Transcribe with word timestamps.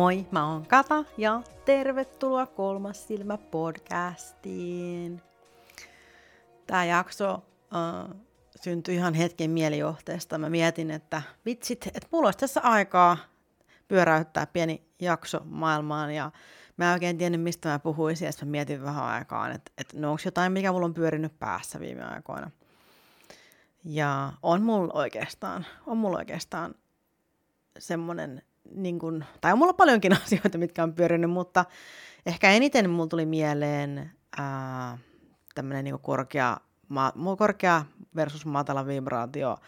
Moi, 0.00 0.26
mä 0.30 0.52
oon 0.52 0.66
Kata 0.66 1.04
ja 1.18 1.42
tervetuloa 1.64 2.46
Kolmas 2.46 3.08
silmä 3.08 3.38
podcastiin. 3.38 5.22
Tää 6.66 6.84
jakso 6.84 7.42
äh, 7.74 8.16
syntyi 8.60 8.94
ihan 8.94 9.14
hetken 9.14 9.50
mielijohteesta. 9.50 10.38
Mä 10.38 10.50
mietin, 10.50 10.90
että 10.90 11.22
vitsit, 11.46 11.86
että 11.86 12.08
mulla 12.10 12.26
olisi 12.26 12.38
tässä 12.38 12.60
aikaa 12.60 13.16
pyöräyttää 13.88 14.46
pieni 14.46 14.82
jakso 15.00 15.40
maailmaan 15.44 16.14
ja 16.14 16.30
mä 16.76 16.88
en 16.88 16.92
oikein 16.92 17.18
tiennyt, 17.18 17.40
mistä 17.40 17.68
mä 17.68 17.78
puhuisin, 17.78 18.26
ja 18.26 18.32
mä 18.46 18.50
mietin 18.50 18.82
vähän 18.82 19.04
aikaan, 19.04 19.52
että, 19.52 19.72
että 19.78 19.98
no 19.98 20.10
onko 20.10 20.22
jotain, 20.24 20.52
mikä 20.52 20.72
mulla 20.72 20.86
on 20.86 20.94
pyörinyt 20.94 21.38
päässä 21.38 21.80
viime 21.80 22.04
aikoina. 22.04 22.50
Ja 23.84 24.32
on 24.42 24.62
mulla 24.62 24.92
oikeastaan, 24.94 25.66
on 25.86 25.96
mulla 25.96 26.18
oikeastaan 26.18 26.74
semmoinen, 27.78 28.42
niin 28.74 28.98
kun, 28.98 29.24
tai 29.40 29.52
on 29.52 29.58
mulla 29.58 29.72
paljonkin 29.72 30.12
asioita, 30.24 30.58
mitkä 30.58 30.82
on 30.82 30.94
pyörinyt, 30.94 31.30
mutta 31.30 31.64
ehkä 32.26 32.50
eniten 32.50 32.90
mulla 32.90 33.08
tuli 33.08 33.26
mieleen 33.26 34.10
tämmöinen 35.54 35.84
niin 35.84 35.98
korkea, 36.02 36.56
ma, 36.88 37.12
korkea 37.38 37.84
versus 38.16 38.46
matala 38.46 38.86
vibraatio, 38.86 39.58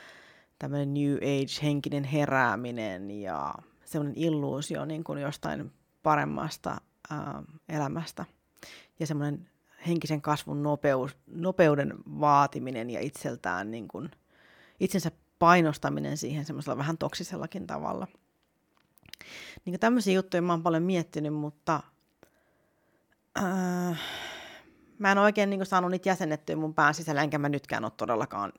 tämmöinen 0.58 0.94
New 0.94 1.16
Age-henkinen 1.16 2.04
herääminen 2.04 3.10
ja 3.10 3.54
semmoinen 3.84 4.18
illuusio 4.18 4.84
niin 4.84 5.04
kuin 5.04 5.22
jostain 5.22 5.72
paremmasta 6.02 6.80
ää, 7.10 7.42
elämästä 7.68 8.24
ja 9.00 9.06
semmoinen 9.06 9.48
henkisen 9.86 10.22
kasvun 10.22 10.62
nopeus, 10.62 11.16
nopeuden 11.26 11.94
vaatiminen 12.20 12.90
ja 12.90 13.00
itseltään 13.00 13.70
niin 13.70 13.88
kuin, 13.88 14.10
itsensä 14.80 15.10
painostaminen 15.38 16.16
siihen 16.16 16.44
semmoisella 16.44 16.78
vähän 16.78 16.98
toksisellakin 16.98 17.66
tavalla. 17.66 18.06
Niin 19.64 19.80
tämmöisiä 19.80 20.14
juttuja 20.14 20.42
mä 20.42 20.52
oon 20.52 20.62
paljon 20.62 20.82
miettinyt, 20.82 21.34
mutta 21.34 21.80
ää, 23.36 23.96
mä 24.98 25.12
en 25.12 25.18
oikein 25.18 25.50
niin 25.50 25.66
saanut 25.66 25.90
niitä 25.90 26.08
jäsennettyä 26.08 26.56
mun 26.56 26.74
pään 26.74 26.94
sisällä, 26.94 27.22
enkä 27.22 27.38
mä 27.38 27.48
nytkään 27.48 27.84
ole 27.84 27.92
todellakaan 27.96 28.52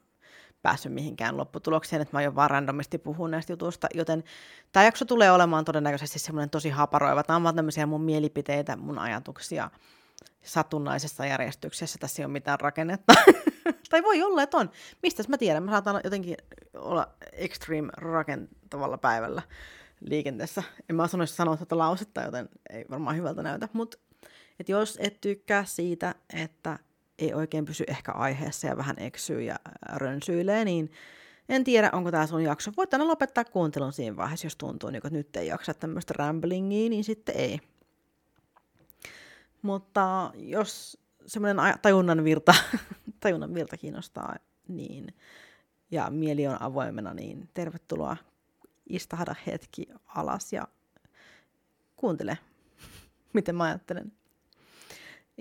päässyt 0.63 0.93
mihinkään 0.93 1.37
lopputulokseen, 1.37 2.01
että 2.01 2.15
mä 2.15 2.17
aion 2.17 2.35
vaan 2.35 2.49
randomisti 2.49 2.97
puhua 2.97 3.27
näistä 3.27 3.53
jutuista, 3.53 3.87
joten 3.93 4.23
tämä 4.71 4.83
jakso 4.83 5.05
tulee 5.05 5.31
olemaan 5.31 5.65
todennäköisesti 5.65 6.19
semmoinen 6.19 6.49
tosi 6.49 6.69
haparoiva. 6.69 7.23
Tämä 7.23 7.37
on 7.37 7.43
vaan 7.43 7.55
tämmöisiä 7.55 7.85
mun 7.85 8.01
mielipiteitä, 8.01 8.75
mun 8.75 8.99
ajatuksia 8.99 9.69
satunnaisessa 10.43 11.25
järjestyksessä. 11.25 11.99
Tässä 11.99 12.21
ei 12.21 12.25
ole 12.25 12.31
mitään 12.31 12.59
rakennetta. 12.59 13.13
tai 13.89 14.03
voi 14.03 14.23
olla, 14.23 14.43
että 14.43 14.57
on. 14.57 14.71
Mistä 15.03 15.23
mä 15.27 15.37
tiedän? 15.37 15.63
Mä 15.63 15.71
saatan 15.71 16.01
jotenkin 16.03 16.37
olla 16.73 17.07
extreme 17.31 17.89
rakentavalla 17.97 18.97
päivällä 18.97 19.41
liikenteessä. 20.09 20.63
En 20.89 20.95
mä 20.95 21.07
sanoisi 21.07 21.35
sanoa 21.35 21.57
tätä 21.57 21.77
lausetta, 21.77 22.21
joten 22.21 22.49
ei 22.69 22.85
varmaan 22.89 23.15
hyvältä 23.15 23.43
näytä. 23.43 23.69
Mutta 23.73 23.97
jos 24.67 24.97
et 25.01 25.21
tykkää 25.21 25.65
siitä, 25.65 26.15
että 26.33 26.79
ei 27.19 27.33
oikein 27.33 27.65
pysy 27.65 27.83
ehkä 27.87 28.11
aiheessa 28.11 28.67
ja 28.67 28.77
vähän 28.77 28.95
eksyy 28.99 29.41
ja 29.41 29.55
rönsyilee, 29.95 30.65
niin 30.65 30.91
en 31.49 31.63
tiedä, 31.63 31.89
onko 31.93 32.11
tämä 32.11 32.27
sun 32.27 32.43
jakso. 32.43 32.71
Voit 32.77 32.93
aina 32.93 33.07
lopettaa 33.07 33.45
kuuntelun 33.45 33.93
siinä 33.93 34.15
vaiheessa, 34.15 34.45
jos 34.45 34.55
tuntuu, 34.55 34.89
niin 34.89 34.97
että 34.97 35.09
nyt 35.09 35.35
ei 35.35 35.47
jaksa 35.47 35.73
tämmöistä 35.73 36.13
ramblingia, 36.17 36.89
niin 36.89 37.03
sitten 37.03 37.35
ei. 37.35 37.59
Mutta 39.61 40.31
jos 40.35 40.97
semmoinen 41.25 41.57
tajunnan 41.81 42.23
virta, 42.23 42.55
tajunnan 43.19 43.53
virta 43.53 43.77
kiinnostaa, 43.77 44.35
niin, 44.67 45.13
ja 45.91 46.09
mieli 46.09 46.47
on 46.47 46.61
avoimena, 46.61 47.13
niin 47.13 47.49
tervetuloa 47.53 48.17
istahda 48.89 49.35
hetki 49.47 49.85
alas 50.05 50.53
ja 50.53 50.67
kuuntele, 51.95 52.37
miten 53.33 53.55
mä 53.55 53.63
ajattelen. 53.63 54.11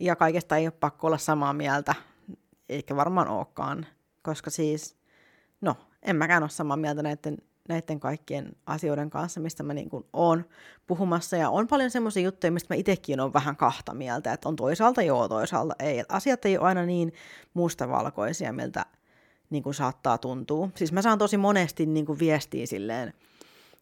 Ja 0.01 0.17
kaikesta 0.17 0.57
ei 0.57 0.67
ole 0.67 0.73
pakko 0.81 1.07
olla 1.07 1.19
samaa 1.19 1.53
mieltä, 1.53 1.95
eikä 2.69 2.97
varmaan 2.97 3.29
olekaan, 3.29 3.87
koska 4.23 4.51
siis, 4.51 4.97
no, 5.61 5.77
en 6.03 6.17
mäkään 6.17 6.43
ole 6.43 6.51
samaa 6.51 6.77
mieltä 6.77 7.03
näiden, 7.03 7.39
näiden 7.69 8.01
kaikkien 8.01 8.57
asioiden 8.67 9.11
kanssa, 9.11 9.41
mistä 9.41 9.63
mä 9.63 9.75
niin 9.75 9.91
kuin 9.91 10.05
oon 10.13 10.45
puhumassa, 10.87 11.37
ja 11.37 11.51
on 11.51 11.69
paljon 11.69 11.91
semmoisia 11.91 12.23
juttuja, 12.23 12.53
mistä 12.53 12.75
mä 12.75 12.79
itsekin 12.79 13.21
on 13.21 13.33
vähän 13.33 13.57
kahta 13.57 13.95
mieltä, 13.95 14.33
että 14.33 14.49
on 14.49 14.57
toisaalta 14.57 15.03
joo, 15.03 15.29
toisaalta 15.29 15.75
ei, 15.79 15.99
että 15.99 16.15
asiat 16.15 16.45
ei 16.45 16.59
ole 16.59 16.67
aina 16.67 16.87
niin 16.87 17.13
mustavalkoisia, 17.55 18.53
miltä 18.53 18.87
niin 19.51 19.63
kuin 19.63 19.75
saattaa 19.75 20.19
tuntua. 20.19 20.69
Siis 20.75 20.93
mä 20.93 21.03
saan 21.03 21.19
tosi 21.19 21.37
monesti 21.37 21.87
niin 21.87 22.07
kuin 22.07 22.19
viestiä 22.19 22.67
silleen, 22.67 23.13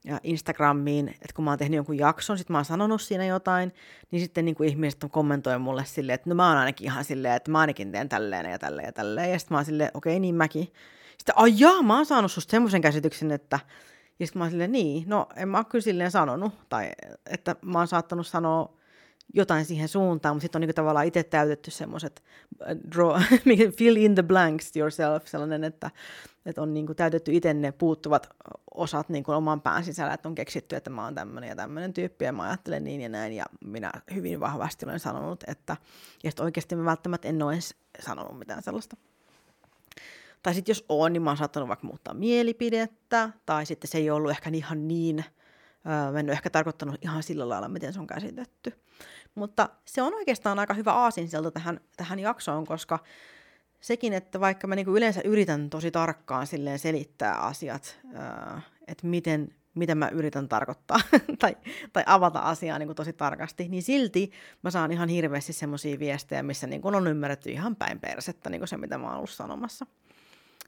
ja 0.04 0.20
Instagramiin, 0.22 1.08
että 1.08 1.34
kun 1.34 1.44
mä 1.44 1.50
oon 1.50 1.58
tehnyt 1.58 1.76
jonkun 1.76 1.98
jakson, 1.98 2.38
sit 2.38 2.48
mä 2.48 2.58
oon 2.58 2.64
sanonut 2.64 3.02
siinä 3.02 3.24
jotain, 3.24 3.72
niin 4.10 4.20
sitten 4.20 4.44
niin 4.44 4.54
kuin 4.54 4.68
ihmiset 4.68 5.04
on 5.04 5.10
kommentoi 5.10 5.58
mulle 5.58 5.84
silleen, 5.84 6.14
että 6.14 6.30
no 6.30 6.34
mä 6.34 6.48
oon 6.48 6.58
ainakin 6.58 6.84
ihan 6.84 7.04
silleen, 7.04 7.34
että 7.34 7.50
mä 7.50 7.58
ainakin 7.58 7.92
teen 7.92 8.08
tälleen 8.08 8.50
ja 8.50 8.58
tälleen 8.58 8.86
ja 8.86 8.92
tälleen. 8.92 9.32
Ja 9.32 9.38
sitten 9.38 9.54
mä 9.54 9.58
oon 9.58 9.64
silleen, 9.64 9.90
okei, 9.94 10.12
okay, 10.12 10.20
niin 10.20 10.34
mäkin. 10.34 10.72
Sitten, 11.18 11.38
ai 11.38 11.52
jaa, 11.56 11.82
mä 11.82 11.96
oon 11.96 12.06
saanut 12.06 12.32
susta 12.32 12.50
semmoisen 12.50 12.80
käsityksen, 12.80 13.30
että... 13.30 13.60
Ja 14.18 14.26
sitten 14.26 14.40
mä 14.40 14.44
oon 14.44 14.50
silleen, 14.50 14.72
niin, 14.72 15.04
no 15.06 15.26
en 15.36 15.48
mä 15.48 15.58
oon 15.58 15.66
kyllä 15.66 15.82
silleen 15.82 16.10
sanonut. 16.10 16.52
Tai 16.68 16.90
että 17.26 17.56
mä 17.64 17.78
oon 17.78 17.88
saattanut 17.88 18.26
sanoa 18.26 18.79
jotain 19.34 19.64
siihen 19.64 19.88
suuntaan, 19.88 20.36
mutta 20.36 20.42
sitten 20.42 20.58
on 20.58 20.60
niinku 20.60 20.74
tavallaan 20.74 21.06
itse 21.06 21.22
täytetty 21.22 21.70
semmoiset 21.70 22.22
äh, 22.62 23.28
fill 23.76 23.96
in 23.96 24.14
the 24.14 24.22
blanks 24.22 24.76
yourself, 24.76 25.26
sellainen, 25.26 25.64
että, 25.64 25.90
että 26.46 26.62
on 26.62 26.74
niinku 26.74 26.94
täytetty 26.94 27.32
itse 27.34 27.54
ne 27.54 27.72
puuttuvat 27.72 28.28
osat 28.74 29.08
niinku 29.08 29.32
oman 29.32 29.60
pään 29.60 29.84
sisällä, 29.84 30.14
että 30.14 30.28
on 30.28 30.34
keksitty, 30.34 30.76
että 30.76 30.90
mä 30.90 31.04
oon 31.04 31.14
tämmöinen 31.14 31.48
ja 31.48 31.56
tämmöinen 31.56 31.92
tyyppi 31.92 32.24
ja 32.24 32.32
mä 32.32 32.42
ajattelen 32.42 32.84
niin 32.84 33.00
ja 33.00 33.08
näin 33.08 33.32
ja 33.32 33.44
minä 33.64 33.92
hyvin 34.14 34.40
vahvasti 34.40 34.86
olen 34.86 35.00
sanonut, 35.00 35.44
että 35.46 35.76
ja 36.24 36.30
sitten 36.30 36.44
oikeasti 36.44 36.76
mä 36.76 36.84
välttämättä 36.84 37.28
en 37.28 37.42
ole 37.42 37.52
edes 37.52 37.74
sanonut 38.00 38.38
mitään 38.38 38.62
sellaista. 38.62 38.96
Tai 40.42 40.54
sitten 40.54 40.70
jos 40.70 40.84
on, 40.88 41.12
niin 41.12 41.22
mä 41.22 41.30
oon 41.30 41.36
saattanut 41.36 41.68
vaikka 41.68 41.86
muuttaa 41.86 42.14
mielipidettä, 42.14 43.30
tai 43.46 43.66
sitten 43.66 43.90
se 43.90 43.98
ei 43.98 44.10
ollut 44.10 44.30
ehkä 44.30 44.50
ihan 44.54 44.88
niin, 44.88 45.24
öö, 45.86 46.18
en 46.18 46.26
ole 46.26 46.32
ehkä 46.32 46.50
tarkoittanut 46.50 46.96
ihan 47.02 47.22
sillä 47.22 47.48
lailla, 47.48 47.68
miten 47.68 47.92
se 47.92 48.00
on 48.00 48.06
käsitetty. 48.06 48.72
Mutta 49.34 49.68
se 49.84 50.02
on 50.02 50.14
oikeastaan 50.14 50.58
aika 50.58 50.74
hyvä 50.74 50.92
aasinsilta 50.92 51.50
tähän, 51.50 51.80
tähän 51.96 52.18
jaksoon, 52.18 52.66
koska 52.66 52.98
sekin, 53.80 54.12
että 54.12 54.40
vaikka 54.40 54.66
mä 54.66 54.74
niinku 54.74 54.96
yleensä 54.96 55.20
yritän 55.24 55.70
tosi 55.70 55.90
tarkkaan 55.90 56.46
silleen 56.46 56.78
selittää 56.78 57.38
asiat, 57.38 58.00
että 58.88 59.06
miten, 59.06 59.54
mitä 59.74 59.94
mä 59.94 60.08
yritän 60.08 60.48
tarkoittaa 60.48 61.00
tai, 61.38 61.56
tai 61.92 62.04
avata 62.06 62.38
asiaa 62.38 62.78
niin 62.78 62.94
tosi 62.94 63.12
tarkasti, 63.12 63.68
niin 63.68 63.82
silti 63.82 64.30
mä 64.62 64.70
saan 64.70 64.92
ihan 64.92 65.08
hirveästi 65.08 65.52
semmoisia 65.52 65.98
viestejä, 65.98 66.42
missä 66.42 66.66
niin 66.66 66.80
on 66.84 67.06
ymmärretty 67.06 67.50
ihan 67.50 67.76
päin 67.76 68.00
persettä 68.00 68.50
niin 68.50 68.68
se, 68.68 68.76
mitä 68.76 68.98
mä 68.98 69.06
oon 69.06 69.16
ollut 69.16 69.30
sanomassa. 69.30 69.86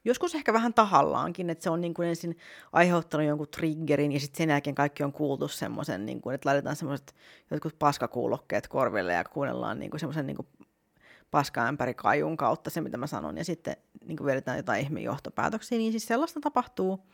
Joskus 0.04 0.34
ehkä 0.34 0.52
vähän 0.52 0.74
tahallaankin, 0.74 1.50
että 1.50 1.64
se 1.64 1.70
on 1.70 1.80
niin 1.80 1.94
kuin 1.94 2.08
ensin 2.08 2.36
aiheuttanut 2.72 3.26
jonkun 3.26 3.48
triggerin 3.48 4.12
ja 4.12 4.20
sitten 4.20 4.38
sen 4.38 4.50
jälkeen 4.50 4.74
kaikki 4.74 5.02
on 5.02 5.12
kuultu 5.12 5.48
semmoisen, 5.48 6.06
niin 6.06 6.20
kuin, 6.20 6.34
että 6.34 6.48
laitetaan 6.48 6.76
semmoiset 6.76 7.14
jotkut 7.50 7.78
paskakuulokkeet 7.78 8.68
korville 8.68 9.12
ja 9.12 9.24
kuunnellaan 9.24 9.78
niin 9.78 9.90
semmoisen 9.96 10.26
niin 10.26 10.36
paskaämpäri 11.30 11.94
kajun 11.94 12.36
kautta 12.36 12.70
se, 12.70 12.80
mitä 12.80 12.96
mä 12.96 13.06
sanon, 13.06 13.36
ja 13.38 13.44
sitten 13.44 13.76
niin 14.04 14.16
kuin 14.16 14.26
vedetään 14.26 14.56
jotain 14.56 14.82
ihme 14.82 15.00
johtopäätöksiä, 15.00 15.78
niin 15.78 15.92
siis 15.92 16.06
sellaista 16.06 16.40
tapahtuu 16.40 17.06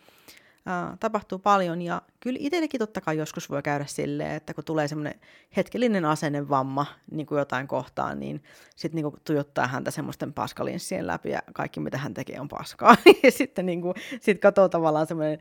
tapahtuu 1.00 1.38
paljon 1.38 1.82
ja 1.82 2.02
kyllä 2.20 2.38
itsellekin 2.40 2.78
totta 2.78 3.00
kai 3.00 3.16
joskus 3.16 3.50
voi 3.50 3.62
käydä 3.62 3.86
silleen, 3.86 4.32
että 4.32 4.54
kun 4.54 4.64
tulee 4.64 4.88
semmoinen 4.88 5.20
hetkellinen 5.56 6.04
asennevamma 6.04 6.86
niin 7.10 7.26
kuin 7.26 7.38
jotain 7.38 7.68
kohtaan, 7.68 8.20
niin 8.20 8.42
sitten 8.76 9.02
niin 9.02 9.20
tuijottaa 9.24 9.66
häntä 9.66 9.90
semmoisten 9.90 10.32
paskalinssien 10.32 11.06
läpi 11.06 11.30
ja 11.30 11.42
kaikki 11.52 11.80
mitä 11.80 11.98
hän 11.98 12.14
tekee 12.14 12.40
on 12.40 12.48
paskaa. 12.48 12.96
ja 13.22 13.30
sitten 13.30 13.66
niin 13.66 13.82
kuin, 13.82 13.94
sit 14.20 14.40
katsoo 14.40 14.68
tavallaan 14.68 15.06
semmoinen 15.06 15.38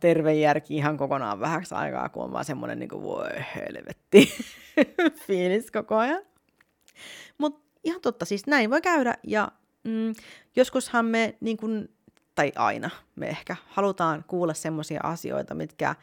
terve 0.00 0.34
järki 0.34 0.76
ihan 0.76 0.96
kokonaan 0.96 1.40
vähäksi 1.40 1.74
aikaa, 1.74 2.08
kun 2.08 2.24
on 2.24 2.32
vaan 2.32 2.44
semmoinen 2.44 2.78
niin 2.78 2.88
kuin, 2.88 3.02
voi 3.02 3.28
helvetti 3.54 4.32
fiilis 5.26 5.70
koko 5.70 5.96
ajan. 5.96 6.22
Mutta 7.38 7.60
ihan 7.84 8.00
totta, 8.00 8.24
siis 8.24 8.46
näin 8.46 8.70
voi 8.70 8.80
käydä 8.80 9.14
ja 9.22 9.52
mm, 9.84 10.14
joskushan 10.56 11.06
me 11.06 11.36
niin 11.40 11.56
kuin, 11.56 11.88
tai 12.38 12.52
aina 12.56 12.90
me 13.16 13.28
ehkä 13.28 13.56
halutaan 13.68 14.24
kuulla 14.26 14.54
semmoisia 14.54 15.00
asioita, 15.02 15.54
mitkä 15.54 15.94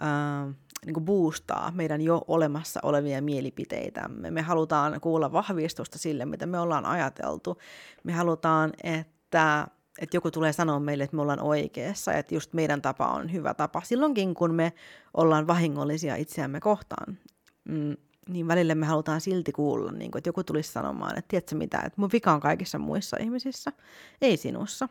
ää, 0.00 0.52
niin 0.86 0.94
kuin 0.94 1.04
boostaa 1.04 1.72
meidän 1.74 2.00
jo 2.00 2.24
olemassa 2.28 2.80
olevia 2.82 3.22
mielipiteitämme. 3.22 4.30
Me 4.30 4.42
halutaan 4.42 5.00
kuulla 5.00 5.32
vahvistusta 5.32 5.98
sille, 5.98 6.24
mitä 6.24 6.46
me 6.46 6.58
ollaan 6.58 6.86
ajateltu. 6.86 7.58
Me 8.04 8.12
halutaan, 8.12 8.72
että, 8.82 9.68
että 9.98 10.16
joku 10.16 10.30
tulee 10.30 10.52
sanoa 10.52 10.80
meille, 10.80 11.04
että 11.04 11.16
me 11.16 11.22
ollaan 11.22 11.42
oikeassa, 11.42 12.12
että 12.12 12.34
just 12.34 12.52
meidän 12.52 12.82
tapa 12.82 13.06
on 13.06 13.32
hyvä 13.32 13.54
tapa. 13.54 13.82
Silloinkin, 13.84 14.34
kun 14.34 14.54
me 14.54 14.72
ollaan 15.14 15.46
vahingollisia 15.46 16.16
itseämme 16.16 16.60
kohtaan, 16.60 17.18
mm, 17.64 17.96
niin 18.28 18.48
välillä 18.48 18.74
me 18.74 18.86
halutaan 18.86 19.20
silti 19.20 19.52
kuulla, 19.52 19.92
niin 19.92 20.10
kuin, 20.10 20.20
että 20.20 20.28
joku 20.28 20.44
tulisi 20.44 20.72
sanomaan, 20.72 21.18
että 21.18 21.28
tiedätkö 21.28 21.56
mitä, 21.56 21.78
että 21.78 22.00
mun 22.00 22.10
vika 22.12 22.32
on 22.32 22.40
kaikissa 22.40 22.78
muissa 22.78 23.16
ihmisissä, 23.20 23.72
ei 24.20 24.36
sinussa. 24.36 24.88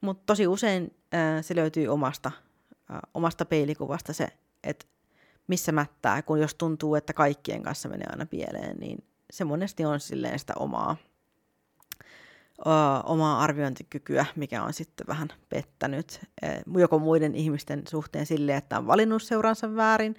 Mutta 0.00 0.22
tosi 0.26 0.46
usein 0.46 0.94
äh, 1.14 1.44
se 1.44 1.56
löytyy 1.56 1.88
omasta, 1.88 2.32
äh, 2.90 3.00
omasta 3.14 3.44
peilikuvasta 3.44 4.12
se, 4.12 4.28
että 4.64 4.86
missä 5.46 5.72
mättää, 5.72 6.22
kun 6.22 6.40
jos 6.40 6.54
tuntuu, 6.54 6.94
että 6.94 7.12
kaikkien 7.12 7.62
kanssa 7.62 7.88
menee 7.88 8.06
aina 8.10 8.26
pieleen, 8.26 8.76
niin 8.76 9.04
se 9.30 9.44
monesti 9.44 9.84
on 9.84 10.00
silleen 10.00 10.38
sitä 10.38 10.52
omaa, 10.58 10.96
ö, 12.58 12.70
omaa 13.04 13.40
arviointikykyä, 13.40 14.26
mikä 14.36 14.62
on 14.62 14.72
sitten 14.72 15.06
vähän 15.06 15.28
pettänyt 15.48 16.20
e, 16.42 16.48
joko 16.78 16.98
muiden 16.98 17.34
ihmisten 17.34 17.82
suhteen 17.88 18.26
silleen, 18.26 18.58
että 18.58 18.78
on 18.78 18.86
valinnut 18.86 19.22
seuransa 19.22 19.76
väärin, 19.76 20.16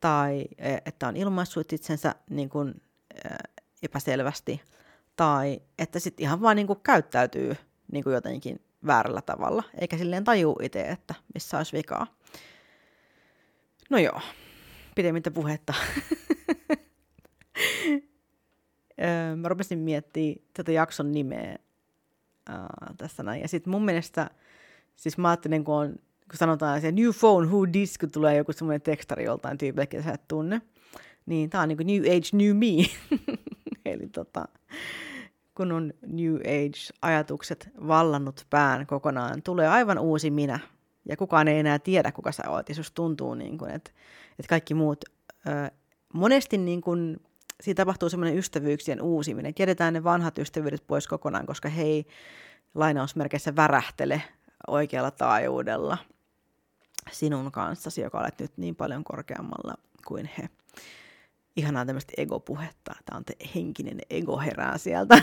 tai 0.00 0.44
e, 0.58 0.76
että 0.86 1.08
on 1.08 1.16
ilmaissut 1.16 1.72
itsensä 1.72 2.14
niin 2.30 2.48
kuin, 2.48 2.82
epäselvästi, 3.82 4.62
tai 5.16 5.60
että 5.78 5.98
sitten 5.98 6.24
ihan 6.24 6.40
vaan 6.40 6.56
niin 6.56 6.66
kuin 6.66 6.80
käyttäytyy 6.82 7.56
niin 7.92 8.04
kuin 8.04 8.14
jotenkin 8.14 8.60
väärällä 8.86 9.22
tavalla, 9.22 9.62
eikä 9.80 9.98
silleen 9.98 10.24
tajuu 10.24 10.58
itse, 10.62 10.80
että 10.80 11.14
missä 11.34 11.56
olisi 11.56 11.76
vikaa. 11.76 12.06
No 13.90 13.98
joo, 13.98 14.20
pidemmittä 14.94 15.30
puhetta. 15.30 15.74
Mä 19.36 19.48
rupesin 19.48 19.78
miettimään 19.78 20.36
tätä 20.54 20.72
jakson 20.72 21.12
nimeä 21.12 21.58
uh, 22.50 22.96
tässä 22.96 23.22
näin. 23.22 23.42
Ja 23.42 23.48
sitten 23.48 23.70
mun 23.70 23.84
mielestä, 23.84 24.30
siis 24.96 25.18
mä 25.18 25.28
ajattelin, 25.28 25.64
kun, 25.64 25.74
on, 25.74 25.88
kun 26.30 26.38
sanotaan 26.38 26.80
se 26.80 26.92
new 26.92 27.10
phone, 27.20 27.46
who 27.46 27.66
this, 27.72 27.98
kun 27.98 28.10
tulee 28.10 28.36
joku 28.36 28.52
semmoinen 28.52 28.82
tekstari 28.82 29.24
joltain 29.24 29.58
tyypille, 29.58 29.82
että 29.82 30.02
sä 30.02 30.12
et 30.12 30.28
tunne, 30.28 30.62
niin 31.26 31.50
tää 31.50 31.60
on 31.60 31.68
niin 31.68 31.86
new 31.86 32.02
age, 32.02 32.28
new 32.32 32.56
me. 32.56 32.66
Eli 33.92 34.08
tota, 34.08 34.48
kun 35.58 35.72
on 35.72 35.92
New 36.06 36.34
Age-ajatukset 36.34 37.70
vallannut 37.88 38.46
pään 38.50 38.86
kokonaan, 38.86 39.42
tulee 39.42 39.68
aivan 39.68 39.98
uusi 39.98 40.30
minä. 40.30 40.60
Ja 41.04 41.16
kukaan 41.16 41.48
ei 41.48 41.58
enää 41.58 41.78
tiedä, 41.78 42.12
kuka 42.12 42.32
sä 42.32 42.42
oot. 42.48 42.68
Ja 42.68 42.74
susta 42.74 42.94
tuntuu, 42.94 43.34
niin 43.34 43.58
kuin, 43.58 43.70
että, 43.70 43.90
että 44.30 44.48
kaikki 44.48 44.74
muut... 44.74 45.04
Ö, 45.46 45.70
monesti 46.14 46.58
niin 46.58 46.80
kuin, 46.80 47.20
siitä 47.60 47.80
tapahtuu 47.82 48.08
semmoinen 48.08 48.38
ystävyyksien 48.38 49.02
uusiminen. 49.02 49.52
Jätetään 49.58 49.92
ne 49.94 50.04
vanhat 50.04 50.38
ystävyydet 50.38 50.86
pois 50.86 51.08
kokonaan, 51.08 51.46
koska 51.46 51.68
he 51.68 51.82
ei 51.82 52.06
lainausmerkeissä 52.74 53.56
värähtele 53.56 54.22
oikealla 54.66 55.10
taajuudella 55.10 55.98
sinun 57.10 57.52
kanssasi, 57.52 58.00
joka 58.00 58.20
olet 58.20 58.40
nyt 58.40 58.52
niin 58.56 58.76
paljon 58.76 59.04
korkeammalla 59.04 59.74
kuin 60.06 60.30
he 60.38 60.48
ihanaa 61.58 61.86
tämmöistä 61.86 62.12
egopuhetta. 62.16 62.94
Tämä 63.04 63.16
on 63.16 63.24
te 63.24 63.36
henkinen 63.54 63.98
ego 64.10 64.38
herää 64.38 64.78
sieltä. 64.78 65.22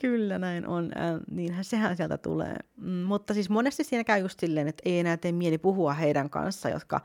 Kyllä 0.00 0.38
näin 0.38 0.66
on. 0.66 0.90
Äh, 0.96 1.20
niinhän 1.30 1.64
sehän 1.64 1.96
sieltä 1.96 2.18
tulee. 2.18 2.56
Mm, 2.76 2.90
mutta 2.90 3.34
siis 3.34 3.50
monesti 3.50 3.84
siinä 3.84 4.04
käy 4.04 4.20
just 4.20 4.40
silleen, 4.40 4.68
että 4.68 4.82
ei 4.84 4.98
enää 4.98 5.16
tee 5.16 5.32
mieli 5.32 5.58
puhua 5.58 5.92
heidän 5.92 6.30
kanssa, 6.30 6.68
jotka 6.68 7.00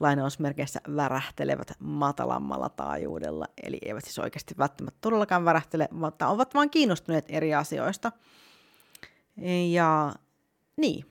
lainausmerkeissä 0.00 0.80
värähtelevät 0.96 1.72
matalammalla 1.78 2.68
taajuudella. 2.68 3.46
Eli 3.62 3.78
eivät 3.82 4.04
siis 4.04 4.18
oikeasti 4.18 4.54
välttämättä 4.58 4.98
todellakaan 5.00 5.44
värähtele, 5.44 5.88
mutta 5.90 6.28
ovat 6.28 6.54
vain 6.54 6.70
kiinnostuneet 6.70 7.24
eri 7.28 7.54
asioista. 7.54 8.12
Ja 9.70 10.14
niin, 10.76 11.04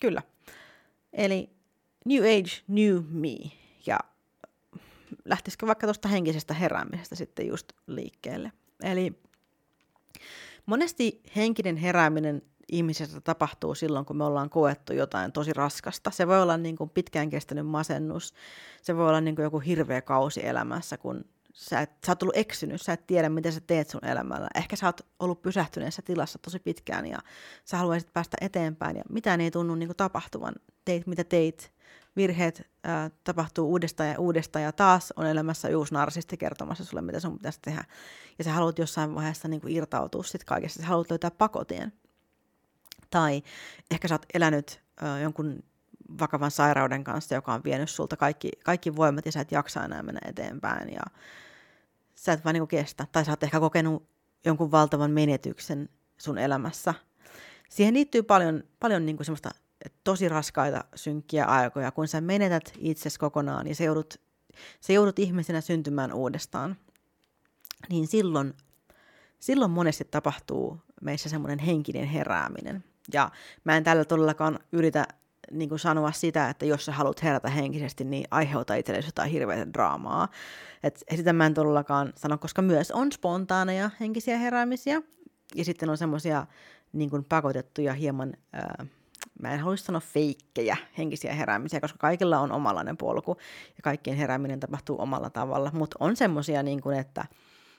kyllä. 0.00 0.22
Eli 1.12 1.50
New 2.04 2.22
Age, 2.22 2.62
New 2.68 3.02
Me. 3.10 3.63
Lähtisikö 5.24 5.66
vaikka 5.66 5.86
tuosta 5.86 6.08
henkisestä 6.08 6.54
heräämisestä 6.54 7.14
sitten 7.14 7.46
just 7.46 7.72
liikkeelle. 7.86 8.52
Eli 8.82 9.22
monesti 10.66 11.22
henkinen 11.36 11.76
herääminen 11.76 12.42
ihmisessä 12.72 13.20
tapahtuu 13.20 13.74
silloin, 13.74 14.04
kun 14.04 14.16
me 14.16 14.24
ollaan 14.24 14.50
koettu 14.50 14.92
jotain 14.92 15.32
tosi 15.32 15.52
raskasta. 15.52 16.10
Se 16.10 16.26
voi 16.26 16.42
olla 16.42 16.56
niin 16.56 16.76
kuin 16.76 16.90
pitkään 16.90 17.30
kestänyt 17.30 17.66
masennus, 17.66 18.34
se 18.82 18.96
voi 18.96 19.08
olla 19.08 19.20
niin 19.20 19.36
kuin 19.36 19.44
joku 19.44 19.58
hirveä 19.58 20.02
kausi 20.02 20.46
elämässä, 20.46 20.98
kun 20.98 21.24
sä, 21.52 21.80
et, 21.80 21.90
sä 22.06 22.12
oot 22.12 22.22
ollut 22.22 22.36
eksynyt, 22.36 22.82
sä 22.82 22.92
et 22.92 23.06
tiedä, 23.06 23.28
mitä 23.28 23.50
sä 23.50 23.60
teet 23.60 23.88
sun 23.88 24.04
elämällä. 24.04 24.48
Ehkä 24.54 24.76
sä 24.76 24.86
oot 24.86 25.00
ollut 25.18 25.42
pysähtyneessä 25.42 26.02
tilassa 26.02 26.38
tosi 26.38 26.58
pitkään 26.58 27.06
ja 27.06 27.18
sä 27.64 27.76
haluaisit 27.76 28.12
päästä 28.12 28.36
eteenpäin 28.40 28.96
ja 28.96 29.02
mitään 29.10 29.40
ei 29.40 29.50
tunnu 29.50 29.74
niin 29.74 29.88
kuin 29.88 29.96
tapahtuvan. 29.96 30.54
Teit 30.84 31.06
mitä 31.06 31.24
teit, 31.24 31.72
virheet 32.16 32.70
ää, 32.84 33.10
tapahtuu 33.24 33.70
uudestaan 33.70 34.08
ja 34.08 34.20
uudestaan 34.20 34.62
ja 34.62 34.72
taas 34.72 35.12
on 35.16 35.26
elämässä 35.26 35.68
uusi 35.76 35.94
narsisti 35.94 36.36
kertomassa 36.36 36.84
sulle, 36.84 37.02
mitä 37.02 37.20
sun 37.20 37.38
pitäisi 37.38 37.58
tehdä. 37.62 37.84
Ja 38.38 38.44
sä 38.44 38.52
haluat 38.52 38.78
jossain 38.78 39.14
vaiheessa 39.14 39.48
niin 39.48 39.60
kuin 39.60 39.76
irtautua 39.76 40.22
sit 40.22 40.44
kaikesta, 40.44 40.80
sä 40.80 40.86
haluat 40.86 41.10
löytää 41.10 41.30
pakotien. 41.30 41.92
Tai 43.10 43.42
ehkä 43.90 44.08
sä 44.08 44.14
oot 44.14 44.26
elänyt 44.34 44.82
ää, 45.00 45.20
jonkun 45.20 45.62
vakavan 46.20 46.50
sairauden 46.50 47.04
kanssa, 47.04 47.34
joka 47.34 47.54
on 47.54 47.64
vienyt 47.64 47.90
sulta 47.90 48.16
kaikki, 48.16 48.50
kaikki 48.64 48.96
voimat 48.96 49.26
ja 49.26 49.32
sä 49.32 49.40
et 49.40 49.52
jaksa 49.52 49.84
enää 49.84 50.02
mennä 50.02 50.20
eteenpäin 50.24 50.92
ja 50.92 51.02
sä 52.14 52.32
et 52.32 52.44
vaan 52.44 52.54
niin 52.54 52.68
kestä. 52.68 53.06
Tai 53.12 53.24
sä 53.24 53.32
oot 53.32 53.42
ehkä 53.42 53.60
kokenut 53.60 54.08
jonkun 54.44 54.70
valtavan 54.70 55.10
menetyksen 55.10 55.88
sun 56.16 56.38
elämässä. 56.38 56.94
Siihen 57.68 57.94
liittyy 57.94 58.22
paljon, 58.22 58.64
paljon 58.80 59.06
niin 59.06 59.16
kuin 59.16 59.24
semmoista 59.24 59.50
tosi 60.04 60.28
raskaita, 60.28 60.84
synkkiä 60.94 61.44
aikoja, 61.44 61.90
kun 61.90 62.08
sä 62.08 62.20
menetät 62.20 62.72
itsesi 62.78 63.18
kokonaan 63.18 63.66
ja 63.66 63.74
sä 63.74 63.84
joudut, 63.84 64.20
sä 64.80 64.92
joudut 64.92 65.18
ihmisenä 65.18 65.60
syntymään 65.60 66.12
uudestaan, 66.12 66.76
niin 67.88 68.06
silloin, 68.06 68.54
silloin 69.40 69.70
monesti 69.70 70.04
tapahtuu 70.10 70.80
meissä 71.00 71.28
semmoinen 71.28 71.58
henkinen 71.58 72.04
herääminen. 72.04 72.84
Ja 73.12 73.30
mä 73.64 73.76
en 73.76 73.84
tällä 73.84 74.04
todellakaan 74.04 74.58
yritä 74.72 75.06
niin 75.50 75.68
kuin 75.68 75.78
sanoa 75.78 76.12
sitä, 76.12 76.50
että 76.50 76.66
jos 76.66 76.84
sä 76.84 76.92
haluat 76.92 77.22
herätä 77.22 77.48
henkisesti, 77.48 78.04
niin 78.04 78.24
aiheuta 78.30 78.74
itsellesi 78.74 79.08
jotain 79.08 79.30
hirveätä 79.30 79.72
draamaa. 79.72 80.28
Et 80.82 81.04
sitä 81.14 81.32
mä 81.32 81.46
en 81.46 81.54
todellakaan 81.54 82.12
sano, 82.16 82.38
koska 82.38 82.62
myös 82.62 82.90
on 82.90 83.12
spontaaneja 83.12 83.90
henkisiä 84.00 84.38
heräämisiä, 84.38 85.02
ja 85.54 85.64
sitten 85.64 85.90
on 85.90 85.98
semmoisia 85.98 86.46
niin 86.92 87.24
pakotettuja 87.28 87.94
hieman... 87.94 88.32
Ää, 88.52 88.86
mä 89.44 89.54
en 89.54 89.60
haluaisi 89.60 89.84
sanoa 89.84 90.00
feikkejä 90.00 90.76
henkisiä 90.98 91.34
heräämisiä, 91.34 91.80
koska 91.80 91.98
kaikilla 91.98 92.40
on 92.40 92.52
omanlainen 92.52 92.96
polku 92.96 93.36
ja 93.68 93.82
kaikkien 93.82 94.16
herääminen 94.16 94.60
tapahtuu 94.60 95.00
omalla 95.00 95.30
tavalla, 95.30 95.70
mutta 95.74 95.96
on 96.00 96.16
semmoisia, 96.16 96.62
niin 96.62 96.80
kuin, 96.80 96.98
että 96.98 97.24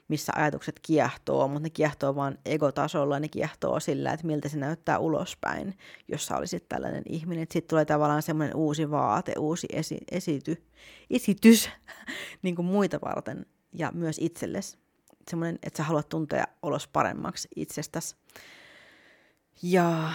missä 0.08 0.34
ajatukset 0.36 0.80
kiehtoo, 0.82 1.48
mutta 1.48 1.64
ne 1.64 1.70
kiehtoo 1.70 2.16
vaan 2.16 2.38
egotasolla, 2.46 3.20
ne 3.20 3.28
kiehtoo 3.28 3.80
sillä, 3.80 4.12
että 4.12 4.28
miltä 4.28 4.50
se 4.50 4.58
näyttää 4.58 5.00
ulospäin, 5.00 5.78
jos 6.08 6.26
sä 6.26 6.38
olisit 6.38 6.70
tällainen 6.70 7.04
ihminen. 7.10 7.48
Sitten 7.52 7.70
tulee 7.70 7.86
tavallaan 7.86 8.22
semmoinen 8.22 8.56
uusi 8.56 8.92
vaate, 8.92 9.34
uusi 9.40 9.68
esi- 9.74 10.06
esity, 10.12 10.64
esitys 11.10 11.70
niin 12.44 12.56
kuin 12.56 12.66
muita 12.66 13.00
varten 13.02 13.46
ja 13.74 13.92
myös 13.94 14.18
itsellesi. 14.20 14.78
Semmoinen, 15.30 15.60
että 15.64 15.78
sä 15.78 15.84
haluat 15.84 16.10
tuntea 16.10 16.46
olos 16.62 16.88
paremmaksi 16.88 17.48
itsestäsi. 17.56 18.16
Ja 19.62 20.12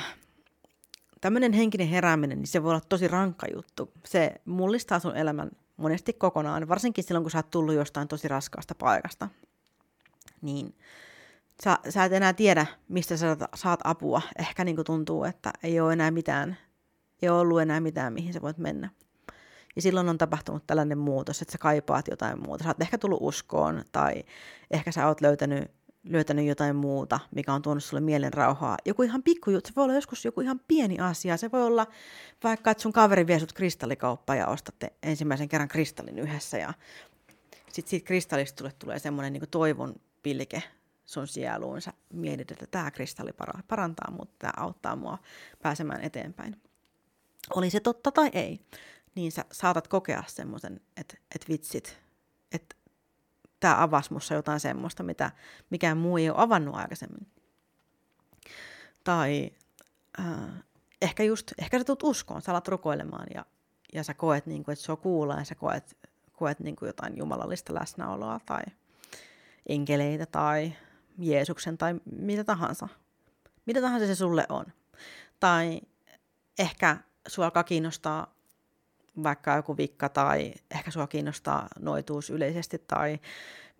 tämmöinen 1.21 1.53
henkinen 1.53 1.89
herääminen, 1.89 2.39
niin 2.39 2.47
se 2.47 2.62
voi 2.62 2.71
olla 2.71 2.81
tosi 2.89 3.09
rankka 3.09 3.47
juttu. 3.55 3.93
Se 4.05 4.35
mullistaa 4.45 4.99
sun 4.99 5.17
elämän 5.17 5.50
monesti 5.77 6.12
kokonaan, 6.12 6.69
varsinkin 6.69 7.05
silloin, 7.05 7.25
kun 7.25 7.31
sä 7.31 7.39
oot 7.39 7.50
tullut 7.50 7.75
jostain 7.75 8.09
tosi 8.09 8.29
raskaasta 8.29 8.75
paikasta. 8.75 9.29
Niin 10.43 10.75
sä, 11.65 11.79
sä 11.89 12.05
et 12.05 12.12
enää 12.12 12.33
tiedä, 12.33 12.67
mistä 12.89 13.17
sä 13.17 13.37
saat 13.55 13.81
apua. 13.85 14.23
Ehkä 14.39 14.65
niin 14.65 14.85
tuntuu, 14.87 15.25
että 15.25 15.50
ei 15.62 15.81
ole 15.81 15.93
enää 15.93 16.11
mitään, 16.11 16.57
ei 17.23 17.29
ole 17.29 17.41
ollut 17.41 17.61
enää 17.61 17.81
mitään, 17.81 18.12
mihin 18.12 18.33
sä 18.33 18.43
voit 18.43 18.59
mennä. 18.59 18.91
Ja 19.77 19.83
silloin 19.83 20.09
on 20.09 20.19
tapahtunut 20.19 20.67
tällainen 20.67 20.99
muutos, 20.99 21.43
että 21.43 21.53
sä 21.53 21.59
kaipaat 21.59 22.09
jotain 22.09 22.43
muuta. 22.43 22.65
Sä 22.65 22.71
oot 22.71 22.81
ehkä 22.81 22.99
tullut 22.99 23.19
uskoon 23.23 23.85
tai 23.93 24.25
ehkä 24.71 24.93
sä 24.93 25.07
oot 25.07 25.21
löytänyt 25.21 25.71
löytänyt 26.04 26.47
jotain 26.47 26.76
muuta, 26.76 27.21
mikä 27.35 27.54
on 27.54 27.62
tuonut 27.62 27.85
sulle 27.85 28.00
mielen 28.00 28.33
rauhaa. 28.33 28.76
Joku 28.85 29.02
ihan 29.02 29.23
pikkujuttu, 29.23 29.69
se 29.69 29.75
voi 29.76 29.85
olla 29.85 29.95
joskus 29.95 30.25
joku 30.25 30.40
ihan 30.40 30.61
pieni 30.69 30.99
asia. 30.99 31.37
Se 31.37 31.52
voi 31.52 31.62
olla 31.62 31.87
vaikka, 32.45 32.71
että 32.71 32.83
sun 32.83 32.92
kaveri 32.92 33.26
vie 33.26 33.38
sut 33.38 33.52
kristallikauppaan 33.52 34.38
ja 34.38 34.47
ostatte 34.47 34.92
ensimmäisen 35.02 35.49
kerran 35.49 35.69
kristallin 35.69 36.19
yhdessä 36.19 36.59
ja 36.59 36.73
sitten 37.73 37.90
siitä 37.90 38.07
kristallista 38.07 38.71
tulee, 38.78 38.99
semmoinen 38.99 39.33
niin 39.33 39.42
toivon 39.50 39.95
pilke 40.23 40.62
sun 41.04 41.26
sieluun. 41.26 41.80
Sä 41.80 41.92
mietit, 42.12 42.50
että 42.50 42.66
tämä 42.66 42.90
kristalli 42.90 43.33
parantaa 43.69 44.11
mutta 44.11 44.35
tämä 44.38 44.52
auttaa 44.57 44.97
mua 44.97 45.19
pääsemään 45.62 46.00
eteenpäin. 46.00 46.57
Oli 47.54 47.71
se 47.71 47.80
totta 47.80 48.12
tai 48.12 48.30
ei, 48.33 48.61
niin 49.14 49.33
sä 49.33 49.45
saatat 49.52 49.88
kokea 49.88 50.25
semmoisen, 50.26 50.80
että, 50.97 51.14
että 51.35 51.49
vitsit, 51.49 51.99
että 52.52 52.76
tämä 53.61 53.83
avasi 53.83 54.12
mussa 54.12 54.35
jotain 54.35 54.61
semmoista, 54.61 55.02
mitä 55.02 55.31
mikään 55.71 55.99
muu 55.99 56.17
ei 56.17 56.31
ole 56.31 56.38
avannut 56.40 56.75
aikaisemmin. 56.75 57.26
Tai 59.05 59.50
äh, 60.21 60.64
ehkä 61.02 61.23
just, 61.23 61.52
ehkä 61.59 61.79
sä 61.79 61.85
tulet 61.85 62.02
uskoon, 62.02 62.43
sä 62.43 62.52
alat 62.52 62.69
rukoilemaan 62.69 63.26
ja, 63.35 63.47
ja 63.95 64.05
sä 64.05 64.14
koet, 64.14 64.47
niin 64.47 64.64
kuin, 64.64 64.73
että 64.73 64.85
se 64.85 64.93
on 64.93 64.99
kuulla 64.99 65.35
ja 65.35 65.45
sä 65.45 65.55
koet, 65.55 65.97
koet 66.33 66.61
niin 66.61 66.76
kuin 66.76 66.87
jotain 66.87 67.17
jumalallista 67.17 67.75
läsnäoloa 67.75 68.40
tai 68.47 68.62
enkeleitä 69.67 70.26
tai 70.26 70.73
Jeesuksen 71.19 71.79
tai 71.79 72.00
mitä 72.12 72.45
tahansa. 72.45 72.88
Mitä 73.67 73.81
tahansa 73.81 74.07
se 74.07 74.14
sulle 74.14 74.47
on. 74.49 74.64
Tai 75.40 75.81
ehkä 76.59 76.97
sua 77.29 77.45
alkaa 77.45 77.64
kiinnostaa 77.64 78.35
vaikka 79.23 79.57
joku 79.57 79.76
vikka 79.76 80.09
tai 80.09 80.55
ehkä 80.71 80.90
sua 80.90 81.07
kiinnostaa 81.07 81.69
noituus 81.79 82.31
yleisesti 82.31 82.85
tai 82.87 83.19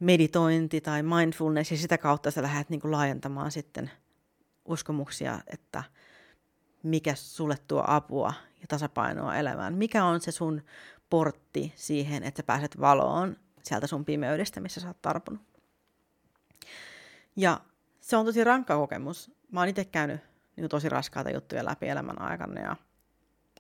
meditointi 0.01 0.81
tai 0.81 1.03
mindfulness 1.03 1.71
ja 1.71 1.77
sitä 1.77 1.99
kautta 1.99 2.31
sä 2.31 2.43
lähdet 2.43 2.71
niin 2.71 2.81
kuin 2.81 2.93
laajentamaan 2.93 3.51
sitten 3.51 3.91
uskomuksia, 4.65 5.41
että 5.47 5.83
mikä 6.83 7.15
sulle 7.15 7.57
tuo 7.69 7.85
apua 7.87 8.33
ja 8.61 8.67
tasapainoa 8.69 9.37
elämään. 9.37 9.75
Mikä 9.75 10.05
on 10.05 10.21
se 10.21 10.31
sun 10.31 10.63
portti 11.11 11.73
siihen, 11.77 12.23
että 12.23 12.39
sä 12.39 12.47
pääset 12.47 12.81
valoon 12.81 13.37
sieltä 13.63 13.87
sun 13.87 14.05
pimeydestä, 14.05 14.61
missä 14.61 14.81
sä 14.81 14.89
oot 14.89 15.03
tarpunut. 15.03 15.41
Ja 17.37 17.61
se 18.01 18.17
on 18.17 18.27
tosi 18.27 18.45
rankka 18.45 18.77
kokemus. 18.77 19.33
Mä 19.53 19.61
oon 19.61 19.69
itse 19.69 19.85
käynyt 19.85 20.21
niin 20.57 20.69
tosi 20.69 20.89
raskaita 20.89 21.31
juttuja 21.31 21.65
läpi 21.65 21.89
elämän 21.89 22.21
aikana 22.21 22.61
ja, 22.61 22.77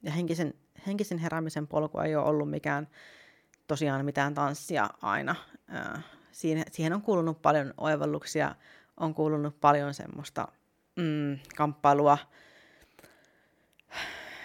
ja 0.03 0.13
henkisen, 0.13 0.55
henkisen 0.87 1.19
heräämisen 1.19 1.67
polku 1.67 1.99
ei 1.99 2.17
ole 2.17 2.27
ollut 2.27 2.51
mikään 2.51 2.89
tosiaan 3.67 4.05
mitään 4.05 4.35
tanssia 4.35 4.91
aina. 5.03 5.35
siihen, 6.33 6.65
siihen 6.71 6.93
on 6.93 7.03
kuulunut 7.03 7.43
paljon 7.43 7.75
oivalluksia, 7.77 8.55
on 8.97 9.15
kuulunut 9.15 9.61
paljon 9.61 9.95
semmoista 9.95 10.49
mm, 10.97 11.39
kamppailua, 11.57 12.19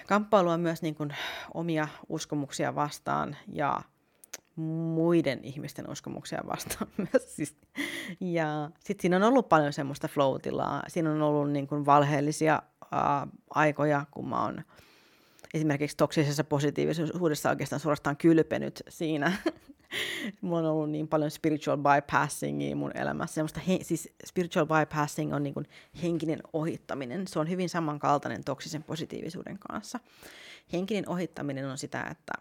kamppailua 0.08 0.58
myös 0.58 0.82
niin 0.82 0.96
kuin 0.96 1.16
omia 1.54 1.88
uskomuksia 2.10 2.76
vastaan 2.76 3.38
ja 3.48 3.82
muiden 4.56 5.40
ihmisten 5.44 5.92
uskomuksia 5.92 6.44
vastaan 6.48 6.88
myös. 7.14 7.36
Siis. 7.36 7.58
Ja 8.20 8.70
sitten 8.80 9.02
siinä 9.02 9.16
on 9.16 9.24
ollut 9.24 9.50
paljon 9.50 9.74
semmoista 9.74 10.08
flow 10.08 10.36
Siinä 10.88 11.12
on 11.12 11.22
ollut 11.22 11.52
niin 11.52 11.68
kuin 11.68 11.86
valheellisia 11.86 12.62
ää, 12.92 13.28
aikoja, 13.50 14.06
kun 14.12 14.30
mä 14.30 14.44
oon 14.44 14.64
esimerkiksi 15.56 15.98
toksisessa 15.98 16.44
positiivisuudessa 16.44 17.50
oikeastaan 17.50 17.80
suorastaan 17.80 18.18
kylpenyt 18.18 18.84
siinä. 18.90 19.34
Mulla 20.42 20.60
on 20.60 20.66
ollut 20.66 20.90
niin 20.90 21.08
paljon 21.08 21.32
spiritual 21.32 21.78
bypassingia 21.78 22.76
mun 22.76 22.92
elämässä. 22.98 23.34
Semmoista 23.34 23.60
he, 23.60 23.80
siis 23.82 24.10
spiritual 24.26 24.66
bypassing 24.66 25.34
on 25.34 25.44
niin 25.44 25.54
kuin 25.54 25.68
henkinen 26.04 26.40
ohittaminen. 26.54 27.28
Se 27.28 27.40
on 27.40 27.50
hyvin 27.50 27.70
samankaltainen 27.70 28.44
toksisen 28.44 28.84
positiivisuuden 28.84 29.60
kanssa. 29.60 30.00
Henkinen 30.74 31.10
ohittaminen 31.10 31.66
on 31.66 31.78
sitä, 31.78 32.08
että 32.12 32.34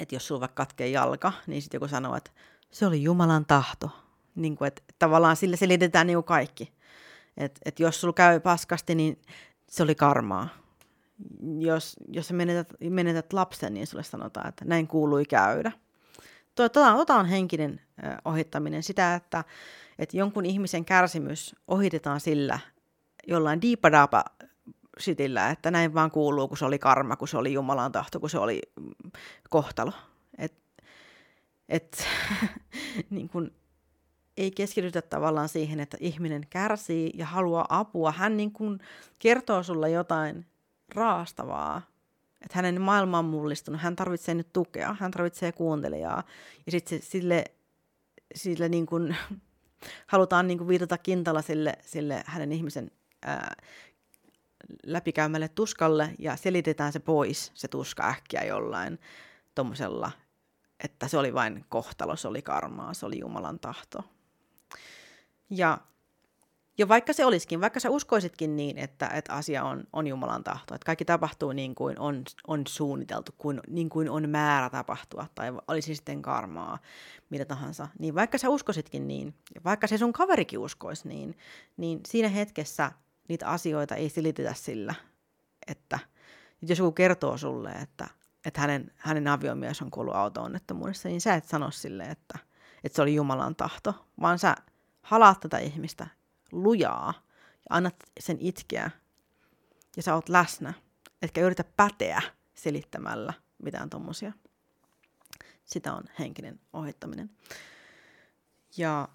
että 0.00 0.14
jos 0.14 0.26
sulla 0.26 0.40
vaikka 0.40 0.64
katkee 0.64 0.88
jalka, 0.88 1.32
niin 1.46 1.62
sitten 1.62 1.76
joku 1.76 1.88
sanoo, 1.88 2.16
että 2.16 2.30
se 2.70 2.86
oli 2.86 3.02
Jumalan 3.02 3.46
tahto. 3.46 3.90
Niin 4.34 4.56
kuin, 4.56 4.68
että 4.68 4.82
tavallaan 4.98 5.36
sille 5.36 5.56
selitetään 5.56 6.06
niin 6.06 6.16
kuin 6.16 6.24
kaikki. 6.24 6.72
Että 7.36 7.60
et 7.64 7.80
jos 7.80 8.00
sulla 8.00 8.12
käy 8.12 8.40
paskasti, 8.40 8.94
niin 8.94 9.22
se 9.68 9.82
oli 9.82 9.94
karmaa. 9.94 10.63
Jos, 11.58 11.96
jos 12.08 12.32
menetät, 12.32 12.68
menetät 12.90 13.32
lapsen, 13.32 13.74
niin 13.74 13.86
sulle 13.86 14.02
sanotaan, 14.02 14.48
että 14.48 14.64
näin 14.64 14.86
kuului 14.86 15.24
käydä. 15.24 15.72
Tota, 16.54 16.92
tota 16.92 17.14
on 17.14 17.26
henkinen 17.26 17.80
ohittaminen 18.24 18.82
sitä, 18.82 19.14
että, 19.14 19.44
että 19.98 20.16
jonkun 20.16 20.46
ihmisen 20.46 20.84
kärsimys 20.84 21.56
ohitetaan 21.68 22.20
sillä 22.20 22.58
jollain 23.26 23.62
diipadapa 23.62 24.24
sitillä, 24.98 25.50
että 25.50 25.70
näin 25.70 25.94
vaan 25.94 26.10
kuuluu, 26.10 26.48
kun 26.48 26.56
se 26.56 26.64
oli 26.64 26.78
karma, 26.78 27.16
kun 27.16 27.28
se 27.28 27.36
oli 27.36 27.52
Jumalan 27.52 27.92
tahto, 27.92 28.20
kun 28.20 28.30
se 28.30 28.38
oli 28.38 28.62
mm, 28.80 29.10
kohtalo. 29.50 29.92
Et, 30.38 30.54
et, 31.68 32.04
niin 33.10 33.28
kun, 33.28 33.50
ei 34.36 34.50
keskitytä 34.50 35.02
tavallaan 35.02 35.48
siihen, 35.48 35.80
että 35.80 35.96
ihminen 36.00 36.46
kärsii 36.50 37.10
ja 37.14 37.26
haluaa 37.26 37.66
apua. 37.68 38.12
Hän 38.12 38.36
niin 38.36 38.52
kun 38.52 38.78
kertoo 39.18 39.62
sulle 39.62 39.90
jotain 39.90 40.46
raastavaa, 40.88 41.82
että 42.42 42.58
hänen 42.58 42.80
maailma 42.80 43.18
on 43.18 43.24
mullistunut, 43.24 43.80
hän 43.80 43.96
tarvitsee 43.96 44.34
nyt 44.34 44.52
tukea, 44.52 44.96
hän 45.00 45.10
tarvitsee 45.10 45.52
kuuntelijaa. 45.52 46.22
Ja 46.66 46.72
sitten 46.72 47.02
sille, 47.02 47.44
sille 48.34 48.68
niin 48.68 48.86
kun, 48.86 49.14
halutaan 50.12 50.46
niin 50.46 50.58
kun 50.58 50.68
viitata 50.68 50.98
kintalla 50.98 51.42
sille, 51.42 51.78
sille 51.82 52.22
hänen 52.26 52.52
ihmisen 52.52 52.90
ää, 53.22 53.54
läpikäymälle 54.86 55.48
tuskalle 55.48 56.14
ja 56.18 56.36
selitetään 56.36 56.92
se 56.92 57.00
pois, 57.00 57.52
se 57.54 57.68
tuska 57.68 58.08
äkkiä 58.08 58.44
jollain 58.44 58.98
tuommoisella, 59.54 60.10
että 60.84 61.08
se 61.08 61.18
oli 61.18 61.34
vain 61.34 61.64
kohtalo, 61.68 62.16
se 62.16 62.28
oli 62.28 62.42
karmaa, 62.42 62.94
se 62.94 63.06
oli 63.06 63.18
Jumalan 63.18 63.60
tahto. 63.60 64.04
Ja, 65.50 65.78
ja 66.78 66.88
vaikka 66.88 67.12
se 67.12 67.24
olisikin, 67.24 67.60
vaikka 67.60 67.80
sä 67.80 67.90
uskoisitkin 67.90 68.56
niin, 68.56 68.78
että, 68.78 69.06
että 69.06 69.32
asia 69.32 69.64
on, 69.64 69.84
on 69.92 70.06
Jumalan 70.06 70.44
tahto, 70.44 70.74
että 70.74 70.86
kaikki 70.86 71.04
tapahtuu 71.04 71.52
niin 71.52 71.74
kuin 71.74 71.98
on, 71.98 72.24
on 72.46 72.62
suunniteltu, 72.68 73.32
kuin, 73.38 73.60
niin 73.68 73.88
kuin 73.88 74.10
on 74.10 74.30
määrä 74.30 74.70
tapahtua, 74.70 75.26
tai 75.34 75.52
olisi 75.68 75.94
sitten 75.94 76.22
karmaa, 76.22 76.78
mitä 77.30 77.44
tahansa, 77.44 77.88
niin 77.98 78.14
vaikka 78.14 78.38
sä 78.38 78.48
uskoisitkin 78.48 79.08
niin, 79.08 79.34
ja 79.54 79.60
vaikka 79.64 79.86
se 79.86 79.98
sun 79.98 80.12
kaverikin 80.12 80.58
uskoisi 80.58 81.08
niin, 81.08 81.38
niin 81.76 82.00
siinä 82.06 82.28
hetkessä 82.28 82.92
niitä 83.28 83.48
asioita 83.48 83.94
ei 83.94 84.08
silitetä 84.08 84.54
sillä, 84.54 84.94
että 85.66 85.98
jos 86.62 86.78
joku 86.78 86.92
kertoo 86.92 87.38
sulle, 87.38 87.70
että, 87.70 88.08
että 88.44 88.60
hänen, 88.60 88.92
hänen 88.96 89.28
aviomies 89.28 89.82
on 89.82 89.90
kuollut 89.90 90.14
auto-onnettomuudessa, 90.14 91.08
niin 91.08 91.20
sä 91.20 91.34
et 91.34 91.44
sano 91.44 91.70
sille, 91.70 92.04
että, 92.04 92.38
että 92.84 92.96
se 92.96 93.02
oli 93.02 93.14
Jumalan 93.14 93.56
tahto, 93.56 94.06
vaan 94.20 94.38
sä 94.38 94.56
halaat 95.02 95.40
tätä 95.40 95.58
ihmistä 95.58 96.06
lujaa 96.54 97.14
ja 97.56 97.76
annat 97.76 97.94
sen 98.20 98.36
itkeä 98.40 98.90
ja 99.96 100.02
sä 100.02 100.14
oot 100.14 100.28
läsnä, 100.28 100.74
etkä 101.22 101.40
yritä 101.40 101.64
päteä 101.76 102.22
selittämällä 102.54 103.32
mitään 103.62 103.90
tommosia. 103.90 104.32
Sitä 105.64 105.94
on 105.94 106.04
henkinen 106.18 106.60
ohittaminen. 106.72 107.30
Ja 108.76 109.08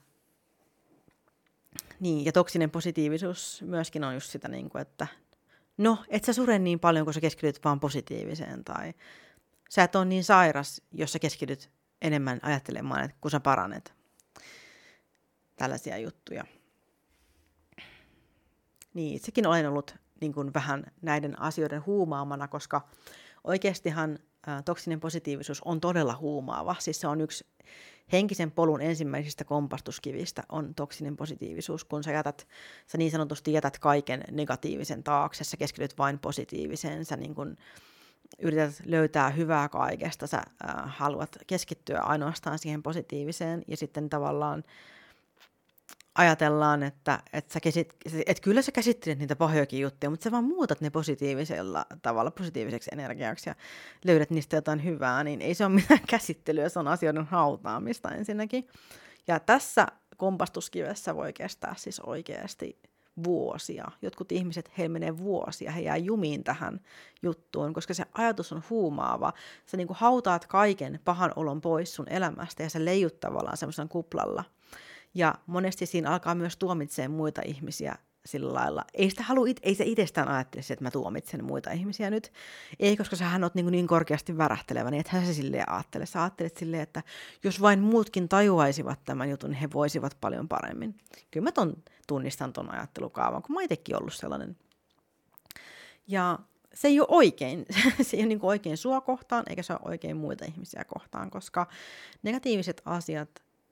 niin, 1.99 2.25
ja 2.25 2.31
toksinen 2.31 2.71
positiivisuus 2.71 3.61
myöskin 3.65 4.03
on 4.03 4.13
just 4.13 4.29
sitä, 4.29 4.47
niin 4.47 4.69
kuin, 4.69 4.81
että 4.81 5.07
no, 5.77 5.97
et 6.07 6.23
sä 6.23 6.33
sure 6.33 6.59
niin 6.59 6.79
paljon, 6.79 7.05
kun 7.05 7.13
sä 7.13 7.21
keskityt 7.21 7.63
vaan 7.63 7.79
positiiviseen, 7.79 8.63
tai 8.63 8.93
sä 9.69 9.83
et 9.83 9.95
ole 9.95 10.05
niin 10.05 10.23
sairas, 10.23 10.81
jos 10.91 11.11
sä 11.11 11.19
keskityt 11.19 11.71
enemmän 12.01 12.39
ajattelemaan, 12.41 13.03
että 13.03 13.17
kun 13.21 13.31
sä 13.31 13.39
paranet. 13.39 13.93
Tällaisia 15.55 15.97
juttuja. 15.97 16.43
Niin, 18.99 19.15
itsekin 19.15 19.47
olen 19.47 19.69
ollut 19.69 19.95
niin 20.21 20.33
kuin 20.33 20.53
vähän 20.53 20.83
näiden 21.01 21.41
asioiden 21.41 21.85
huumaamana, 21.85 22.47
koska 22.47 22.87
oikeastihan 23.43 24.19
ä, 24.47 24.61
toksinen 24.61 24.99
positiivisuus 24.99 25.61
on 25.61 25.81
todella 25.81 26.15
huumaava. 26.15 26.75
Siis 26.79 27.01
se 27.01 27.07
on 27.07 27.21
yksi 27.21 27.45
henkisen 28.11 28.51
polun 28.51 28.81
ensimmäisistä 28.81 29.43
kompastuskivistä 29.43 30.43
on 30.49 30.75
toksinen 30.75 31.17
positiivisuus, 31.17 31.83
kun 31.83 32.03
sä, 32.03 32.11
jätät, 32.11 32.47
sä 32.87 32.97
niin 32.97 33.11
sanotusti 33.11 33.53
jätät 33.53 33.79
kaiken 33.79 34.23
negatiivisen 34.31 35.03
taakse, 35.03 35.43
sä 35.43 35.57
keskityt 35.57 35.97
vain 35.97 36.19
positiiviseen, 36.19 37.05
sä 37.05 37.15
niin 37.15 37.35
kun 37.35 37.55
yrität 38.39 38.81
löytää 38.85 39.29
hyvää 39.29 39.69
kaikesta, 39.69 40.27
sä 40.27 40.37
äh, 40.37 40.73
haluat 40.85 41.37
keskittyä 41.47 41.99
ainoastaan 41.99 42.59
siihen 42.59 42.83
positiiviseen 42.83 43.63
ja 43.67 43.77
sitten 43.77 44.09
tavallaan 44.09 44.63
ajatellaan, 46.15 46.83
että, 46.83 47.19
että, 47.33 47.53
sä 47.53 47.59
kesit, 47.59 47.95
että 48.25 48.41
kyllä 48.41 48.61
sä 48.61 48.71
käsittelet 48.71 49.19
niitä 49.19 49.35
pahojakin 49.35 49.79
juttuja, 49.79 50.09
mutta 50.09 50.23
sä 50.23 50.31
vaan 50.31 50.43
muutat 50.43 50.81
ne 50.81 50.89
positiivisella 50.89 51.85
tavalla 52.01 52.31
positiiviseksi 52.31 52.89
energiaksi 52.93 53.49
ja 53.49 53.55
löydät 54.05 54.29
niistä 54.29 54.57
jotain 54.57 54.83
hyvää, 54.83 55.23
niin 55.23 55.41
ei 55.41 55.53
se 55.53 55.65
ole 55.65 55.73
mitään 55.73 55.99
käsittelyä, 56.09 56.69
se 56.69 56.79
on 56.79 56.87
asioiden 56.87 57.25
hautaamista 57.25 58.11
ensinnäkin. 58.11 58.67
Ja 59.27 59.39
tässä 59.39 59.87
kompastuskivessä 60.17 61.15
voi 61.15 61.33
kestää 61.33 61.73
siis 61.77 61.99
oikeasti 61.99 62.79
vuosia. 63.23 63.91
Jotkut 64.01 64.31
ihmiset, 64.31 64.71
he 64.77 64.87
menee 64.87 65.17
vuosia, 65.17 65.71
he 65.71 65.81
jää 65.81 65.97
jumiin 65.97 66.43
tähän 66.43 66.79
juttuun, 67.23 67.73
koska 67.73 67.93
se 67.93 68.05
ajatus 68.13 68.53
on 68.53 68.63
huumaava. 68.69 69.33
Sä 69.65 69.77
niin 69.77 69.87
kuin 69.87 69.97
hautaat 69.97 70.47
kaiken 70.47 70.99
pahan 71.05 71.33
olon 71.35 71.61
pois 71.61 71.95
sun 71.95 72.09
elämästä 72.09 72.63
ja 72.63 72.69
sä 72.69 72.85
leijut 72.85 73.19
tavallaan 73.19 73.57
semmoisen 73.57 73.89
kuplalla– 73.89 74.43
ja 75.13 75.35
monesti 75.45 75.85
siinä 75.85 76.11
alkaa 76.11 76.35
myös 76.35 76.57
tuomitsemaan 76.57 77.17
muita 77.17 77.41
ihmisiä 77.45 77.95
sillä 78.25 78.53
lailla. 78.53 78.85
Ei, 78.93 79.09
sitä 79.09 79.23
halua, 79.23 79.45
ei 79.61 79.75
se 79.75 79.83
itsestään 79.83 80.27
ajattele, 80.27 80.63
että 80.69 80.83
mä 80.83 80.91
tuomitsen 80.91 81.43
muita 81.43 81.71
ihmisiä 81.71 82.09
nyt. 82.09 82.33
Ei, 82.79 82.97
koska 82.97 83.15
sähän 83.15 83.43
oot 83.43 83.55
niin, 83.55 83.71
niin 83.71 83.87
korkeasti 83.87 84.37
värähtelevä, 84.37 84.91
niin 84.91 84.99
ethän 84.99 85.25
sä 85.25 85.33
silleen 85.33 85.71
ajattele. 85.71 86.05
Sä 86.05 86.21
ajattelet 86.21 86.57
silleen, 86.57 86.83
että 86.83 87.03
jos 87.43 87.61
vain 87.61 87.79
muutkin 87.79 88.29
tajuaisivat 88.29 88.99
tämän 89.05 89.29
jutun, 89.29 89.49
niin 89.49 89.59
he 89.59 89.69
voisivat 89.73 90.17
paljon 90.21 90.47
paremmin. 90.47 90.95
Kyllä 91.31 91.43
mä 91.43 91.51
ton, 91.51 91.83
tunnistan 92.07 92.53
ton 92.53 92.71
ajattelukaavan, 92.71 93.41
kun 93.41 93.55
mä 93.55 93.61
itsekin 93.61 93.95
ollut 93.99 94.13
sellainen. 94.13 94.57
Ja 96.07 96.39
se 96.73 96.87
ei 96.87 96.99
ole 96.99 97.07
oikein. 97.11 97.65
se 98.01 98.17
ei 98.17 98.23
ole 98.23 98.27
niin 98.27 98.39
oikein 98.41 98.77
sua 98.77 99.01
kohtaan, 99.01 99.43
eikä 99.49 99.63
se 99.63 99.73
ole 99.73 99.81
oikein 99.83 100.17
muita 100.17 100.45
ihmisiä 100.45 100.83
kohtaan, 100.83 101.31
koska 101.31 101.67
negatiiviset 102.23 102.81
asiat... 102.85 103.29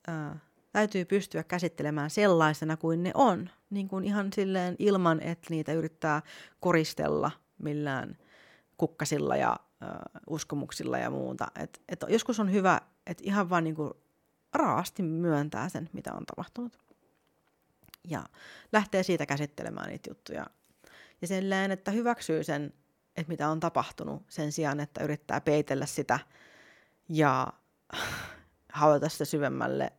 Äh, 0.10 0.42
täytyy 0.78 1.06
pystyä 1.06 1.44
käsittelemään 1.44 2.10
sellaisena 2.10 2.78
kuin 2.78 3.04
ne 3.04 3.12
on, 3.14 3.50
niin 3.70 3.88
kuin 3.88 4.04
ihan 4.04 4.34
silleen 4.34 4.76
ilman, 4.80 5.22
että 5.22 5.48
niitä 5.50 5.74
yrittää 5.74 6.22
koristella 6.60 7.32
millään 7.58 8.18
kukkasilla 8.78 9.36
ja 9.36 9.56
ö, 9.84 9.86
uskomuksilla 10.28 10.98
ja 10.98 11.10
muuta. 11.10 11.48
Et, 11.60 11.82
et 11.90 12.06
joskus 12.08 12.40
on 12.40 12.52
hyvä, 12.52 12.82
että 13.08 13.24
ihan 13.26 13.50
vaan 13.50 13.64
niinku 13.64 13.98
raasti 14.54 15.04
myöntää 15.04 15.70
sen, 15.70 15.90
mitä 15.94 16.14
on 16.14 16.26
tapahtunut. 16.26 16.78
Ja 18.08 18.24
lähtee 18.74 19.04
siitä 19.04 19.26
käsittelemään 19.26 19.90
niitä 19.90 20.10
juttuja. 20.10 20.46
Ja 21.22 21.28
lään, 21.42 21.72
että 21.72 21.92
hyväksyy 21.92 22.44
sen, 22.44 22.74
että 23.16 23.32
mitä 23.32 23.50
on 23.50 23.60
tapahtunut, 23.60 24.24
sen 24.30 24.52
sijaan, 24.52 24.80
että 24.80 25.04
yrittää 25.04 25.42
peitellä 25.42 25.86
sitä 25.86 26.20
ja 27.10 27.54
hauta 28.74 29.10
sitä 29.10 29.26
syvemmälle. 29.26 29.97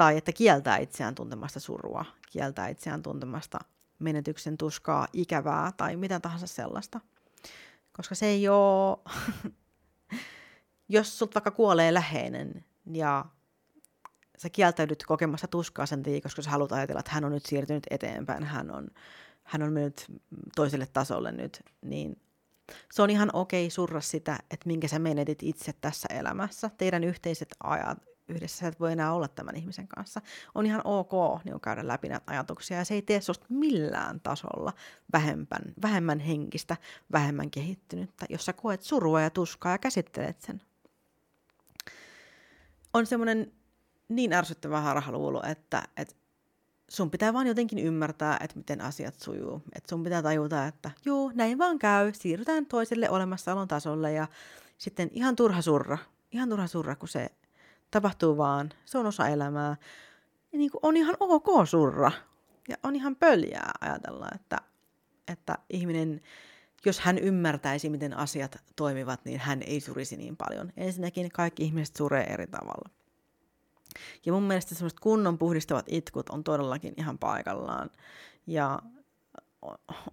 Tai 0.00 0.16
että 0.16 0.32
kieltää 0.32 0.78
itseään 0.78 1.14
tuntemasta 1.14 1.60
surua, 1.60 2.04
kieltää 2.30 2.68
itseään 2.68 3.02
tuntemasta 3.02 3.58
menetyksen 3.98 4.58
tuskaa, 4.58 5.08
ikävää 5.12 5.72
tai 5.76 5.96
mitä 5.96 6.20
tahansa 6.20 6.46
sellaista. 6.46 7.00
Koska 7.92 8.14
se 8.14 8.26
ei 8.26 8.48
ole, 8.48 8.98
jos 10.88 11.18
sut 11.18 11.34
vaikka 11.34 11.50
kuolee 11.50 11.94
läheinen 11.94 12.64
ja 12.92 13.24
sä 14.38 14.50
kieltäydyt 14.50 15.04
kokemassa 15.06 15.48
tuskaa 15.48 15.86
sen 15.86 16.02
takia, 16.02 16.20
koska 16.20 16.42
sä 16.42 16.50
haluat 16.50 16.72
ajatella, 16.72 17.00
että 17.00 17.12
hän 17.12 17.24
on 17.24 17.32
nyt 17.32 17.46
siirtynyt 17.46 17.86
eteenpäin, 17.90 18.44
hän 18.44 18.70
on, 18.70 18.88
hän 19.44 19.62
on 19.62 19.72
mennyt 19.72 20.06
toiselle 20.56 20.86
tasolle 20.92 21.32
nyt, 21.32 21.62
niin 21.82 22.20
se 22.92 23.02
on 23.02 23.10
ihan 23.10 23.30
okei 23.32 23.64
okay 23.64 23.70
surra 23.70 24.00
sitä, 24.00 24.38
että 24.50 24.66
minkä 24.66 24.88
sä 24.88 24.98
menetit 24.98 25.42
itse 25.42 25.72
tässä 25.80 26.08
elämässä. 26.14 26.70
Teidän 26.78 27.04
yhteiset 27.04 27.48
ajat, 27.62 28.09
yhdessä 28.30 28.58
sä 28.58 28.68
et 28.68 28.80
voi 28.80 28.92
enää 28.92 29.12
olla 29.12 29.28
tämän 29.28 29.56
ihmisen 29.56 29.88
kanssa. 29.88 30.20
On 30.54 30.66
ihan 30.66 30.80
ok 30.84 31.44
niin 31.44 31.60
käydä 31.60 31.88
läpi 31.88 32.08
näitä 32.08 32.32
ajatuksia 32.32 32.78
ja 32.78 32.84
se 32.84 32.94
ei 32.94 33.02
tee 33.02 33.20
susta 33.20 33.46
millään 33.48 34.20
tasolla 34.20 34.72
vähemmän, 35.12 35.62
vähemmän 35.82 36.18
henkistä, 36.18 36.76
vähemmän 37.12 37.50
kehittynyttä, 37.50 38.26
jos 38.28 38.44
sä 38.44 38.52
koet 38.52 38.82
surua 38.82 39.20
ja 39.20 39.30
tuskaa 39.30 39.72
ja 39.72 39.78
käsittelet 39.78 40.40
sen. 40.40 40.62
On 42.94 43.06
semmoinen 43.06 43.52
niin 44.08 44.32
ärsyttävä 44.32 44.80
harhaluulo, 44.80 45.42
että, 45.46 45.82
että 45.96 46.14
sun 46.90 47.10
pitää 47.10 47.32
vaan 47.32 47.46
jotenkin 47.46 47.78
ymmärtää, 47.78 48.38
että 48.40 48.56
miten 48.56 48.80
asiat 48.80 49.14
sujuu. 49.20 49.62
Että 49.74 49.88
sun 49.88 50.04
pitää 50.04 50.22
tajuta, 50.22 50.66
että 50.66 50.90
joo, 51.04 51.32
näin 51.34 51.58
vaan 51.58 51.78
käy, 51.78 52.12
siirrytään 52.14 52.66
toiselle 52.66 53.10
olemassaolon 53.10 53.68
tasolle 53.68 54.12
ja 54.12 54.28
sitten 54.78 55.10
ihan 55.12 55.36
turha 55.36 55.62
surra. 55.62 55.98
Ihan 56.32 56.48
turha 56.48 56.66
surra, 56.66 56.96
kun 56.96 57.08
se 57.08 57.30
tapahtuu 57.90 58.36
vaan, 58.36 58.70
se 58.84 58.98
on 58.98 59.06
osa 59.06 59.28
elämää. 59.28 59.76
Ja 60.52 60.58
niin 60.58 60.70
kuin 60.70 60.80
on 60.82 60.96
ihan 60.96 61.16
ok 61.20 61.46
surra. 61.64 62.12
Ja 62.68 62.76
on 62.82 62.96
ihan 62.96 63.16
pöljää 63.16 63.70
ajatella, 63.80 64.28
että, 64.34 64.58
että 65.28 65.58
ihminen, 65.70 66.20
jos 66.86 67.00
hän 67.00 67.18
ymmärtäisi, 67.18 67.90
miten 67.90 68.16
asiat 68.16 68.56
toimivat, 68.76 69.24
niin 69.24 69.40
hän 69.40 69.62
ei 69.62 69.80
surisi 69.80 70.16
niin 70.16 70.36
paljon. 70.36 70.72
Ensinnäkin 70.76 71.30
kaikki 71.30 71.62
ihmiset 71.62 71.96
suree 71.96 72.24
eri 72.24 72.46
tavalla. 72.46 72.90
Ja 74.26 74.32
mun 74.32 74.42
mielestä 74.42 74.74
semmoiset 74.74 75.00
kunnon 75.00 75.38
puhdistavat 75.38 75.86
itkut 75.88 76.28
on 76.28 76.44
todellakin 76.44 76.94
ihan 76.96 77.18
paikallaan. 77.18 77.90
Ja 78.46 78.78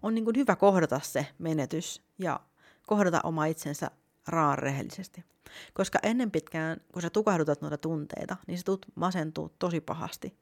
on 0.01 0.15
niin 0.15 0.25
kuin 0.25 0.35
hyvä 0.35 0.55
kohdata 0.55 0.99
se 1.03 1.27
menetys 1.39 2.01
ja 2.19 2.39
kohdata 2.87 3.21
oma 3.23 3.45
itsensä 3.45 3.91
raan 4.27 4.57
rehellisesti. 4.57 5.25
Koska 5.73 5.99
ennen 6.03 6.31
pitkään, 6.31 6.81
kun 6.93 7.01
sä 7.01 7.09
tukahdutat 7.09 7.61
noita 7.61 7.77
tunteita, 7.77 8.37
niin 8.47 8.57
sä 8.57 8.63
tulet 8.63 8.85
masentuu 8.95 9.55
tosi 9.59 9.81
pahasti. 9.81 10.37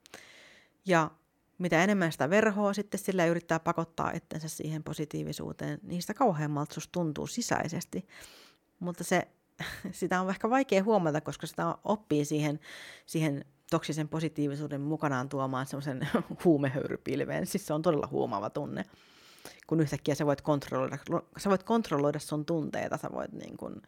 Ja 0.85 1.11
mitä 1.57 1.83
enemmän 1.83 2.11
sitä 2.11 2.29
verhoa 2.29 2.73
sitten 2.73 2.99
sillä 2.99 3.25
yrittää 3.25 3.59
pakottaa 3.59 4.11
itsensä 4.11 4.47
siihen 4.47 4.83
positiivisuuteen, 4.83 5.79
niin 5.83 6.01
sitä 6.01 6.13
kauheammalta 6.13 6.73
susta 6.73 6.91
tuntuu 6.91 7.27
sisäisesti. 7.27 8.07
Mutta 8.79 9.03
se, 9.03 9.27
sitä 9.91 10.21
on 10.21 10.29
ehkä 10.29 10.49
vaikea 10.49 10.83
huomata, 10.83 11.21
koska 11.21 11.47
sitä 11.47 11.75
oppii 11.83 12.25
siihen, 12.25 12.59
siihen 13.05 13.45
toksisen 13.71 14.07
positiivisuuden 14.07 14.81
mukanaan 14.81 15.29
tuomaan 15.29 15.65
semmoisen 15.65 16.07
huumehöyrypilveen. 16.45 17.45
Siis 17.45 17.67
se 17.67 17.73
on 17.73 17.81
todella 17.81 18.07
huomaava 18.11 18.49
tunne, 18.49 18.85
kun 19.67 19.79
yhtäkkiä 19.81 20.15
sä 20.15 20.25
voit 20.25 20.41
kontrolloida, 20.41 20.97
sä 21.37 21.49
voit 21.49 21.63
kontrolloida 21.63 22.19
sun 22.19 22.45
tunteita, 22.45 22.97
sä 22.97 23.09
voit 23.13 23.31
niin 23.31 23.57
kuin, 23.57 23.81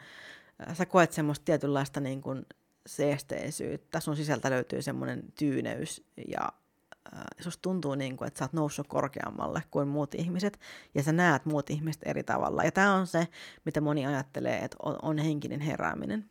sä 0.73 0.85
koet 0.85 1.13
semmoista 1.13 1.45
tietynlaista 1.45 1.99
niin 1.99 2.21
kuin 2.21 2.45
seesteisyyttä, 2.87 3.99
sun 3.99 4.15
sisältä 4.15 4.49
löytyy 4.49 4.81
semmoinen 4.81 5.23
tyyneys 5.39 6.05
ja 6.27 6.51
äh, 7.15 7.23
susta 7.39 7.61
tuntuu 7.61 7.95
niin 7.95 8.17
kuin, 8.17 8.27
että 8.27 8.37
sä 8.37 8.45
oot 8.45 8.53
noussut 8.53 8.87
korkeammalle 8.87 9.63
kuin 9.71 9.87
muut 9.87 10.15
ihmiset 10.15 10.59
ja 10.95 11.03
sä 11.03 11.11
näet 11.11 11.45
muut 11.45 11.69
ihmiset 11.69 12.01
eri 12.05 12.23
tavalla. 12.23 12.63
Ja 12.63 12.71
tämä 12.71 12.93
on 12.93 13.07
se, 13.07 13.27
mitä 13.65 13.81
moni 13.81 14.05
ajattelee, 14.05 14.57
että 14.57 14.77
on, 14.83 14.95
on 15.01 15.17
henkinen 15.17 15.59
herääminen. 15.59 16.29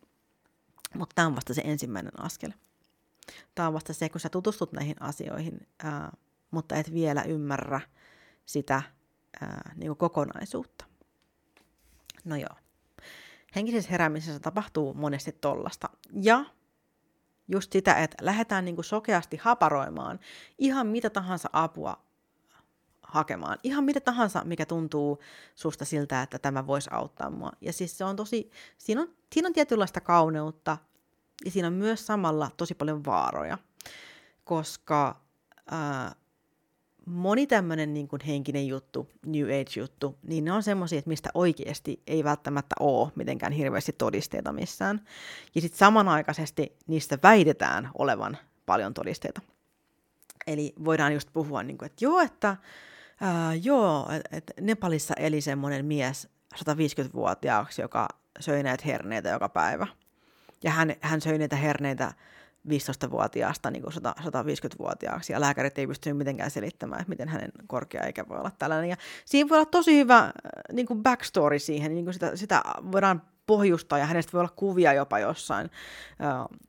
Mutta 0.95 1.13
tämä 1.15 1.27
on 1.27 1.35
vasta 1.35 1.53
se 1.53 1.61
ensimmäinen 1.65 2.19
askel. 2.19 2.51
Tämä 3.55 3.67
on 3.67 3.73
vasta 3.73 3.93
se, 3.93 4.09
kun 4.09 4.21
sä 4.21 4.29
tutustut 4.29 4.71
näihin 4.71 4.95
asioihin, 4.99 5.67
ää, 5.83 6.11
mutta 6.51 6.75
et 6.75 6.93
vielä 6.93 7.23
ymmärrä 7.23 7.81
sitä 8.45 8.81
ää, 9.41 9.71
niin 9.75 9.87
kuin 9.87 9.97
kokonaisuutta. 9.97 10.85
No 12.25 12.35
joo. 12.35 12.55
Henkisessä 13.55 13.91
heräämisessä 13.91 14.39
tapahtuu 14.39 14.93
monesti 14.93 15.31
tollasta. 15.31 15.89
Ja 16.13 16.45
just 17.47 17.71
sitä, 17.71 17.93
että 17.93 18.25
lähdetään 18.25 18.65
niin 18.65 18.75
kuin 18.75 18.85
sokeasti 18.85 19.37
haparoimaan 19.37 20.19
ihan 20.57 20.87
mitä 20.87 21.09
tahansa 21.09 21.49
apua 21.53 22.07
hakemaan. 23.01 23.57
Ihan 23.63 23.83
mitä 23.83 23.99
tahansa, 23.99 24.43
mikä 24.43 24.65
tuntuu 24.65 25.19
susta 25.55 25.85
siltä, 25.85 26.21
että 26.21 26.39
tämä 26.39 26.67
voisi 26.67 26.89
auttaa 26.93 27.29
mua. 27.29 27.51
Ja 27.61 27.73
siis 27.73 27.97
se 27.97 28.05
on 28.05 28.15
tosi, 28.15 28.51
siinä 28.77 29.01
on, 29.01 29.15
siinä 29.33 29.47
on 29.47 29.53
tietynlaista 29.53 30.01
kauneutta, 30.01 30.77
ja 31.45 31.51
siinä 31.51 31.67
on 31.67 31.73
myös 31.73 32.05
samalla 32.05 32.51
tosi 32.57 32.75
paljon 32.75 33.05
vaaroja, 33.05 33.57
koska 34.43 35.21
ää, 35.71 36.15
moni 37.07 37.47
tämmöinen 37.47 37.93
niin 37.93 38.07
kuin 38.07 38.21
henkinen 38.27 38.67
juttu, 38.67 39.09
New 39.25 39.45
Age-juttu, 39.45 40.17
niin 40.23 40.45
ne 40.45 40.51
on 40.51 40.63
semmoisia, 40.63 40.99
että 40.99 41.09
mistä 41.09 41.29
oikeasti 41.33 42.01
ei 42.07 42.23
välttämättä 42.23 42.75
ole 42.79 43.11
mitenkään 43.15 43.51
hirveästi 43.51 43.95
todisteita 43.97 44.53
missään. 44.53 45.01
Ja 45.55 45.61
sitten 45.61 45.79
samanaikaisesti 45.79 46.77
niistä 46.87 47.17
väitetään 47.23 47.89
olevan 47.97 48.37
paljon 48.65 48.93
todisteita. 48.93 49.41
Eli 50.47 50.73
voidaan 50.85 51.13
just 51.13 51.29
puhua, 51.33 51.63
niin 51.63 51.77
kuin, 51.77 51.85
että 51.85 52.05
joo, 52.05 52.19
että 52.19 52.57
ää, 53.21 53.55
joo, 53.55 54.07
että 54.31 54.53
Nepalissa 54.61 55.13
eli 55.13 55.41
semmoinen 55.41 55.85
mies 55.85 56.29
150-vuotiaaksi, 56.55 57.81
joka 57.81 58.07
söi 58.39 58.63
näitä 58.63 58.83
herneitä 58.85 59.29
joka 59.29 59.49
päivä– 59.49 59.87
ja 60.63 60.71
hän, 60.71 60.95
hän 61.01 61.21
söi 61.21 61.37
niitä 61.37 61.55
herneitä 61.55 62.13
15-vuotiaasta 62.69 63.71
niin 63.71 63.83
150-vuotiaaksi, 63.83 65.33
ja 65.33 65.41
lääkärit 65.41 65.77
ei 65.77 65.87
pystynyt 65.87 66.17
mitenkään 66.17 66.51
selittämään, 66.51 67.01
että 67.01 67.09
miten 67.09 67.27
hänen 67.27 67.51
korkea 67.67 68.07
ikä 68.07 68.27
voi 68.29 68.37
olla 68.37 68.51
tällainen. 68.59 68.89
Ja 68.89 68.97
siinä 69.25 69.49
voi 69.49 69.57
olla 69.57 69.65
tosi 69.65 69.97
hyvä 69.97 70.17
äh, 70.17 70.31
niin 70.73 70.85
kuin 70.85 71.03
backstory 71.03 71.59
siihen, 71.59 71.93
niin 71.93 72.05
kuin 72.05 72.13
sitä, 72.13 72.35
sitä 72.35 72.61
voidaan 72.91 73.21
pohjustaa, 73.45 73.99
ja 73.99 74.05
hänestä 74.05 74.31
voi 74.33 74.39
olla 74.39 74.53
kuvia 74.55 74.93
jopa 74.93 75.19
jossain. 75.19 75.69
Äh, 76.23 76.59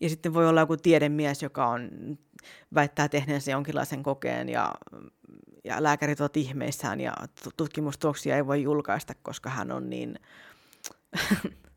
ja 0.00 0.08
sitten 0.08 0.34
voi 0.34 0.48
olla 0.48 0.60
joku 0.60 0.76
tiedemies, 0.76 1.42
joka 1.42 1.66
on, 1.66 1.90
väittää 2.74 3.08
tehneensä 3.08 3.50
jonkinlaisen 3.50 4.02
kokeen, 4.02 4.48
ja, 4.48 4.74
ja 5.64 5.82
lääkärit 5.82 6.20
ovat 6.20 6.36
ihmeissään, 6.36 7.00
ja 7.00 7.14
tutkimustuloksia 7.56 8.36
ei 8.36 8.46
voi 8.46 8.62
julkaista, 8.62 9.14
koska 9.22 9.50
hän 9.50 9.72
on 9.72 9.90
niin 9.90 10.18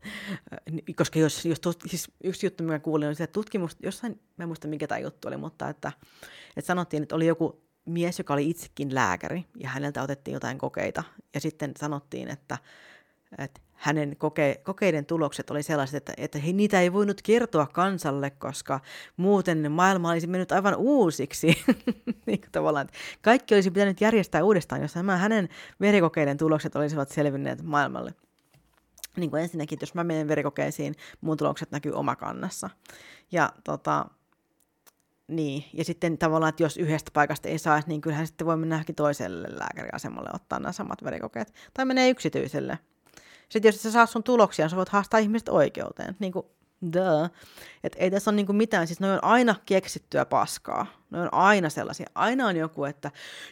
koska 0.96 1.18
jos, 1.18 1.44
jos 1.44 1.60
tut, 1.60 1.82
siis 1.86 2.10
yksi 2.24 2.46
juttu, 2.46 2.64
mikä 2.64 2.78
kuulin, 2.78 3.08
on 3.08 3.14
se, 3.14 3.24
että 3.24 3.32
tutkimus, 3.32 3.76
jossain, 3.82 4.20
mä 4.36 4.42
en 4.42 4.48
muista 4.48 4.68
mikä 4.68 4.86
tämä 4.86 4.98
juttu 4.98 5.28
oli, 5.28 5.36
mutta 5.36 5.68
että, 5.68 5.92
että 6.56 6.66
sanottiin, 6.66 7.02
että 7.02 7.14
oli 7.14 7.26
joku 7.26 7.60
mies, 7.84 8.18
joka 8.18 8.34
oli 8.34 8.50
itsekin 8.50 8.94
lääkäri, 8.94 9.44
ja 9.56 9.68
häneltä 9.68 10.02
otettiin 10.02 10.32
jotain 10.32 10.58
kokeita, 10.58 11.04
ja 11.34 11.40
sitten 11.40 11.72
sanottiin, 11.76 12.28
että, 12.28 12.58
että 13.38 13.60
hänen 13.76 14.16
koke, 14.16 14.60
kokeiden 14.64 15.06
tulokset 15.06 15.50
oli 15.50 15.62
sellaiset, 15.62 15.96
että, 15.96 16.12
että 16.16 16.38
he, 16.38 16.52
niitä 16.52 16.80
ei 16.80 16.92
voinut 16.92 17.22
kertoa 17.22 17.66
kansalle, 17.66 18.30
koska 18.30 18.80
muuten 19.16 19.72
maailma 19.72 20.10
olisi 20.10 20.26
mennyt 20.26 20.52
aivan 20.52 20.76
uusiksi. 20.76 21.46
niin 22.26 22.40
kuin 22.40 22.52
tavallaan, 22.52 22.84
että 22.86 22.98
kaikki 23.22 23.54
olisi 23.54 23.70
pitänyt 23.70 24.00
järjestää 24.00 24.44
uudestaan, 24.44 24.82
jos 24.82 24.94
hänen 25.18 25.48
verikokeiden 25.80 26.36
tulokset 26.36 26.76
olisivat 26.76 27.08
selvinneet 27.08 27.62
maailmalle 27.62 28.14
niin 29.16 29.30
kuin 29.30 29.42
ensinnäkin, 29.42 29.78
jos 29.80 29.94
mä 29.94 30.04
menen 30.04 30.28
verikokeisiin, 30.28 30.94
mun 31.20 31.36
tulokset 31.36 31.70
näkyy 31.70 31.92
omakannassa. 31.92 32.70
Ja 33.32 33.52
tota, 33.64 34.06
niin, 35.28 35.64
ja 35.72 35.84
sitten 35.84 36.18
tavallaan, 36.18 36.48
että 36.48 36.62
jos 36.62 36.76
yhdestä 36.76 37.10
paikasta 37.14 37.48
ei 37.48 37.58
saa, 37.58 37.82
niin 37.86 38.00
kyllähän 38.00 38.26
sitten 38.26 38.46
voi 38.46 38.56
mennä 38.56 38.84
toiselle 38.96 39.48
lääkäriasemalle 39.50 40.30
ottaa 40.34 40.58
nämä 40.58 40.72
samat 40.72 41.04
verikokeet. 41.04 41.54
Tai 41.74 41.84
menee 41.84 42.10
yksityiselle. 42.10 42.78
Sitten 43.48 43.68
jos 43.68 43.82
sä 43.82 43.90
saa 43.90 44.06
sun 44.06 44.22
tuloksia, 44.22 44.68
sä 44.68 44.76
voit 44.76 44.88
haastaa 44.88 45.20
ihmiset 45.20 45.48
oikeuteen. 45.48 46.16
Niin 46.18 46.32
kuin 46.32 46.46
Duh. 46.82 47.30
Et 47.84 47.96
ei 47.98 48.10
tässä 48.10 48.30
ole 48.30 48.36
niinku 48.36 48.52
mitään, 48.52 48.86
siis 48.86 49.00
ne 49.00 49.12
on 49.12 49.24
aina 49.24 49.54
keksittyä 49.66 50.24
paskaa. 50.24 50.86
Ne 51.10 51.20
on 51.20 51.28
aina 51.32 51.70
sellaisia. 51.70 52.06
Aina 52.14 52.46
on 52.46 52.56
joku, 52.56 52.84
että 52.84 53.10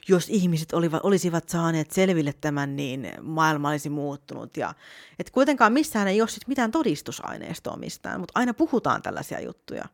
jos 0.09 0.29
ihmiset 0.29 0.73
olivat, 0.73 1.01
olisivat 1.05 1.49
saaneet 1.49 1.91
selville 1.91 2.35
tämän, 2.41 2.77
niin 2.77 3.13
maailma 3.23 3.71
olisi 3.71 3.91
muuttunut. 3.91 4.57
Ja, 4.57 4.75
et 5.19 5.31
kuitenkaan 5.31 5.73
missään 5.73 6.09
ei 6.09 6.21
ole 6.21 6.29
sit 6.29 6.49
mitään 6.49 6.71
todistusaineistoa 6.71 7.77
mistään, 7.77 8.21
mutta 8.21 8.33
aina 8.35 8.55
puhutaan 8.55 9.03
tällaisia 9.03 9.41
juttuja 9.41 9.85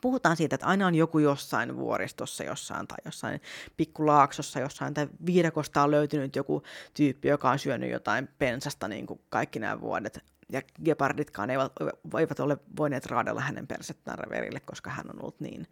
puhutaan 0.00 0.36
siitä, 0.36 0.54
että 0.54 0.66
aina 0.66 0.86
on 0.86 0.94
joku 0.94 1.18
jossain 1.18 1.76
vuoristossa 1.76 2.44
jossain 2.44 2.86
tai 2.86 2.98
jossain 3.04 3.40
pikkulaaksossa 3.76 4.60
jossain 4.60 4.94
tai 4.94 5.08
viidakosta 5.26 5.82
on 5.82 5.90
löytynyt 5.90 6.36
joku 6.36 6.62
tyyppi, 6.94 7.28
joka 7.28 7.50
on 7.50 7.58
syönyt 7.58 7.90
jotain 7.90 8.28
pensasta 8.38 8.88
niin 8.88 9.06
kuin 9.06 9.20
kaikki 9.28 9.58
nämä 9.58 9.80
vuodet. 9.80 10.24
Ja 10.52 10.62
geparditkaan 10.84 11.50
eivät, 11.50 11.72
eivät 12.18 12.40
ole 12.40 12.56
voineet 12.76 13.06
raadella 13.06 13.40
hänen 13.40 13.66
persettään 13.66 14.18
reverille, 14.18 14.60
koska 14.60 14.90
hän 14.90 15.06
on 15.10 15.20
ollut 15.20 15.40
niin 15.40 15.66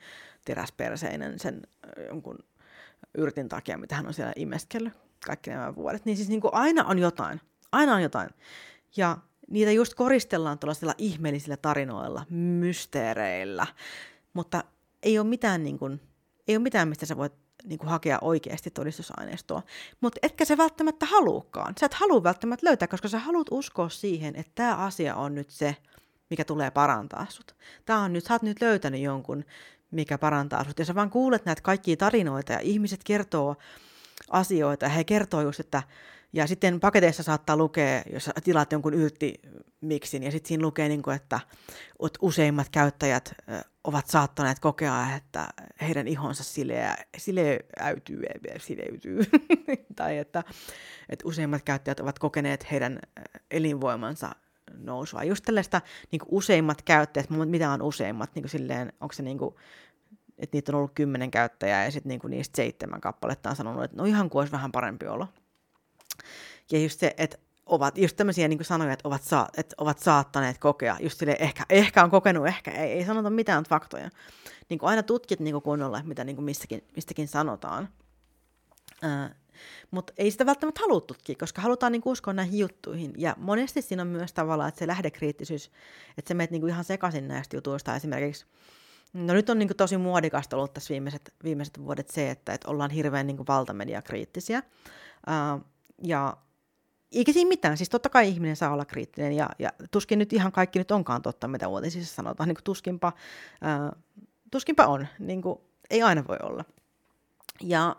teräsperseinen 0.44 1.38
sen 1.38 1.62
jonkun 2.08 2.38
yrtin 3.18 3.48
takia, 3.48 3.78
mitä 3.78 3.94
hän 3.94 4.06
on 4.06 4.14
siellä 4.14 4.32
imeskellyt 4.37 4.92
kaikki 5.26 5.50
nämä 5.50 5.74
vuodet. 5.74 6.04
Niin 6.04 6.16
siis 6.16 6.28
niin 6.28 6.40
kuin 6.40 6.54
aina 6.54 6.85
on 6.85 6.98
jotain. 6.98 7.40
Aina 7.72 7.94
on 7.94 8.02
jotain. 8.02 8.30
Ja 8.96 9.18
niitä 9.50 9.72
just 9.72 9.94
koristellaan 9.94 10.58
tuollaisilla 10.58 10.94
ihmeellisillä 10.98 11.56
tarinoilla, 11.56 12.26
mysteereillä, 12.30 13.66
mutta 14.32 14.64
ei 15.02 15.18
ole 15.18 15.26
mitään, 15.26 15.62
niin 15.62 15.78
kuin, 15.78 16.00
ei 16.48 16.56
ole 16.56 16.62
mitään 16.62 16.88
mistä 16.88 17.06
sä 17.06 17.16
voit 17.16 17.32
niin 17.64 17.79
kuin 17.79 17.90
hakea 17.90 18.18
oikeasti 18.20 18.70
todistusaineistoa. 18.70 19.62
Mutta 20.01 20.18
etkä 20.22 20.44
se 20.44 20.57
välttämättä 20.57 21.07
haluukaan. 21.07 21.75
Sä 21.81 21.87
et 21.87 21.94
halua 21.94 22.22
välttämättä 22.22 22.66
löytää, 22.66 22.88
koska 22.88 23.09
sä 23.09 23.18
haluat 23.18 23.46
uskoa 23.51 23.88
siihen, 23.88 24.37
että 24.37 24.53
tämä 24.55 24.77
asia 24.77 25.14
on 25.14 25.35
nyt 25.35 25.51
se, 25.51 25.77
mikä 26.31 26.44
tulee 26.44 26.70
parantaa 26.70 27.27
sut. 27.29 27.57
Tää 27.85 27.98
on 27.98 28.12
nyt, 28.12 28.25
sä 28.25 28.35
oot 28.35 28.42
nyt 28.42 28.61
löytänyt 28.61 29.01
jonkun, 29.01 29.44
mikä 29.90 30.18
parantaa 30.18 30.64
sut. 30.64 30.79
Ja 30.79 30.85
sä 30.85 30.94
vaan 30.94 31.11
kuulet 31.11 31.44
näitä 31.44 31.62
kaikkia 31.62 31.96
tarinoita 31.96 32.53
ja 32.53 32.61
ihmiset 32.61 33.01
kertoo 33.05 33.57
asioita 34.31 34.85
ja 34.85 34.88
he 34.88 35.05
kertoo 35.05 35.40
just, 35.40 35.61
että 35.61 35.83
ja 36.33 36.46
sitten 36.46 36.81
paketeissa 36.81 37.22
saattaa 37.22 37.57
lukea, 37.57 38.03
jos 38.12 38.31
tilaat 38.44 38.72
jonkun 38.72 38.94
ylttimiksin, 38.94 40.22
ja 40.22 40.31
sitten 40.31 40.48
siinä 40.48 40.62
lukee, 40.62 40.88
niin 40.88 41.03
kuin, 41.03 41.16
että 41.16 41.40
useimmat 42.22 42.68
käyttäjät 42.68 43.35
saattaneet 44.07 44.61
kokea, 44.61 45.14
että 45.16 45.49
heidän 45.81 46.09
ihonsa 46.09 46.45
sileä, 46.45 46.97
sileäytyy, 47.16 48.23
sileytyy. 48.59 49.21
tai 49.97 50.18
että, 50.18 50.45
että 51.09 51.29
useimmat 51.29 51.62
käyttäjät 51.62 52.01
ovat 52.01 52.18
kokeneet 52.18 52.71
heidän 52.71 52.99
elinvoimansa 53.51 54.35
nousua. 54.79 55.25
Just 55.25 55.45
tällaista 55.45 55.81
niin 56.12 56.21
useimmat 56.29 56.83
käyttäjät, 56.83 57.31
mitä 57.31 57.71
on 57.71 57.83
useimmat, 57.83 58.35
niin 58.35 58.49
silleen, 58.49 58.92
onko 59.01 59.12
se 59.12 59.23
niin 59.23 59.38
kuin, 59.38 59.55
että 60.38 60.57
niitä 60.57 60.73
on 60.73 60.77
ollut 60.77 60.92
kymmenen 60.95 61.31
käyttäjää 61.31 61.85
ja 61.85 61.90
sitten 61.90 62.09
niin 62.09 62.31
niistä 62.31 62.57
seitsemän 62.57 63.01
kappaletta 63.01 63.51
on 63.51 63.57
sanonut, 63.57 63.85
että 63.85 63.97
no 63.97 64.05
ihan 64.05 64.31
kuin 64.31 64.40
olisi 64.40 64.53
vähän 64.53 64.73
parempi 64.73 65.07
olo. 65.07 65.29
Ja 66.73 66.79
just 66.79 67.01
se, 67.01 67.14
että 67.16 67.38
ovat 67.72 67.98
just 67.98 68.16
tämmöisiä 68.16 68.48
niin 68.48 68.64
sanoja, 68.64 68.92
että 68.92 69.08
ovat, 69.08 69.22
saa, 69.22 69.48
että 69.56 69.74
ovat 69.78 69.98
saattaneet 69.98 70.58
kokea, 70.58 70.96
just 71.00 71.18
sille 71.18 71.37
ehkä, 71.40 71.64
ehkä 71.70 72.04
on 72.04 72.11
kokenut, 72.11 72.46
ehkä 72.46 72.70
ei, 72.70 72.92
ei 72.92 73.04
sanota 73.04 73.30
mitään 73.30 73.64
faktoja. 73.64 74.11
Niin 74.68 74.78
kuin 74.78 74.90
aina 74.90 75.02
tutkit 75.02 75.40
niin 75.40 75.54
kuin 75.54 75.62
kunnolla, 75.62 76.02
mitä 76.04 76.24
niin 76.24 76.37
kuin 76.37 76.44
mistäkin, 76.44 76.85
mistäkin 76.96 77.28
sanotaan. 77.28 77.88
Ää, 79.02 79.35
mutta 79.90 80.12
ei 80.16 80.30
sitä 80.30 80.46
välttämättä 80.46 80.80
halua 80.80 81.00
tutkia, 81.00 81.37
koska 81.38 81.62
halutaan 81.62 81.92
niin 81.92 82.02
uskoa 82.04 82.35
näihin 82.35 82.58
juttuihin. 82.58 83.12
Ja 83.18 83.37
monesti 83.38 83.82
siinä 83.82 84.02
on 84.02 84.08
myös 84.08 84.32
tavallaan, 84.32 84.68
että 84.68 84.78
se 84.78 84.87
lähdekriittisyys, 84.87 85.70
että 86.18 86.28
se 86.28 86.35
menet 86.35 86.50
niin 86.50 86.68
ihan 86.68 86.85
sekaisin 86.85 87.28
näistä 87.28 87.56
jutuista. 87.56 87.96
Esimerkiksi, 87.96 88.46
no 89.12 89.35
nyt 89.35 89.50
on 89.50 89.58
niin 89.58 89.76
tosi 89.76 89.96
muodikasta 89.96 90.56
ollut 90.56 90.72
tässä 90.72 90.92
viimeiset, 90.92 91.35
viimeiset 91.44 91.85
vuodet 91.85 92.11
se, 92.11 92.30
että, 92.30 92.52
että 92.52 92.68
ollaan 92.68 92.90
hirveän 92.90 93.26
niin 93.26 93.46
valtamediakriittisiä. 93.48 94.62
Ää, 95.26 95.58
ja 96.04 96.37
eikä 97.12 97.33
siinä 97.33 97.48
mitään, 97.48 97.77
siis 97.77 97.88
totta 97.88 98.09
kai 98.09 98.29
ihminen 98.29 98.57
saa 98.57 98.72
olla 98.72 98.85
kriittinen 98.85 99.33
ja, 99.33 99.48
ja 99.59 99.70
tuskin 99.90 100.18
nyt 100.18 100.33
ihan 100.33 100.53
kaikki 100.53 100.79
nyt 100.79 100.90
onkaan 100.90 101.22
totta, 101.22 101.48
mitä 101.48 101.68
uutisissa 101.68 102.14
sanotaan, 102.14 102.48
niin 102.48 102.57
kuin 102.57 102.64
tuskinpa, 102.64 103.12
ää, 103.61 103.92
tuskinpa 104.51 104.87
on, 104.87 105.07
niin 105.18 105.42
kuin, 105.42 105.59
ei 105.90 106.03
aina 106.03 106.25
voi 106.29 106.37
olla. 106.42 106.64
Ja, 107.61 107.96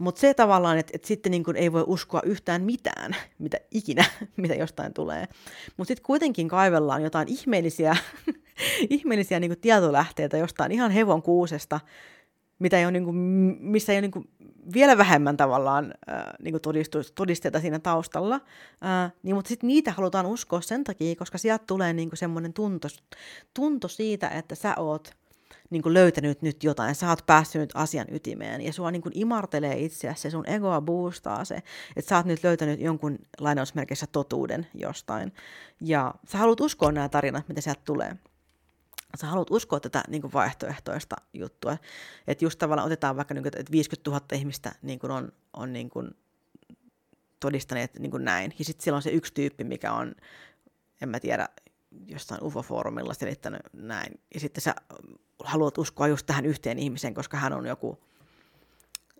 mutta 0.00 0.20
se 0.20 0.34
tavallaan, 0.34 0.78
että, 0.78 0.90
että 0.94 1.08
sitten 1.08 1.30
niin 1.30 1.44
kuin 1.44 1.56
ei 1.56 1.72
voi 1.72 1.84
uskoa 1.86 2.20
yhtään 2.24 2.62
mitään, 2.62 3.16
mitä 3.38 3.58
ikinä, 3.70 4.04
mitä 4.36 4.54
jostain 4.54 4.94
tulee. 4.94 5.28
Mutta 5.76 5.88
sitten 5.88 6.06
kuitenkin 6.06 6.48
kaivellaan 6.48 7.02
jotain 7.02 7.28
ihmeellisiä, 7.28 7.96
ihmeellisiä 8.90 9.40
niin 9.40 9.50
kuin 9.50 9.60
tietolähteitä 9.60 10.36
jostain 10.36 10.72
ihan 10.72 10.90
hevon 10.90 11.22
kuusesta, 11.22 11.80
mitä 12.58 12.78
ei 12.78 12.84
ole, 12.84 12.92
niin 12.92 13.04
kuin, 13.04 13.16
missä 13.60 13.92
ei 13.92 13.96
ole 13.96 14.00
niin 14.00 14.10
kuin, 14.10 14.28
vielä 14.74 14.98
vähemmän 14.98 15.36
tavallaan 15.36 15.94
äh, 16.10 16.24
niin 16.42 16.54
todisteita 17.14 17.60
siinä 17.60 17.78
taustalla, 17.78 18.34
äh, 18.84 19.12
niin, 19.22 19.36
mutta 19.36 19.48
sitten 19.48 19.68
niitä 19.68 19.92
halutaan 19.92 20.26
uskoa 20.26 20.60
sen 20.60 20.84
takia, 20.84 21.16
koska 21.16 21.38
sieltä 21.38 21.64
tulee 21.66 21.92
niin 21.92 22.10
semmoinen 22.14 22.52
tunto, 22.52 22.88
tunto 23.54 23.88
siitä, 23.88 24.28
että 24.28 24.54
sä 24.54 24.74
oot 24.76 25.10
niin 25.70 25.82
kuin 25.82 25.94
löytänyt 25.94 26.42
nyt 26.42 26.64
jotain, 26.64 26.94
sä 26.94 27.08
oot 27.08 27.26
päässyt 27.26 27.60
nyt 27.60 27.70
asian 27.74 28.06
ytimeen, 28.10 28.60
ja 28.60 28.72
sua 28.72 28.90
niin 28.90 29.02
kuin 29.02 29.12
imartelee 29.18 29.78
itseäsi, 29.78 30.22
se 30.22 30.30
sun 30.30 30.48
egoa 30.48 30.80
boostaa 30.80 31.44
se, 31.44 31.54
että 31.96 32.08
sä 32.08 32.16
oot 32.16 32.26
nyt 32.26 32.44
löytänyt 32.44 32.80
jonkun 32.80 33.18
lainausmerkeissä 33.40 34.06
totuuden 34.12 34.66
jostain, 34.74 35.32
ja 35.80 36.14
sä 36.28 36.38
haluat 36.38 36.60
uskoa 36.60 36.92
nämä 36.92 37.08
tarinat, 37.08 37.48
mitä 37.48 37.60
sieltä 37.60 37.82
tulee 37.84 38.16
sä 39.20 39.26
haluat 39.26 39.50
uskoa 39.50 39.80
tätä 39.80 40.02
niin 40.08 40.22
kuin 40.22 40.32
vaihtoehtoista 40.32 41.16
juttua. 41.32 41.76
Että 42.26 42.44
just 42.44 42.58
tavallaan 42.58 42.86
otetaan 42.86 43.16
vaikka, 43.16 43.34
niin 43.34 43.42
kuin, 43.42 43.52
että 43.58 43.72
50 43.72 44.10
000 44.10 44.26
ihmistä 44.32 44.72
niin 44.82 44.98
kuin 44.98 45.10
on, 45.10 45.32
on 45.52 45.72
niin 45.72 45.90
kuin 45.90 46.10
todistaneet 47.40 47.98
niin 47.98 48.10
kuin 48.10 48.24
näin. 48.24 48.54
Ja 48.58 48.64
sitten 48.64 48.84
siellä 48.84 48.96
on 48.96 49.02
se 49.02 49.10
yksi 49.10 49.34
tyyppi, 49.34 49.64
mikä 49.64 49.92
on, 49.92 50.14
en 51.02 51.08
mä 51.08 51.20
tiedä, 51.20 51.48
jostain 52.06 52.42
UFO-foorumilla 52.44 53.14
selittänyt 53.14 53.60
näin. 53.72 54.20
Ja 54.34 54.40
sitten 54.40 54.62
sä 54.62 54.74
haluat 55.44 55.78
uskoa 55.78 56.08
just 56.08 56.26
tähän 56.26 56.46
yhteen 56.46 56.78
ihmiseen, 56.78 57.14
koska 57.14 57.36
hän 57.36 57.52
on 57.52 57.66
joku, 57.66 58.04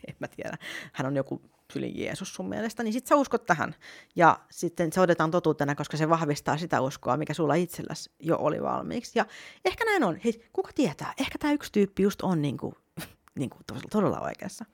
en 0.08 0.16
mä 0.20 0.28
tiedä, 0.28 0.58
hän 0.94 1.08
on 1.08 1.16
joku 1.16 1.42
syli 1.74 1.92
Jeesus 1.96 2.36
sun 2.36 2.50
mielestä, 2.50 2.84
niin 2.84 2.94
sit 2.94 3.08
sä 3.08 3.16
uskot 3.16 3.46
tähän. 3.46 3.76
Ja 4.16 4.40
sitten 4.52 4.94
se 4.94 5.02
otetaan 5.02 5.32
totuutena, 5.32 5.76
koska 5.76 5.98
se 5.98 6.10
vahvistaa 6.10 6.58
sitä 6.58 6.82
uskoa, 6.82 7.18
mikä 7.18 7.34
sulla 7.34 7.54
itselläsi 7.54 8.12
jo 8.20 8.38
oli 8.40 8.62
valmiiksi. 8.62 9.20
Ja 9.20 9.26
ehkä 9.66 9.86
näin 9.86 10.04
on. 10.04 10.20
Hei, 10.26 10.46
kuka 10.54 10.72
tietää? 10.76 11.14
Ehkä 11.20 11.38
tämä 11.38 11.54
yksi 11.54 11.72
tyyppi 11.72 12.04
just 12.04 12.22
on 12.22 12.42
niinku, 12.42 12.74
niinku 13.40 13.58
todella, 13.68 13.88
todella 13.92 14.20
oikeassa. 14.20 14.66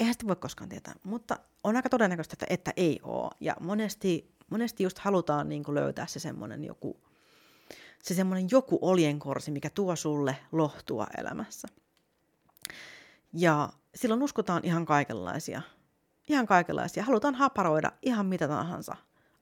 Eihän 0.00 0.14
sitä 0.14 0.26
voi 0.26 0.36
koskaan 0.36 0.68
tietää, 0.68 0.94
mutta 1.04 1.38
on 1.64 1.76
aika 1.76 1.88
todennäköistä, 1.88 2.34
että, 2.34 2.46
että 2.48 2.72
ei 2.76 3.00
ole. 3.02 3.30
Ja 3.40 3.56
monesti, 3.60 4.34
monesti 4.50 4.82
just 4.82 4.98
halutaan 4.98 5.48
niinku 5.48 5.74
löytää 5.74 6.06
se 6.06 6.20
semmoinen 6.20 6.64
joku, 6.64 7.00
se 8.02 8.14
semmoinen 8.14 8.48
joku 8.50 8.78
oljenkorsi, 8.82 9.50
mikä 9.50 9.70
tuo 9.70 9.96
sulle 9.96 10.36
lohtua 10.52 11.06
elämässä. 11.18 11.68
Ja 13.32 13.68
silloin 13.94 14.22
uskotaan 14.22 14.64
ihan 14.64 14.84
kaikenlaisia 14.84 15.62
ihan 16.28 16.46
kaikenlaisia. 16.46 17.04
Halutaan 17.04 17.34
haparoida 17.34 17.92
ihan 18.02 18.26
mitä 18.26 18.48
tahansa 18.48 18.96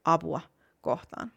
apua 0.05 0.41
kohtaan. 0.81 1.33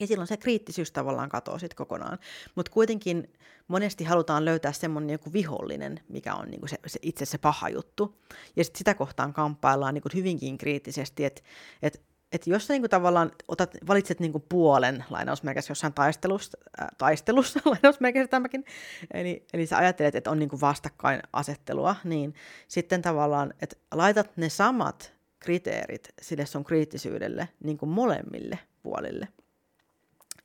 Ja 0.00 0.06
silloin 0.06 0.28
se 0.28 0.36
kriittisyys 0.36 0.92
tavallaan 0.92 1.28
katoaa 1.28 1.58
sitten 1.58 1.76
kokonaan. 1.76 2.18
Mutta 2.54 2.72
kuitenkin 2.72 3.32
monesti 3.68 4.04
halutaan 4.04 4.44
löytää 4.44 4.72
semmoinen 4.72 5.14
joku 5.14 5.32
vihollinen, 5.32 6.00
mikä 6.08 6.34
on 6.34 6.50
niinku 6.50 6.66
se, 6.66 6.78
se, 6.86 6.98
itse 7.02 7.24
se 7.24 7.38
paha 7.38 7.68
juttu. 7.68 8.20
Ja 8.56 8.64
sitten 8.64 8.78
sitä 8.78 8.94
kohtaan 8.94 9.32
kamppaillaan 9.32 9.94
niinku 9.94 10.08
hyvinkin 10.14 10.58
kriittisesti, 10.58 11.24
että 11.24 11.42
et 11.82 12.02
että 12.34 12.50
jos 12.50 12.66
sä 12.66 12.74
niinku 12.74 12.88
tavallaan 12.88 13.32
otat, 13.48 13.76
valitset 13.86 14.20
niinku 14.20 14.40
puolen 14.40 15.04
lainausmerkissä 15.10 15.70
jossain 15.70 15.92
taistelussa, 15.92 16.58
äh, 16.82 16.88
taistelussa 16.98 17.60
lainausmerkissä 17.70 18.28
tämäkin, 18.28 18.64
eli, 19.12 19.46
eli 19.52 19.66
sä 19.66 19.76
ajattelet, 19.76 20.14
että 20.14 20.30
on 20.30 20.38
niinku 20.38 20.60
vastakkainasettelua, 20.60 21.96
niin 22.04 22.34
sitten 22.68 23.02
tavallaan, 23.02 23.54
että 23.62 23.76
laitat 23.94 24.36
ne 24.36 24.48
samat 24.48 25.14
kriteerit 25.40 26.08
sille 26.22 26.46
sun 26.46 26.64
kriittisyydelle 26.64 27.48
niin 27.64 27.78
kuin 27.78 27.90
molemmille 27.90 28.58
puolille. 28.82 29.28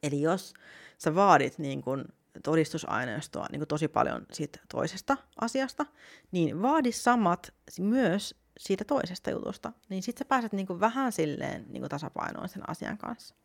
Eli 0.03 0.21
jos 0.21 0.53
sä 0.97 1.15
vaadit 1.15 1.59
niin 1.59 1.81
kuin 1.81 2.05
todistusaineistoa 2.43 3.45
niin 3.51 3.59
kuin 3.59 3.67
tosi 3.67 3.87
paljon 3.87 4.25
siitä 4.31 4.59
toisesta 4.71 5.17
asiasta, 5.41 5.85
niin 6.31 6.61
vaadi 6.61 6.91
samat 6.91 7.53
myös 7.79 8.35
siitä 8.59 8.85
toisesta 8.85 9.31
jutusta, 9.31 9.73
niin 9.89 10.03
sitten 10.03 10.25
sä 10.25 10.29
pääset 10.29 10.53
niinku 10.53 10.79
vähän 10.79 11.11
silleen 11.11 11.65
niinku 11.69 11.89
tasapainoon 11.89 12.49
sen 12.49 12.69
asian 12.69 12.97
kanssa. 12.97 13.35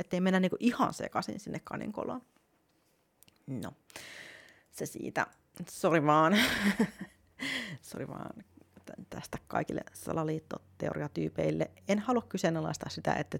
Että 0.00 0.16
ei 0.16 0.20
mennä 0.20 0.40
niinku 0.40 0.56
ihan 0.60 0.94
sekaisin 0.94 1.40
sinne 1.40 1.60
kaninkoloon. 1.64 2.22
No, 3.46 3.72
se 4.70 4.86
siitä. 4.86 5.26
Sori 5.70 6.06
vaan. 6.06 6.36
Sori 7.90 8.08
vaan 8.08 8.44
tästä 9.10 9.38
kaikille 9.46 9.80
salaliittoteoriatyypeille. 9.92 11.70
En 11.88 11.98
halua 11.98 12.22
kyseenalaistaa 12.28 12.88
sitä, 12.88 13.14
että, 13.14 13.38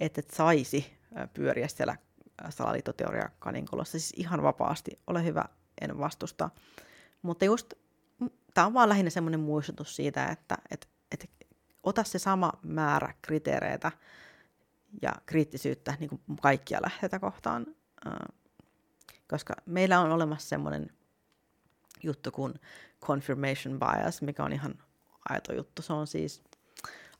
että 0.00 0.20
et 0.20 0.30
saisi 0.30 0.96
pyöriä 1.34 1.68
siellä 1.68 1.96
salaliittoteoria 2.48 3.30
kaninkolossa, 3.38 3.98
siis 3.98 4.12
ihan 4.16 4.42
vapaasti, 4.42 4.98
ole 5.06 5.24
hyvä, 5.24 5.44
en 5.80 5.98
vastusta. 5.98 6.50
Mutta 7.22 7.44
just, 7.44 7.74
tämä 8.54 8.66
on 8.66 8.74
vaan 8.74 8.88
lähinnä 8.88 9.10
semmoinen 9.10 9.40
muistutus 9.40 9.96
siitä, 9.96 10.26
että 10.26 10.58
et, 10.70 10.88
et, 11.12 11.30
ota 11.82 12.04
se 12.04 12.18
sama 12.18 12.52
määrä 12.62 13.14
kriteereitä 13.22 13.92
ja 15.02 15.12
kriittisyyttä 15.26 15.94
niin 16.00 16.10
kuin 16.10 16.20
kaikkia 16.42 16.82
lähteitä 16.82 17.18
kohtaan, 17.18 17.66
koska 19.28 19.54
meillä 19.66 20.00
on 20.00 20.12
olemassa 20.12 20.48
semmoinen 20.48 20.90
juttu 22.02 22.30
kuin 22.30 22.54
confirmation 23.00 23.78
bias, 23.78 24.22
mikä 24.22 24.44
on 24.44 24.52
ihan 24.52 24.74
aito 25.28 25.52
juttu. 25.52 25.82
Se 25.82 25.92
on 25.92 26.06
siis, 26.06 26.42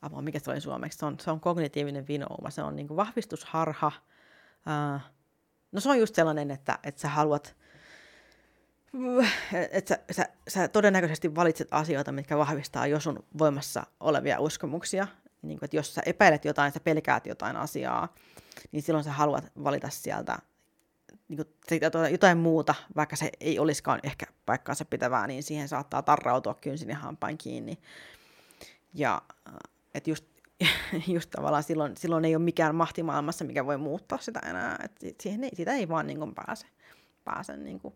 apua, 0.01 0.21
mikä 0.21 0.39
se 0.39 0.51
oli 0.51 0.61
suomeksi, 0.61 0.97
se 0.97 1.05
on, 1.05 1.19
se 1.19 1.31
on 1.31 1.39
kognitiivinen 1.39 2.07
vinouma, 2.07 2.49
se 2.49 2.63
on 2.63 2.75
niin 2.75 2.87
kuin 2.87 2.97
vahvistusharha. 2.97 3.91
No 5.71 5.79
se 5.79 5.89
on 5.89 5.99
just 5.99 6.15
sellainen, 6.15 6.51
että, 6.51 6.79
että 6.83 7.01
sä 7.01 7.09
haluat, 7.09 7.55
että 9.71 9.97
sä, 10.11 10.15
sä, 10.15 10.29
sä 10.47 10.67
todennäköisesti 10.67 11.35
valitset 11.35 11.67
asioita, 11.71 12.11
mitkä 12.11 12.37
vahvistaa 12.37 12.87
jo 12.87 12.99
sun 12.99 13.23
voimassa 13.37 13.83
olevia 13.99 14.39
uskomuksia. 14.39 15.07
Niin 15.41 15.59
kuin, 15.59 15.67
että 15.67 15.77
jos 15.77 15.95
sä 15.95 16.01
epäilet 16.05 16.45
jotain, 16.45 16.71
sä 16.71 16.79
pelkäät 16.79 17.25
jotain 17.25 17.55
asiaa, 17.55 18.15
niin 18.71 18.83
silloin 18.83 19.03
sä 19.03 19.11
haluat 19.11 19.51
valita 19.63 19.89
sieltä 19.89 20.37
niin 21.27 21.37
kuin, 21.37 22.11
jotain 22.11 22.37
muuta, 22.37 22.75
vaikka 22.95 23.15
se 23.15 23.29
ei 23.39 23.59
olisikaan 23.59 23.99
ehkä 24.03 24.25
paikkaansa 24.45 24.85
pitävää, 24.85 25.27
niin 25.27 25.43
siihen 25.43 25.67
saattaa 25.67 26.01
tarrautua 26.01 26.53
kynsin 26.53 26.89
ja 26.89 26.97
hampain 26.97 27.37
kiinni. 27.37 27.77
Ja 28.93 29.21
äh, 29.47 29.53
että 29.95 30.09
just, 30.09 30.25
just 31.15 31.29
tavallaan 31.29 31.63
silloin, 31.63 31.97
silloin 31.97 32.25
ei 32.25 32.35
ole 32.35 32.43
mikään 32.43 32.75
mahti 32.75 33.03
maailmassa, 33.03 33.45
mikä 33.45 33.65
voi 33.65 33.77
muuttaa 33.77 34.17
sitä 34.17 34.39
enää. 34.39 34.77
että 34.83 35.23
siihen 35.23 35.43
ei, 35.43 35.55
sitä 35.55 35.73
ei 35.73 35.89
vaan 35.89 36.07
niin 36.07 36.19
kuin 36.19 36.35
pääse, 36.35 36.67
pääse 37.23 37.57
niin 37.57 37.79
kuin 37.79 37.95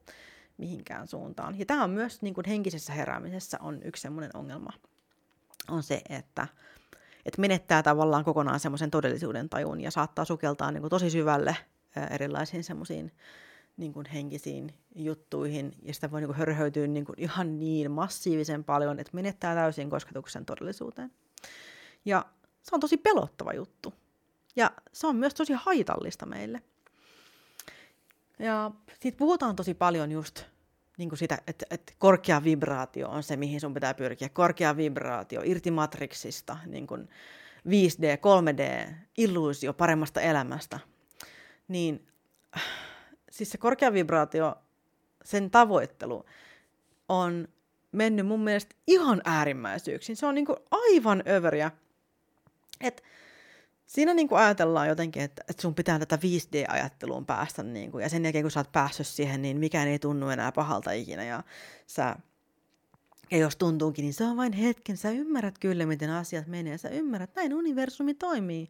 mihinkään 0.58 1.08
suuntaan. 1.08 1.60
Ja 1.60 1.66
tämä 1.66 1.84
on 1.84 1.90
myös 1.90 2.22
niin 2.22 2.34
kuin 2.34 2.46
henkisessä 2.48 2.94
heräämisessä 2.94 3.58
on 3.62 3.84
yksi 3.84 4.02
semmoinen 4.02 4.32
ongelma. 4.34 4.74
On 5.70 5.84
se, 5.84 6.02
että, 6.10 6.48
että 7.26 7.42
menettää 7.42 7.84
tavallaan 7.84 8.24
kokonaan 8.24 8.60
semmoisen 8.60 8.92
todellisuuden 8.92 9.50
tajun 9.50 9.82
ja 9.82 9.92
saattaa 9.92 10.26
sukeltaa 10.26 10.72
niin 10.72 10.82
kuin 10.82 10.90
tosi 10.90 11.10
syvälle 11.10 11.58
erilaisiin 12.10 12.64
semmoisiin 12.64 13.12
niin 13.78 13.94
kuin 13.94 14.06
henkisiin 14.06 14.74
juttuihin, 14.96 15.72
ja 15.82 15.94
sitä 15.94 16.12
voi 16.12 16.22
niin 16.22 16.28
kuin 16.28 16.38
hörhöytyä 16.38 16.88
niin 16.88 17.06
kuin 17.06 17.20
ihan 17.20 17.60
niin 17.60 17.92
massiivisen 17.92 18.64
paljon, 18.64 19.00
että 19.00 19.12
menettää 19.14 19.56
täysin 19.56 19.90
kosketuksen 19.90 20.46
todellisuuteen. 20.46 21.12
Ja 22.06 22.26
se 22.62 22.76
on 22.76 22.80
tosi 22.80 22.98
pelottava 22.98 23.54
juttu. 23.54 23.94
Ja 24.56 24.72
se 24.94 25.08
on 25.08 25.16
myös 25.16 25.34
tosi 25.34 25.54
haitallista 25.54 26.26
meille. 26.26 26.62
Ja 28.40 28.72
siitä 29.00 29.18
puhutaan 29.18 29.56
tosi 29.56 29.74
paljon 29.74 30.12
just 30.12 30.44
niin 30.98 31.10
kuin 31.10 31.20
sitä, 31.20 31.38
että, 31.48 31.66
että 31.70 31.94
korkea 32.00 32.44
vibraatio 32.44 33.10
on 33.10 33.24
se, 33.24 33.38
mihin 33.38 33.62
sun 33.62 33.74
pitää 33.74 33.94
pyrkiä. 33.94 34.30
Korkea 34.30 34.78
vibraatio, 34.78 35.42
irti 35.46 35.72
matriksista, 35.72 36.58
niin 36.66 36.88
kuin 36.88 37.10
5D, 37.68 38.18
3D, 38.18 38.94
illuusio 39.18 39.74
paremmasta 39.74 40.22
elämästä– 40.22 40.80
niin 41.68 42.08
siis 43.32 43.52
se 43.52 43.58
korkea 43.58 43.94
vibraatio, 43.94 44.56
sen 45.24 45.52
tavoittelu 45.52 46.26
on 47.10 47.48
mennyt 47.92 48.28
mun 48.28 48.44
mielestä 48.44 48.76
ihan 48.88 49.22
äärimmäisyyksiin. 49.26 50.16
Se 50.16 50.26
on 50.26 50.36
niinku 50.36 50.56
aivan 50.72 51.24
överiä. 51.28 51.72
Et 52.82 53.04
siinä 53.88 54.14
niinku 54.14 54.36
ajatellaan 54.36 54.88
jotenkin, 54.88 55.22
että, 55.22 55.44
että 55.50 55.62
sun 55.62 55.76
pitää 55.76 56.00
tätä 56.00 56.16
5D-ajatteluun 56.16 57.26
päästä, 57.26 57.64
niinku, 57.64 58.00
ja 58.00 58.10
sen 58.10 58.24
jälkeen 58.24 58.44
kun 58.44 58.52
sä 58.52 58.60
oot 58.60 58.72
päässyt 58.72 59.08
siihen, 59.08 59.42
niin 59.42 59.58
mikään 59.58 59.88
ei 59.88 60.00
tunnu 60.00 60.30
enää 60.30 60.52
pahalta 60.52 60.92
ikinä, 60.92 61.24
ja 61.24 61.44
sä 61.88 62.16
ja 63.32 63.38
jos 63.38 63.56
tuntuukin, 63.56 64.04
niin 64.04 64.14
se 64.14 64.24
on 64.24 64.38
vain 64.38 64.54
hetken. 64.54 64.98
Sä 64.98 65.12
ymmärrät 65.12 65.60
kyllä, 65.60 65.86
miten 65.86 66.10
asiat 66.10 66.48
menee. 66.48 66.78
Sä 66.78 66.90
ymmärrät, 66.90 67.36
näin 67.36 67.54
universumi 67.54 68.14
toimii. 68.14 68.70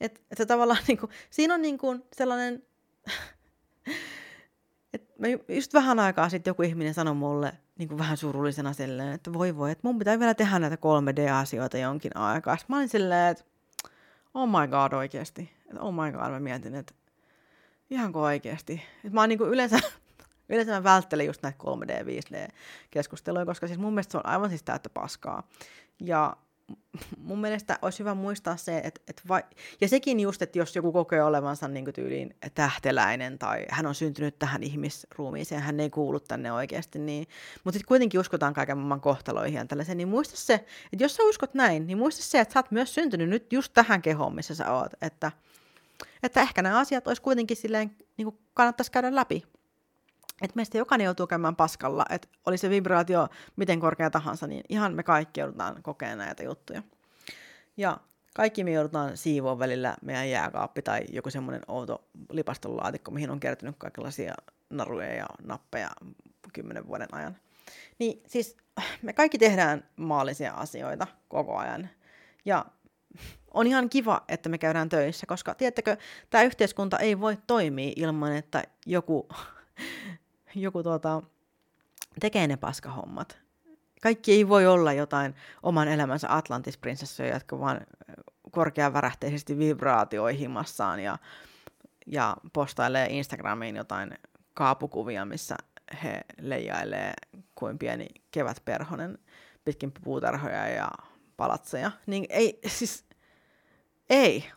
Että 0.00 0.20
et 0.30 0.48
tavallaan 0.48 0.80
niin 0.88 0.98
kuin, 0.98 1.12
siinä 1.30 1.54
on 1.54 1.62
niin 1.62 1.78
kuin 1.78 2.04
sellainen, 2.12 2.62
että 4.94 5.14
mä 5.18 5.26
just 5.54 5.74
vähän 5.74 5.98
aikaa 5.98 6.28
sitten 6.28 6.50
joku 6.50 6.62
ihminen 6.62 6.94
sanoi 6.94 7.14
mulle 7.14 7.52
niin 7.78 7.88
kuin 7.88 7.98
vähän 7.98 8.16
surullisena 8.16 8.72
silleen, 8.72 9.12
että 9.12 9.32
voi 9.32 9.56
voi, 9.56 9.70
että 9.70 9.88
mun 9.88 9.98
pitää 9.98 10.18
vielä 10.18 10.34
tehdä 10.34 10.58
näitä 10.58 10.76
3D-asioita 10.76 11.78
jonkin 11.78 12.16
aikaa. 12.16 12.56
Sitten 12.56 12.74
mä 12.74 12.78
olin 12.78 12.88
silleen, 12.88 13.30
että 13.30 13.44
oh 14.34 14.48
my 14.48 14.68
god 14.68 14.92
oikeasti. 14.92 15.52
Että 15.66 15.80
oh 15.80 15.94
my 15.94 16.12
god, 16.12 16.30
mä 16.30 16.40
mietin, 16.40 16.74
että 16.74 16.94
ihanko 17.90 18.22
oikeasti. 18.22 18.82
Että 18.96 19.14
mä 19.14 19.20
oon 19.20 19.28
niin 19.28 19.38
kuin 19.38 19.50
yleensä, 19.50 19.78
yleensä 20.48 20.72
mä 20.72 20.84
välttelen 20.84 21.26
just 21.26 21.42
näitä 21.42 21.58
3D, 21.64 22.04
5D-keskusteluja, 22.04 23.46
koska 23.46 23.66
siis 23.66 23.78
mun 23.78 23.92
mielestä 23.92 24.12
se 24.12 24.18
on 24.18 24.26
aivan 24.26 24.48
siis 24.48 24.62
täyttä 24.62 24.88
paskaa. 24.88 25.48
Ja 26.00 26.36
mun 27.18 27.40
mielestä 27.40 27.78
olisi 27.82 27.98
hyvä 27.98 28.14
muistaa 28.14 28.56
se, 28.56 28.80
että, 28.84 29.00
että 29.08 29.22
vai, 29.28 29.42
ja 29.80 29.88
sekin 29.88 30.20
just, 30.20 30.42
että 30.42 30.58
jos 30.58 30.76
joku 30.76 30.92
kokee 30.92 31.22
olevansa 31.22 31.68
niin 31.68 31.92
tyyliin 31.94 32.36
tähteläinen 32.54 33.38
tai 33.38 33.66
hän 33.70 33.86
on 33.86 33.94
syntynyt 33.94 34.38
tähän 34.38 34.62
ihmisruumiiseen, 34.62 35.62
hän 35.62 35.80
ei 35.80 35.90
kuulu 35.90 36.20
tänne 36.20 36.52
oikeasti, 36.52 36.98
niin, 36.98 37.28
mutta 37.64 37.78
sitten 37.78 37.88
kuitenkin 37.88 38.20
uskotaan 38.20 38.54
kaiken 38.54 38.76
maailman 38.76 39.00
kohtaloihin 39.00 39.56
ja 39.56 39.64
tällaisen, 39.64 39.96
niin 39.96 40.08
muista 40.08 40.36
se, 40.36 40.54
että 40.92 41.04
jos 41.04 41.16
sä 41.16 41.22
uskot 41.22 41.54
näin, 41.54 41.86
niin 41.86 41.98
muista 41.98 42.22
se, 42.22 42.40
että 42.40 42.52
sä 42.52 42.58
oot 42.58 42.70
myös 42.70 42.94
syntynyt 42.94 43.28
nyt 43.28 43.52
just 43.52 43.72
tähän 43.74 44.02
kehoon, 44.02 44.34
missä 44.34 44.54
sä 44.54 44.72
oot, 44.72 44.92
että, 45.02 45.32
että 46.22 46.40
ehkä 46.40 46.62
nämä 46.62 46.78
asiat 46.78 47.06
olisi 47.06 47.22
kuitenkin 47.22 47.56
silleen, 47.56 47.96
niin 48.16 48.24
kuin 48.26 48.38
kannattaisi 48.54 48.92
käydä 48.92 49.14
läpi 49.14 49.42
että 50.42 50.56
meistä 50.56 50.78
jokainen 50.78 51.04
joutuu 51.04 51.26
käymään 51.26 51.56
paskalla, 51.56 52.04
että 52.10 52.28
oli 52.46 52.58
se 52.58 52.70
vibraatio 52.70 53.28
miten 53.56 53.80
korkea 53.80 54.10
tahansa, 54.10 54.46
niin 54.46 54.64
ihan 54.68 54.94
me 54.94 55.02
kaikki 55.02 55.40
joudutaan 55.40 55.82
kokemaan 55.82 56.18
näitä 56.18 56.42
juttuja. 56.42 56.82
Ja 57.76 58.00
kaikki 58.34 58.64
me 58.64 58.70
joudutaan 58.72 59.16
siivoon 59.16 59.58
välillä 59.58 59.96
meidän 60.02 60.30
jääkaappi 60.30 60.82
tai 60.82 61.00
joku 61.12 61.30
semmoinen 61.30 61.62
outo 61.68 62.04
lipastolaatikko, 62.30 63.10
mihin 63.10 63.30
on 63.30 63.40
kertynyt 63.40 63.76
kaikenlaisia 63.78 64.34
naruja 64.70 65.14
ja 65.14 65.26
nappeja 65.42 65.90
kymmenen 66.52 66.86
vuoden 66.86 67.14
ajan. 67.14 67.36
Niin 67.98 68.22
siis 68.26 68.56
me 69.02 69.12
kaikki 69.12 69.38
tehdään 69.38 69.84
maallisia 69.96 70.52
asioita 70.52 71.06
koko 71.28 71.56
ajan. 71.56 71.88
Ja 72.44 72.64
on 73.54 73.66
ihan 73.66 73.88
kiva, 73.88 74.24
että 74.28 74.48
me 74.48 74.58
käydään 74.58 74.88
töissä, 74.88 75.26
koska 75.26 75.54
tiedättekö, 75.54 75.96
tämä 76.30 76.44
yhteiskunta 76.44 76.98
ei 76.98 77.20
voi 77.20 77.38
toimia 77.46 77.92
ilman, 77.96 78.36
että 78.36 78.64
joku 78.86 79.28
joku 80.54 80.82
tuota, 80.82 81.22
tekee 82.20 82.46
ne 82.46 82.56
paskahommat. 82.56 83.38
Kaikki 84.02 84.32
ei 84.32 84.48
voi 84.48 84.66
olla 84.66 84.92
jotain 84.92 85.34
oman 85.62 85.88
elämänsä 85.88 86.36
Atlantis-prinsessoja, 86.36 87.34
jotka 87.34 87.60
vaan 87.60 87.80
korkeavärähteisesti 88.50 89.58
vibraatioi 89.58 90.38
himassaan 90.38 91.00
ja, 91.00 91.18
ja 92.06 92.36
postailee 92.52 93.06
Instagramiin 93.10 93.76
jotain 93.76 94.18
kaapukuvia, 94.54 95.24
missä 95.24 95.56
he 96.02 96.20
leijailee 96.40 97.12
kuin 97.54 97.78
pieni 97.78 98.06
kevätperhonen 98.30 99.18
pitkin 99.64 99.92
puutarhoja 100.04 100.68
ja 100.68 100.88
palatseja. 101.36 101.90
Niin 102.06 102.26
ei, 102.28 102.58
siis 102.66 103.04
ei. 104.10 104.50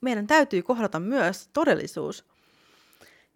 Meidän 0.00 0.26
täytyy 0.26 0.62
kohdata 0.62 1.00
myös 1.00 1.48
todellisuus. 1.52 2.33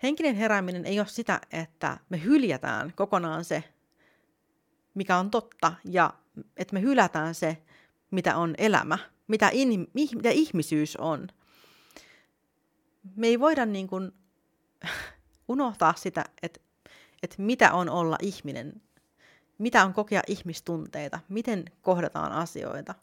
Henkinen 0.03 0.37
herääminen 0.37 0.87
ei 0.87 1.01
ole 1.01 1.09
sitä, 1.09 1.41
että 1.51 1.99
me 2.09 2.25
hyljätään 2.25 2.93
kokonaan 2.97 3.45
se, 3.45 3.65
mikä 4.95 5.17
on 5.17 5.31
totta, 5.31 5.73
ja 5.85 6.15
että 6.57 6.75
me 6.75 6.81
hylätään 6.81 7.35
se, 7.35 7.63
mitä 8.11 8.37
on 8.37 8.55
elämä, 8.59 8.99
mitä, 9.29 9.51
in, 9.53 9.91
mitä 9.95 10.31
ihmisyys 10.31 10.97
on. 10.97 11.29
Me 13.17 13.27
ei 13.27 13.41
voida 13.41 13.67
niin 13.67 13.89
kuin 13.89 14.13
unohtaa 15.49 15.95
sitä, 15.97 16.25
että, 16.43 16.61
että 17.23 17.37
mitä 17.39 17.73
on 17.73 17.89
olla 17.89 18.17
ihminen, 18.23 18.83
mitä 19.59 19.85
on 19.85 19.95
kokea 19.95 20.23
ihmistunteita, 20.27 21.21
miten 21.29 21.65
kohdataan 21.83 22.33
asioita. 22.33 22.95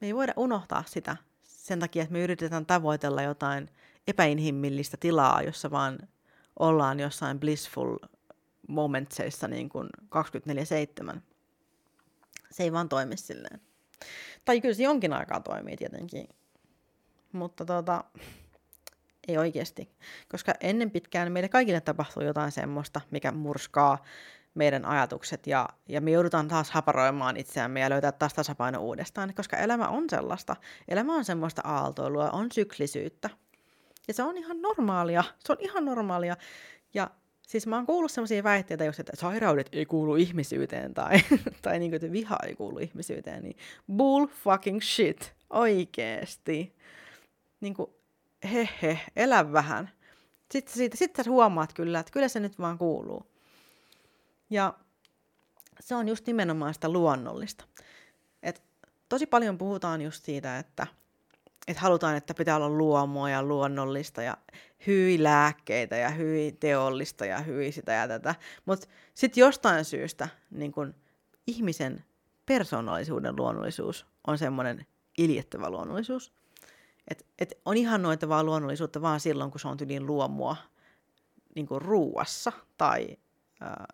Me 0.00 0.06
ei 0.06 0.14
voida 0.14 0.32
unohtaa 0.36 0.84
sitä 0.86 1.16
sen 1.42 1.80
takia, 1.80 2.02
että 2.02 2.12
me 2.12 2.22
yritetään 2.22 2.66
tavoitella 2.66 3.22
jotain 3.22 3.68
epäinhimillistä 4.08 4.96
tilaa, 5.00 5.42
jossa 5.42 5.70
vaan 5.70 5.98
ollaan 6.58 7.00
jossain 7.00 7.40
blissful 7.40 7.96
momentseissa 8.68 9.48
niin 9.48 9.68
kuin 9.68 9.88
24-7. 11.14 11.20
Se 12.50 12.62
ei 12.62 12.72
vaan 12.72 12.88
toimi 12.88 13.16
silleen. 13.16 13.60
Tai 14.44 14.60
kyllä 14.60 14.74
se 14.74 14.82
jonkin 14.82 15.12
aikaa 15.12 15.40
toimii 15.40 15.76
tietenkin. 15.76 16.28
Mutta 17.32 17.64
tota, 17.64 18.04
ei 19.28 19.38
oikeasti. 19.38 19.90
Koska 20.28 20.54
ennen 20.60 20.90
pitkään 20.90 21.32
meille 21.32 21.48
kaikille 21.48 21.80
tapahtuu 21.80 22.22
jotain 22.22 22.52
semmoista, 22.52 23.00
mikä 23.10 23.32
murskaa 23.32 24.04
meidän 24.54 24.84
ajatukset 24.84 25.46
ja, 25.46 25.68
ja 25.88 26.00
me 26.00 26.10
joudutaan 26.10 26.48
taas 26.48 26.70
haparoimaan 26.70 27.36
itseämme 27.36 27.80
ja 27.80 27.90
löytää 27.90 28.12
taas 28.12 28.34
tasapaino 28.34 28.80
uudestaan, 28.80 29.34
koska 29.34 29.56
elämä 29.56 29.88
on 29.88 30.04
sellaista. 30.10 30.56
Elämä 30.88 31.14
on 31.14 31.24
semmoista 31.24 31.62
aaltoilua, 31.64 32.30
on 32.30 32.52
syklisyyttä. 32.52 33.30
Ja 34.08 34.14
se 34.14 34.22
on 34.22 34.36
ihan 34.36 34.62
normaalia, 34.62 35.24
se 35.38 35.52
on 35.52 35.58
ihan 35.60 35.84
normaalia. 35.84 36.36
Ja 36.94 37.10
siis 37.42 37.66
mä 37.66 37.76
oon 37.76 37.86
kuullut 37.86 38.10
sellaisia 38.10 38.42
väitteitä, 38.42 38.84
jos 38.84 39.00
että 39.00 39.16
sairaudet 39.16 39.68
ei 39.72 39.86
kuulu 39.86 40.16
ihmisyyteen 40.16 40.94
tai, 40.94 41.20
tai 41.62 41.78
niin 41.78 41.90
kuin, 41.90 41.96
että 41.96 42.12
viha 42.12 42.38
ei 42.46 42.54
kuulu 42.54 42.78
ihmisyyteen, 42.78 43.42
niin 43.42 43.56
bull 43.96 44.26
fucking 44.26 44.80
shit, 44.82 45.34
oikeesti. 45.50 46.76
Niin 47.60 47.74
kuin, 47.74 47.90
he 48.52 48.68
he, 48.82 49.00
elä 49.16 49.52
vähän. 49.52 49.90
Sitten, 50.50 50.74
siitä, 50.74 50.96
sitten 50.96 51.24
sä 51.24 51.30
huomaat 51.30 51.72
kyllä, 51.72 52.00
että 52.00 52.12
kyllä 52.12 52.28
se 52.28 52.40
nyt 52.40 52.58
vaan 52.58 52.78
kuuluu. 52.78 53.26
Ja 54.50 54.74
se 55.80 55.94
on 55.94 56.08
just 56.08 56.26
nimenomaan 56.26 56.74
sitä 56.74 56.88
luonnollista. 56.88 57.64
Et 58.42 58.62
tosi 59.08 59.26
paljon 59.26 59.58
puhutaan 59.58 60.02
just 60.02 60.24
siitä, 60.24 60.58
että 60.58 60.86
et 61.68 61.76
halutaan, 61.76 62.16
että 62.16 62.34
pitää 62.34 62.56
olla 62.56 62.68
luomua 62.68 63.30
ja 63.30 63.42
luonnollista 63.42 64.22
ja 64.22 64.36
hyi 64.86 65.22
lääkkeitä 65.22 65.96
ja 65.96 66.10
hyi 66.10 66.52
teollista 66.52 67.26
ja 67.26 67.38
hyi 67.38 67.72
sitä 67.72 67.92
ja 67.92 68.08
tätä. 68.08 68.34
Mutta 68.64 68.86
sitten 69.14 69.40
jostain 69.40 69.84
syystä 69.84 70.28
niin 70.50 70.72
kun 70.72 70.94
ihmisen 71.46 72.04
persoonallisuuden 72.46 73.36
luonnollisuus 73.36 74.06
on 74.26 74.38
semmoinen 74.38 74.86
iljettävä 75.18 75.70
luonnollisuus. 75.70 76.32
Et, 77.08 77.26
et 77.38 77.60
on 77.64 77.76
ihannoitavaa 77.76 78.44
luonnollisuutta 78.44 79.02
vaan 79.02 79.20
silloin, 79.20 79.50
kun 79.50 79.60
se 79.60 79.68
on 79.68 79.76
tyliin 79.76 80.06
luomua 80.06 80.56
niin 81.54 81.66
kuin 81.66 81.82
ruuassa 81.82 82.52
tai 82.78 83.16
ää, 83.60 83.86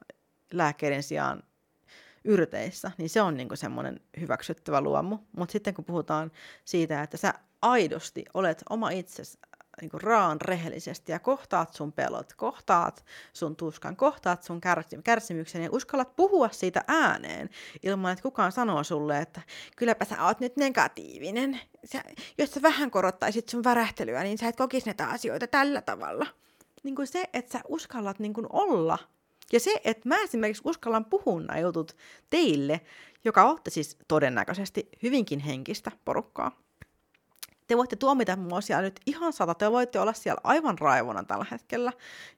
lääkkeiden 0.52 1.02
sijaan 1.02 1.42
yrteissä, 2.24 2.90
niin 2.98 3.10
se 3.10 3.22
on 3.22 3.36
niin 3.36 3.48
semmoinen 3.54 4.00
hyväksyttävä 4.20 4.80
luomu. 4.80 5.18
Mutta 5.36 5.52
sitten 5.52 5.74
kun 5.74 5.84
puhutaan 5.84 6.30
siitä, 6.64 7.02
että 7.02 7.16
sä 7.16 7.34
aidosti 7.64 8.24
olet 8.34 8.62
oma 8.70 8.90
itsesi 8.90 9.38
niin 9.80 9.90
raan 10.02 10.40
rehellisesti 10.40 11.12
ja 11.12 11.18
kohtaat 11.18 11.74
sun 11.74 11.92
pelot, 11.92 12.32
kohtaat 12.32 13.04
sun 13.32 13.56
tuskan, 13.56 13.96
kohtaat 13.96 14.42
sun 14.42 14.60
kärsimyksen 15.04 15.62
ja 15.62 15.68
uskallat 15.72 16.16
puhua 16.16 16.48
siitä 16.48 16.84
ääneen 16.88 17.50
ilman, 17.82 18.12
että 18.12 18.22
kukaan 18.22 18.52
sanoo 18.52 18.84
sulle, 18.84 19.18
että 19.18 19.40
kylläpä 19.76 20.04
sä 20.04 20.24
oot 20.24 20.40
nyt 20.40 20.56
negatiivinen. 20.56 21.60
Sä, 21.84 22.02
jos 22.38 22.50
sä 22.50 22.62
vähän 22.62 22.90
korottaisit 22.90 23.48
sun 23.48 23.64
värähtelyä, 23.64 24.22
niin 24.22 24.38
sä 24.38 24.48
et 24.48 24.56
kokisi 24.56 24.86
näitä 24.86 25.08
asioita 25.08 25.46
tällä 25.46 25.82
tavalla. 25.82 26.26
Niin 26.82 26.94
kuin 26.94 27.06
se, 27.06 27.24
että 27.32 27.52
sä 27.52 27.60
uskallat 27.68 28.18
niin 28.18 28.34
kuin 28.34 28.46
olla 28.50 28.98
ja 29.52 29.60
se, 29.60 29.80
että 29.84 30.08
mä 30.08 30.16
esimerkiksi 30.16 30.62
uskallan 30.64 31.04
puhua 31.04 31.40
nämä 31.40 31.60
jutut 31.60 31.96
teille, 32.30 32.80
joka 33.24 33.50
olette 33.50 33.70
siis 33.70 33.98
todennäköisesti 34.08 34.88
hyvinkin 35.02 35.40
henkistä 35.40 35.90
porukkaa, 36.04 36.64
te 37.66 37.76
voitte 37.76 37.96
tuomita 37.96 38.36
mua 38.36 38.60
siellä 38.60 38.82
nyt 38.82 39.00
ihan 39.06 39.32
sata. 39.32 39.54
Te 39.54 39.72
voitte 39.72 40.00
olla 40.00 40.12
siellä 40.12 40.40
aivan 40.44 40.78
raivona 40.78 41.24
tällä 41.24 41.46
hetkellä 41.50 41.92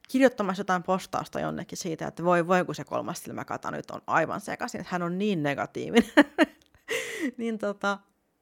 kirjoittamassa 0.09 0.61
jotain 0.61 0.83
postausta 0.83 1.41
jonnekin 1.41 1.79
siitä, 1.79 2.07
että 2.07 2.25
voi 2.25 2.47
voi 2.47 2.65
kun 2.65 2.75
se 2.75 2.85
kolmas 2.85 3.23
silmäkata 3.23 3.71
nyt 3.71 3.91
on 3.91 4.01
aivan 4.07 4.41
sekaisin, 4.41 4.81
että 4.81 4.93
hän 4.93 5.03
on 5.03 5.19
niin 5.19 5.43
negatiivinen. 5.43 6.11
niin 7.39 7.59
tota, 7.59 7.99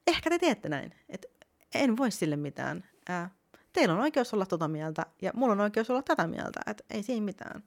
ehkä 0.06 0.30
te 0.30 0.38
teette 0.38 0.68
näin. 0.68 0.94
Et 1.08 1.26
en 1.74 1.96
voi 1.96 2.10
sille 2.10 2.36
mitään. 2.36 2.84
Ää, 3.08 3.30
teillä 3.72 3.94
on 3.94 4.00
oikeus 4.00 4.34
olla 4.34 4.46
tota 4.46 4.68
mieltä 4.68 5.06
ja 5.22 5.30
mulla 5.34 5.52
on 5.52 5.60
oikeus 5.60 5.90
olla 5.90 6.02
tätä 6.02 6.26
mieltä. 6.26 6.60
Et 6.66 6.84
ei 6.90 7.02
siinä 7.02 7.24
mitään. 7.24 7.64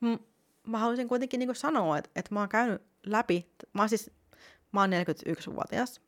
M- 0.00 0.24
mä 0.66 0.78
haluaisin 0.78 1.08
kuitenkin 1.08 1.38
niinku 1.38 1.54
sanoa, 1.54 1.98
että, 1.98 2.10
että 2.16 2.34
mä 2.34 2.40
oon 2.40 2.48
käynyt 2.48 2.82
läpi, 3.06 3.50
mä 3.72 3.82
oon 3.82 3.88
siis, 3.88 4.10
mä 4.72 4.80
oon 4.80 4.90
41-vuotias, 4.90 6.00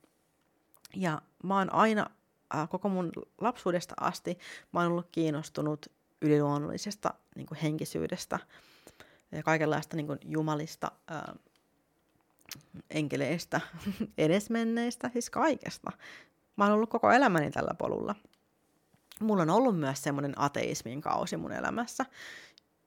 ja 0.97 1.23
mä 1.45 1.59
oon 1.59 1.73
aina 1.73 2.11
äh, 2.55 2.69
koko 2.69 2.89
mun 2.89 3.13
lapsuudesta 3.41 3.95
asti, 4.01 4.39
mä 4.73 4.81
oon 4.81 4.93
ollut 4.93 5.09
kiinnostunut 5.13 5.87
yliluonnollisesta 6.23 7.15
niin 7.37 7.47
kuin 7.47 7.59
henkisyydestä 7.59 8.39
ja 9.33 9.43
kaikenlaista 9.43 9.97
niin 9.97 10.07
kuin 10.07 10.19
jumalista, 10.25 10.93
äh, 11.11 11.35
enkeleistä, 12.91 13.61
edesmenneistä, 14.19 15.11
siis 15.13 15.31
kaikesta. 15.31 15.93
Mä 16.57 16.65
oon 16.65 16.73
ollut 16.73 16.91
koko 16.91 17.11
elämäni 17.11 17.51
tällä 17.51 17.75
polulla. 17.79 18.15
Mulla 19.21 19.43
on 19.43 19.51
ollut 19.51 19.79
myös 19.79 20.03
semmoinen 20.03 20.33
ateismin 20.37 21.01
kausi 21.01 21.37
mun 21.37 21.53
elämässä, 21.53 22.07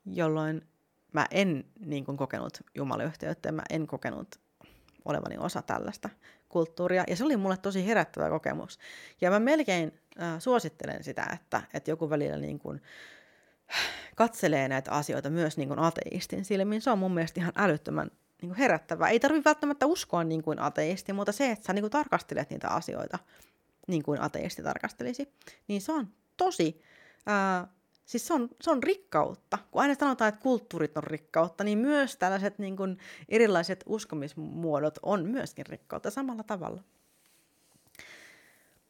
jolloin 0.05 0.67
mä 1.13 1.27
en 1.31 1.65
niin 1.79 2.05
kuin, 2.05 2.17
kokenut 2.17 2.59
jumalayhteyttä, 2.75 3.51
mä 3.51 3.61
en 3.69 3.87
kokenut 3.87 4.39
olevani 5.05 5.37
osa 5.37 5.61
tällaista 5.61 6.09
kulttuuria, 6.55 7.03
ja 7.07 7.15
se 7.15 7.23
oli 7.23 7.37
mulle 7.37 7.57
tosi 7.57 7.87
herättävä 7.87 8.29
kokemus. 8.29 8.79
Ja 9.21 9.31
mä 9.31 9.39
melkein 9.39 9.99
äh, 10.21 10.39
suosittelen 10.39 11.03
sitä, 11.03 11.25
että, 11.33 11.61
että 11.73 11.91
joku 11.91 12.09
välillä 12.09 12.37
niin 12.37 12.59
kuin, 12.59 12.81
katselee 14.15 14.67
näitä 14.67 14.91
asioita 14.91 15.29
myös 15.29 15.57
niin 15.57 15.67
kuin 15.67 15.79
ateistin 15.79 16.45
silmin. 16.45 16.81
Se 16.81 16.89
on 16.89 16.99
mun 16.99 17.13
mielestä 17.13 17.39
ihan 17.39 17.53
älyttömän 17.55 18.11
niin 18.41 18.49
kuin 18.49 18.57
herättävää. 18.57 19.09
Ei 19.09 19.19
tarvitse 19.19 19.49
välttämättä 19.49 19.85
uskoa 19.85 20.23
niin 20.23 20.43
kuin 20.43 20.59
ateisti, 20.59 21.13
mutta 21.13 21.31
se, 21.31 21.51
että 21.51 21.65
sä 21.65 21.73
niin 21.73 21.83
kuin 21.83 21.91
tarkastelet 21.91 22.49
niitä 22.49 22.69
asioita 22.69 23.19
niin 23.87 24.03
kuin 24.03 24.21
ateisti 24.21 24.63
tarkastelisi, 24.63 25.33
niin 25.67 25.81
se 25.81 25.91
on 25.91 26.07
tosi 26.37 26.81
ää, 27.25 27.67
Siis 28.05 28.27
se 28.27 28.33
on, 28.33 28.49
se 28.61 28.71
on 28.71 28.83
rikkautta. 28.83 29.57
Kun 29.71 29.81
aina 29.81 29.95
sanotaan, 29.95 30.29
että 30.29 30.41
kulttuurit 30.41 30.97
on 30.97 31.03
rikkautta, 31.03 31.63
niin 31.63 31.77
myös 31.77 32.17
tällaiset 32.17 32.59
niin 32.59 32.77
kuin 32.77 32.97
erilaiset 33.29 33.83
uskomismuodot 33.85 34.99
on 35.01 35.25
myöskin 35.25 35.65
rikkautta 35.65 36.11
samalla 36.11 36.43
tavalla. 36.43 36.83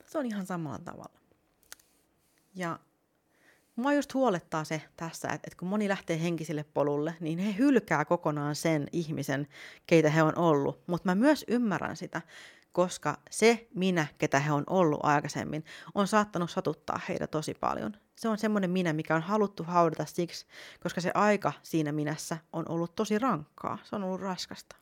Se 0.05 0.17
on 0.17 0.25
ihan 0.25 0.45
samalla 0.45 0.79
tavalla. 0.79 1.19
Ja 2.55 2.79
mua 3.75 3.93
just 3.93 4.13
huolettaa 4.13 4.63
se 4.63 4.81
tässä, 4.97 5.27
että, 5.27 5.47
että 5.47 5.59
kun 5.59 5.67
moni 5.67 5.89
lähtee 5.89 6.21
henkiselle 6.21 6.65
polulle, 6.73 7.15
niin 7.19 7.39
he 7.39 7.55
hylkää 7.57 8.05
kokonaan 8.05 8.55
sen 8.55 8.87
ihmisen, 8.91 9.47
keitä 9.87 10.09
he 10.09 10.23
on 10.23 10.37
ollut. 10.37 10.87
Mutta 10.87 11.09
mä 11.09 11.15
myös 11.15 11.45
ymmärrän 11.47 11.95
sitä, 11.95 12.21
koska 12.75 13.17
se 13.29 13.67
minä, 13.75 14.07
ketä 14.17 14.39
he 14.39 14.51
on 14.51 14.63
ollut 14.69 14.99
aikaisemmin, 15.03 15.65
on 15.93 16.07
saattanut 16.07 16.51
satuttaa 16.51 16.99
heitä 17.09 17.27
tosi 17.27 17.53
paljon. 17.53 17.97
Se 18.15 18.27
on 18.27 18.37
semmoinen 18.37 18.69
minä, 18.69 18.93
mikä 18.93 19.15
on 19.15 19.21
haluttu 19.21 19.63
haudata 19.63 20.05
siksi, 20.05 20.45
koska 20.83 21.01
se 21.01 21.11
aika 21.13 21.53
siinä 21.63 21.91
minässä 21.91 22.37
on 22.53 22.65
ollut 22.69 22.95
tosi 22.95 23.19
rankkaa. 23.19 23.77
Se 23.83 23.95
on 23.95 24.03
ollut 24.03 24.21
raskasta. 24.21 24.75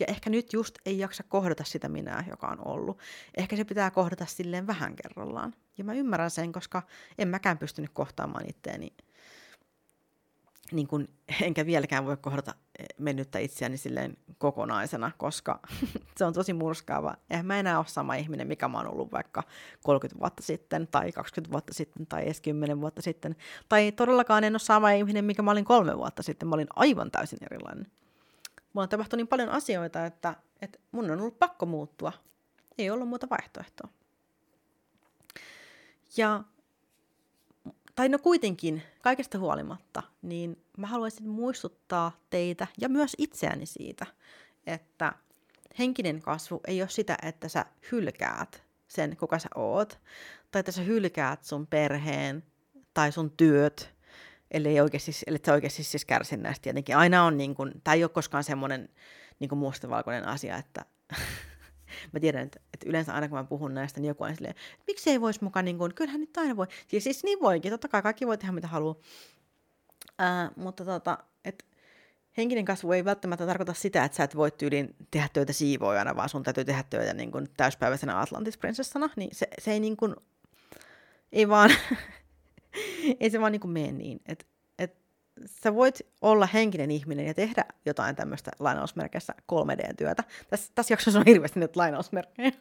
Ja 0.00 0.06
ehkä 0.08 0.30
nyt 0.30 0.52
just 0.52 0.78
ei 0.86 0.98
jaksa 0.98 1.22
kohdata 1.22 1.64
sitä 1.64 1.88
minää, 1.88 2.24
joka 2.30 2.46
on 2.46 2.68
ollut. 2.68 2.98
Ehkä 3.36 3.56
se 3.56 3.64
pitää 3.64 3.90
kohdata 3.90 4.26
silleen 4.26 4.66
vähän 4.66 4.96
kerrallaan. 4.96 5.54
Ja 5.78 5.84
mä 5.84 5.94
ymmärrän 5.94 6.30
sen, 6.30 6.52
koska 6.52 6.82
en 7.18 7.28
mäkään 7.28 7.58
pystynyt 7.58 7.90
kohtaamaan 7.94 8.48
itteeni 8.48 8.94
niin 10.72 10.86
kuin, 10.86 11.08
enkä 11.46 11.66
vieläkään 11.66 12.06
voi 12.06 12.16
kohdata 12.16 12.54
mennyttä 12.98 13.38
itseäni 13.38 13.76
silleen 13.76 14.16
kokonaisena, 14.38 15.10
koska 15.18 15.60
se 16.16 16.24
on 16.24 16.32
tosi 16.32 16.52
murskaava. 16.52 17.14
Eihän 17.30 17.46
mä 17.46 17.58
enää 17.58 17.78
ole 17.78 17.86
sama 17.86 18.14
ihminen, 18.14 18.46
mikä 18.46 18.68
mä 18.68 18.78
oon 18.78 18.86
ollut 18.86 19.12
vaikka 19.12 19.42
30 19.82 20.20
vuotta 20.20 20.42
sitten, 20.42 20.88
tai 20.90 21.12
20 21.12 21.52
vuotta 21.52 21.74
sitten, 21.74 22.06
tai 22.06 22.24
edes 22.24 22.40
10 22.40 22.80
vuotta 22.80 23.02
sitten. 23.02 23.36
Tai 23.68 23.92
todellakaan 23.92 24.44
en 24.44 24.52
ole 24.52 24.58
sama 24.58 24.90
ihminen, 24.90 25.24
mikä 25.24 25.42
mä 25.42 25.50
olin 25.50 25.64
kolme 25.64 25.98
vuotta 25.98 26.22
sitten. 26.22 26.48
Mä 26.48 26.54
olin 26.54 26.68
aivan 26.76 27.10
täysin 27.10 27.38
erilainen. 27.42 27.86
Mulla 28.72 28.82
on 28.82 28.88
tapahtunut 28.88 29.18
niin 29.18 29.28
paljon 29.28 29.48
asioita, 29.48 30.06
että, 30.06 30.34
että 30.62 30.78
mun 30.92 31.10
on 31.10 31.20
ollut 31.20 31.38
pakko 31.38 31.66
muuttua. 31.66 32.12
Ei 32.78 32.90
ollut 32.90 33.08
muuta 33.08 33.26
vaihtoehtoa. 33.30 33.88
Ja 36.16 36.44
tai 37.94 38.08
no 38.08 38.18
kuitenkin, 38.18 38.82
kaikesta 39.02 39.38
huolimatta, 39.38 40.02
niin 40.22 40.64
mä 40.78 40.86
haluaisin 40.86 41.28
muistuttaa 41.28 42.12
teitä 42.30 42.66
ja 42.80 42.88
myös 42.88 43.14
itseäni 43.18 43.66
siitä, 43.66 44.06
että 44.66 45.12
henkinen 45.78 46.22
kasvu 46.22 46.60
ei 46.66 46.82
ole 46.82 46.88
sitä, 46.88 47.16
että 47.22 47.48
sä 47.48 47.64
hylkäät 47.92 48.62
sen, 48.88 49.16
kuka 49.16 49.38
sä 49.38 49.48
oot, 49.54 49.98
tai 50.50 50.60
että 50.60 50.72
sä 50.72 50.82
hylkäät 50.82 51.44
sun 51.44 51.66
perheen 51.66 52.44
tai 52.94 53.12
sun 53.12 53.30
työt, 53.30 53.94
ellei 54.50 54.80
oikeasti, 54.80 55.12
ellei 55.26 55.40
sä 55.46 55.52
oikeasti 55.52 55.84
siis 55.84 56.04
kärsin 56.04 56.42
näistä 56.42 56.62
tietenkin. 56.62 56.96
Aina 56.96 57.24
on 57.24 57.36
niin 57.36 57.54
kuin, 57.54 57.72
tämä 57.84 57.94
ei 57.94 58.04
ole 58.04 58.10
koskaan 58.10 58.44
semmoinen 58.44 58.88
niin 59.38 59.58
mustavalkoinen 59.58 60.28
asia, 60.28 60.56
että 60.56 60.84
mä 62.12 62.20
tiedän, 62.20 62.42
että, 62.42 62.60
että 62.74 62.88
yleensä 62.88 63.14
aina 63.14 63.28
kun 63.28 63.38
mä 63.38 63.44
puhun 63.44 63.74
näistä, 63.74 64.00
niin 64.00 64.08
joku 64.08 64.24
on 64.24 64.34
silleen, 64.34 64.50
että 64.50 64.84
miksi 64.86 65.10
ei 65.10 65.20
voisi 65.20 65.44
mukaan, 65.44 65.64
niin 65.64 65.78
kuin, 65.78 65.94
kyllähän 65.94 66.20
nyt 66.20 66.36
aina 66.36 66.56
voi. 66.56 66.66
Siis, 66.88 67.04
siis 67.04 67.24
niin 67.24 67.40
voikin, 67.40 67.72
totta 67.72 67.88
kai 67.88 68.02
kaikki 68.02 68.26
voi 68.26 68.38
tehdä 68.38 68.52
mitä 68.52 68.66
haluaa. 68.66 68.96
Ää, 70.18 70.50
mutta 70.56 70.84
tota, 70.84 71.18
et, 71.44 71.64
henkinen 72.36 72.64
kasvu 72.64 72.92
ei 72.92 73.04
välttämättä 73.04 73.46
tarkoita 73.46 73.74
sitä, 73.74 74.04
että 74.04 74.16
sä 74.16 74.24
et 74.24 74.36
voi 74.36 74.50
tyyliin 74.50 74.96
tehdä 75.10 75.28
töitä 75.32 75.52
siivoojana, 75.52 76.16
vaan 76.16 76.28
sun 76.28 76.42
täytyy 76.42 76.64
tehdä 76.64 76.84
töitä 76.90 77.14
niin 77.14 77.32
kuin 77.32 77.46
täyspäiväisenä 77.56 78.20
Atlantis-prinsessana, 78.20 79.10
niin 79.16 79.30
se, 79.32 79.48
se 79.58 79.72
ei 79.72 79.80
niin 79.80 79.96
kuin, 79.96 80.16
ei 81.32 81.48
vaan, 81.48 81.70
ei 83.20 83.30
se 83.30 83.40
vaan 83.40 83.52
niin 83.52 83.60
kuin 83.60 83.72
mene 83.72 83.92
niin. 83.92 84.20
Et, 84.26 84.40
et, 84.40 84.46
sä 85.46 85.74
voit 85.74 86.00
olla 86.22 86.46
henkinen 86.46 86.90
ihminen 86.90 87.26
ja 87.26 87.34
tehdä 87.34 87.64
jotain 87.86 88.16
tämmöistä 88.16 88.50
lainausmerkeissä 88.58 89.34
3D-työtä. 89.52 90.24
Tässä, 90.50 90.72
tässä 90.74 90.92
jaksossa 90.92 91.18
on 91.18 91.26
hirveästi 91.26 91.60
nyt 91.60 91.76
lainausmerkkejä. 91.76 92.52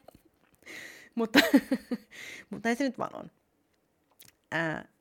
mutta, 1.15 1.39
mutta 2.49 2.69
näin 2.69 2.77
se 2.77 2.83
nyt 2.83 2.97
vaan 2.97 3.15
on. 3.15 3.31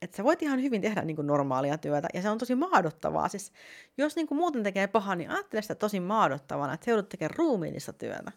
Että 0.02 0.16
sä 0.16 0.24
voit 0.24 0.42
ihan 0.42 0.62
hyvin 0.62 0.82
tehdä 0.82 1.02
niin 1.02 1.16
kuin 1.16 1.26
normaalia 1.26 1.78
työtä, 1.78 2.08
ja 2.14 2.22
se 2.22 2.30
on 2.30 2.38
tosi 2.38 2.54
maadottavaa. 2.54 3.28
Siis, 3.28 3.52
jos 3.98 4.16
niin 4.16 4.26
kuin 4.26 4.38
muuten 4.38 4.62
tekee 4.62 4.86
pahaa, 4.86 5.14
niin 5.14 5.30
ajattele 5.30 5.62
sitä 5.62 5.74
tosi 5.74 6.00
maadottavana, 6.00 6.74
että 6.74 6.84
se 6.84 6.90
joudut 6.90 7.08
tekemään 7.08 7.36
ruumiillista 7.36 7.92
työtä. 7.92 8.32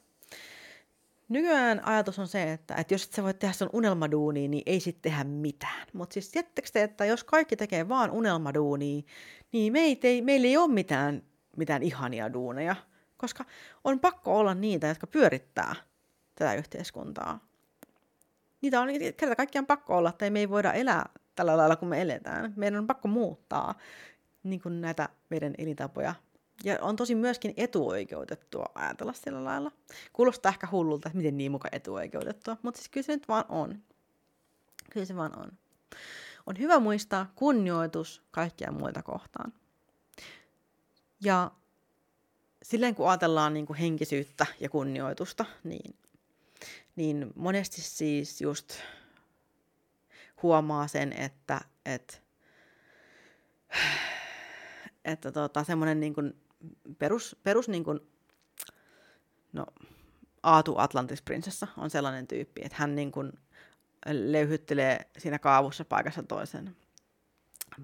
Nykyään 1.29 1.85
ajatus 1.85 2.19
on 2.19 2.27
se, 2.27 2.53
että, 2.53 2.75
että 2.75 2.93
jos 2.93 3.03
et 3.03 3.13
sä 3.13 3.23
voit 3.23 3.39
tehdä 3.39 3.53
sen 3.53 3.69
unelmaduunia, 3.73 4.47
niin 4.47 4.63
ei 4.65 4.79
sitten 4.79 5.11
tehdä 5.11 5.23
mitään. 5.23 5.87
Mutta 5.93 6.13
siis 6.13 6.31
tiedättekö 6.31 6.69
te, 6.73 6.83
että 6.83 7.05
jos 7.05 7.23
kaikki 7.23 7.55
tekee 7.55 7.89
vaan 7.89 8.11
unelmaduunia, 8.11 9.01
niin 9.51 9.73
meitä 9.73 10.07
ei, 10.07 10.21
meillä 10.21 10.47
ei 10.47 10.57
ole 10.57 10.73
mitään, 10.73 11.23
mitään 11.57 11.83
ihania 11.83 12.33
duuneja, 12.33 12.75
koska 13.17 13.45
on 13.83 13.99
pakko 13.99 14.37
olla 14.37 14.53
niitä, 14.53 14.87
jotka 14.87 15.07
pyörittää 15.07 15.75
tätä 16.35 16.53
yhteiskuntaa. 16.53 17.39
Niitä 18.61 18.81
on 18.81 18.89
kerta 19.17 19.35
kaikkiaan 19.35 19.65
pakko 19.65 19.97
olla, 19.97 20.09
että 20.09 20.29
me 20.29 20.39
ei 20.39 20.49
voida 20.49 20.73
elää 20.73 21.09
tällä 21.35 21.57
lailla, 21.57 21.75
kun 21.75 21.87
me 21.87 22.01
eletään. 22.01 22.53
Meidän 22.55 22.79
on 22.79 22.87
pakko 22.87 23.07
muuttaa 23.07 23.75
niin 24.43 24.61
kuin 24.61 24.81
näitä 24.81 25.09
meidän 25.29 25.55
elintapoja 25.57 26.15
ja 26.63 26.77
on 26.81 26.95
tosi 26.95 27.15
myöskin 27.15 27.53
etuoikeutettua 27.57 28.65
ajatella 28.75 29.13
sillä 29.13 29.43
lailla. 29.43 29.71
Kuulostaa 30.13 30.49
ehkä 30.49 30.67
hullulta, 30.71 31.09
että 31.09 31.17
miten 31.17 31.37
niin 31.37 31.51
muka 31.51 31.69
etuoikeutettua, 31.71 32.57
mutta 32.61 32.77
siis 32.77 32.89
kyllä 32.89 33.05
se 33.05 33.13
nyt 33.13 33.27
vaan 33.27 33.45
on. 33.49 33.81
Kyllä 34.91 35.05
se 35.05 35.15
vaan 35.15 35.39
on. 35.39 35.51
On 36.45 36.59
hyvä 36.59 36.79
muistaa 36.79 37.31
kunnioitus 37.35 38.21
kaikkia 38.31 38.71
muita 38.71 39.03
kohtaan. 39.03 39.53
Ja 41.21 41.51
silleen 42.63 42.95
kun 42.95 43.09
ajatellaan 43.09 43.53
niin 43.53 43.65
kuin 43.65 43.77
henkisyyttä 43.77 44.45
ja 44.59 44.69
kunnioitusta, 44.69 45.45
niin, 45.63 45.95
niin 46.95 47.33
monesti 47.35 47.81
siis 47.81 48.41
just 48.41 48.73
huomaa 50.43 50.87
sen, 50.87 51.13
että, 51.13 51.61
että, 51.85 52.17
että 55.05 55.31
tota, 55.31 55.63
semmoinen 55.63 55.99
niin 55.99 56.13
kuin 56.13 56.44
perus, 56.97 57.35
perus 57.43 57.69
niin 57.69 57.83
kuin, 57.83 57.99
no, 59.53 59.65
Aatu 60.43 60.77
Atlantis 60.77 61.21
Prinsessa 61.21 61.67
on 61.77 61.89
sellainen 61.89 62.27
tyyppi, 62.27 62.61
että 62.63 62.77
hän 62.79 62.95
niin 62.95 63.11
kuin 63.11 63.33
löyhyttelee 64.05 65.09
siinä 65.17 65.39
kaavussa 65.39 65.85
paikassa 65.85 66.23
toisen 66.23 66.75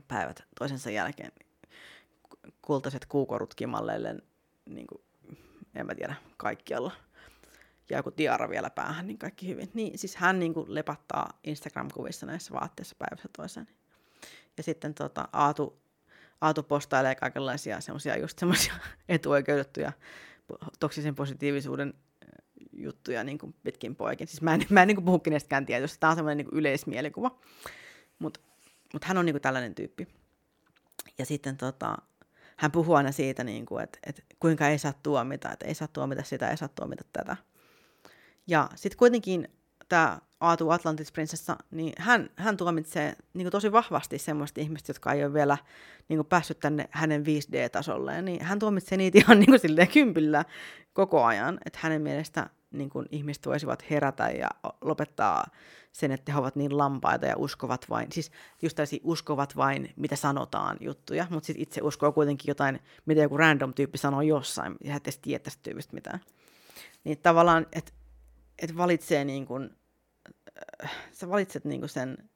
päivät 0.07 0.43
toisensa 0.59 0.89
jälkeen 0.89 1.31
kultaiset 2.61 3.05
kuukorut 3.05 3.55
kimalleille, 3.55 4.15
niin 4.65 4.87
kuin, 4.87 5.01
en 5.75 5.85
mä 5.85 5.95
tiedä, 5.95 6.15
kaikkialla. 6.37 6.91
Ja 7.89 7.97
joku 7.97 8.11
tiara 8.11 8.49
vielä 8.49 8.69
päähän, 8.69 9.07
niin 9.07 9.17
kaikki 9.17 9.47
hyvin. 9.47 9.71
Niin, 9.73 9.99
siis 9.99 10.15
hän 10.15 10.39
niin 10.39 10.53
kuin 10.53 10.75
lepattaa 10.75 11.39
Instagram-kuvissa 11.43 12.25
näissä 12.25 12.53
vaatteissa 12.53 12.95
päivässä 12.99 13.29
toiseen. 13.37 13.67
Ja 14.57 14.63
sitten 14.63 14.93
tota, 14.93 15.27
Aatu 15.33 15.81
Aatu 16.41 16.63
postailee 16.63 17.15
kaikenlaisia 17.15 17.81
semmoisia 17.81 18.17
just 18.17 18.39
semmoisia 18.39 18.73
etuoikeutettuja 19.09 19.91
toksisen 20.79 21.15
positiivisuuden 21.15 21.93
juttuja 22.73 23.23
niin 23.23 23.37
kuin 23.37 23.55
pitkin 23.63 23.95
poikin. 23.95 24.27
Siis 24.27 24.41
mä 24.41 24.53
en, 24.53 24.61
mä 24.69 24.81
en 24.81 24.87
niin 24.87 24.95
kuin 24.95 25.05
puhu 25.05 25.19
kenestäkään 25.19 25.65
tietysti, 25.65 25.99
tämä 25.99 26.11
on 26.11 26.15
semmoinen 26.15 26.45
niin 26.45 26.57
yleismielikuva, 26.57 27.39
mutta 28.19 28.39
mut 28.93 29.03
hän 29.03 29.17
on 29.17 29.25
niin 29.25 29.33
kuin 29.33 29.41
tällainen 29.41 29.75
tyyppi. 29.75 30.07
Ja 31.17 31.25
sitten 31.25 31.57
tota, 31.57 31.97
hän 32.57 32.71
puhuu 32.71 32.95
aina 32.95 33.11
siitä, 33.11 33.43
niin 33.43 33.65
kuin, 33.65 33.83
että, 33.83 33.99
että 34.05 34.21
kuinka 34.39 34.67
ei 34.67 34.79
saa 34.79 34.93
tuomita, 35.03 35.51
että 35.51 35.65
ei 35.65 35.73
saa 35.73 35.87
tuomita 35.87 36.23
sitä, 36.23 36.49
ei 36.49 36.57
saa 36.57 36.67
tuomita 36.67 37.03
tätä. 37.13 37.37
Ja 38.47 38.69
sitten 38.75 38.97
kuitenkin 38.97 39.47
tämä 39.91 40.19
Aatu 40.39 40.69
Atlantis 40.69 41.11
Prinsessa, 41.11 41.57
niin 41.71 41.93
hän, 41.97 42.29
hän 42.35 42.57
tuomitsee 42.57 43.15
niin 43.33 43.51
tosi 43.51 43.71
vahvasti 43.71 44.17
semmoista 44.17 44.61
ihmistä, 44.61 44.89
jotka 44.89 45.13
ei 45.13 45.23
ole 45.23 45.33
vielä 45.33 45.57
niin 46.09 46.25
päässyt 46.25 46.59
tänne 46.59 46.89
hänen 46.91 47.23
5D-tasolleen, 47.25 48.25
niin 48.25 48.43
hän 48.43 48.59
tuomitsee 48.59 48.97
niitä 48.97 49.17
ihan 49.17 49.39
niin 49.47 49.59
silleen 49.59 49.87
kympillä 49.87 50.45
koko 50.93 51.23
ajan, 51.23 51.59
että 51.65 51.79
hänen 51.81 52.01
mielestä 52.01 52.49
niin 52.71 52.89
kuin 52.89 53.05
ihmiset 53.11 53.45
voisivat 53.45 53.89
herätä 53.89 54.29
ja 54.29 54.49
lopettaa 54.81 55.45
sen, 55.91 56.11
että 56.11 56.31
he 56.31 56.39
ovat 56.39 56.55
niin 56.55 56.77
lampaita 56.77 57.25
ja 57.25 57.37
uskovat 57.37 57.89
vain, 57.89 58.11
siis 58.11 58.31
just 58.61 58.77
uskovat 59.03 59.55
vain, 59.55 59.93
mitä 59.95 60.15
sanotaan 60.15 60.77
juttuja, 60.79 61.27
mutta 61.29 61.47
sitten 61.47 61.63
itse 61.63 61.81
uskoo 61.83 62.11
kuitenkin 62.11 62.47
jotain, 62.47 62.79
mitä 63.05 63.21
joku 63.21 63.37
random 63.37 63.73
tyyppi 63.73 63.97
sanoo 63.97 64.21
jossain, 64.21 64.75
ja 64.83 64.95
et 64.95 65.03
edes 65.03 65.17
tiedä 65.17 65.43
tästä 65.43 65.63
tyypistä 65.63 65.93
mitään. 65.93 66.19
Niin 67.03 67.17
tavallaan, 67.17 67.65
että 67.71 67.91
et 68.59 68.77
valitsee 68.77 69.25
niin 69.25 69.45
kuin 69.45 69.80
sä 71.11 71.29
valitset 71.29 71.65
niinku 71.65 71.87
sen, 71.87 72.29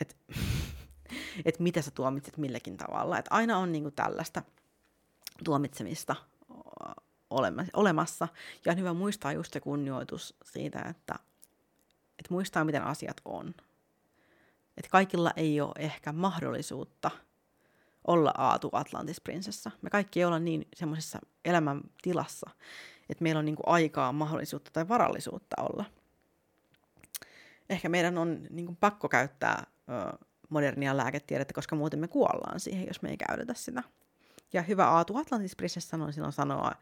että 0.00 0.14
et 1.44 1.58
mitä 1.58 1.82
sä 1.82 1.90
tuomitset 1.90 2.36
milläkin 2.36 2.76
tavalla. 2.76 3.18
Et 3.18 3.26
aina 3.30 3.58
on 3.58 3.72
niinku 3.72 3.90
tällaista 3.90 4.42
tuomitsemista 5.44 6.16
olemassa. 7.74 8.28
Ja 8.64 8.72
on 8.72 8.78
hyvä 8.78 8.92
muistaa 8.92 9.32
just 9.32 9.52
se 9.52 9.60
kunnioitus 9.60 10.36
siitä, 10.44 10.78
että, 10.78 11.14
että 12.18 12.30
muistaa, 12.30 12.64
miten 12.64 12.82
asiat 12.82 13.20
on. 13.24 13.48
Että 14.76 14.90
kaikilla 14.90 15.32
ei 15.36 15.60
ole 15.60 15.72
ehkä 15.78 16.12
mahdollisuutta 16.12 17.10
olla 18.06 18.32
Aatu 18.38 18.70
Atlantis-prinsessa. 18.72 19.70
Me 19.82 19.90
kaikki 19.90 20.20
ei 20.20 20.24
olla 20.24 20.38
niin 20.38 20.68
semmoisessa 20.76 21.18
elämäntilassa, 21.44 22.50
että 23.08 23.22
meillä 23.22 23.38
on 23.38 23.44
niinku 23.44 23.62
aikaa, 23.66 24.12
mahdollisuutta 24.12 24.70
tai 24.70 24.88
varallisuutta 24.88 25.62
olla– 25.62 25.84
ehkä 27.70 27.88
meidän 27.88 28.18
on 28.18 28.46
niin 28.50 28.66
kuin, 28.66 28.76
pakko 28.76 29.08
käyttää 29.08 29.66
ö, 29.88 30.18
modernia 30.48 30.96
lääketiedettä, 30.96 31.54
koska 31.54 31.76
muuten 31.76 32.00
me 32.00 32.08
kuollaan 32.08 32.60
siihen, 32.60 32.86
jos 32.86 33.02
me 33.02 33.10
ei 33.10 33.16
käytetä 33.16 33.54
sitä. 33.54 33.82
Ja 34.52 34.62
hyvä 34.62 34.88
Aatu 34.88 35.16
Atlantis 35.16 35.56
Princess 35.56 35.88
sanoi 35.88 36.12
silloin 36.12 36.32
sanoa, 36.32 36.72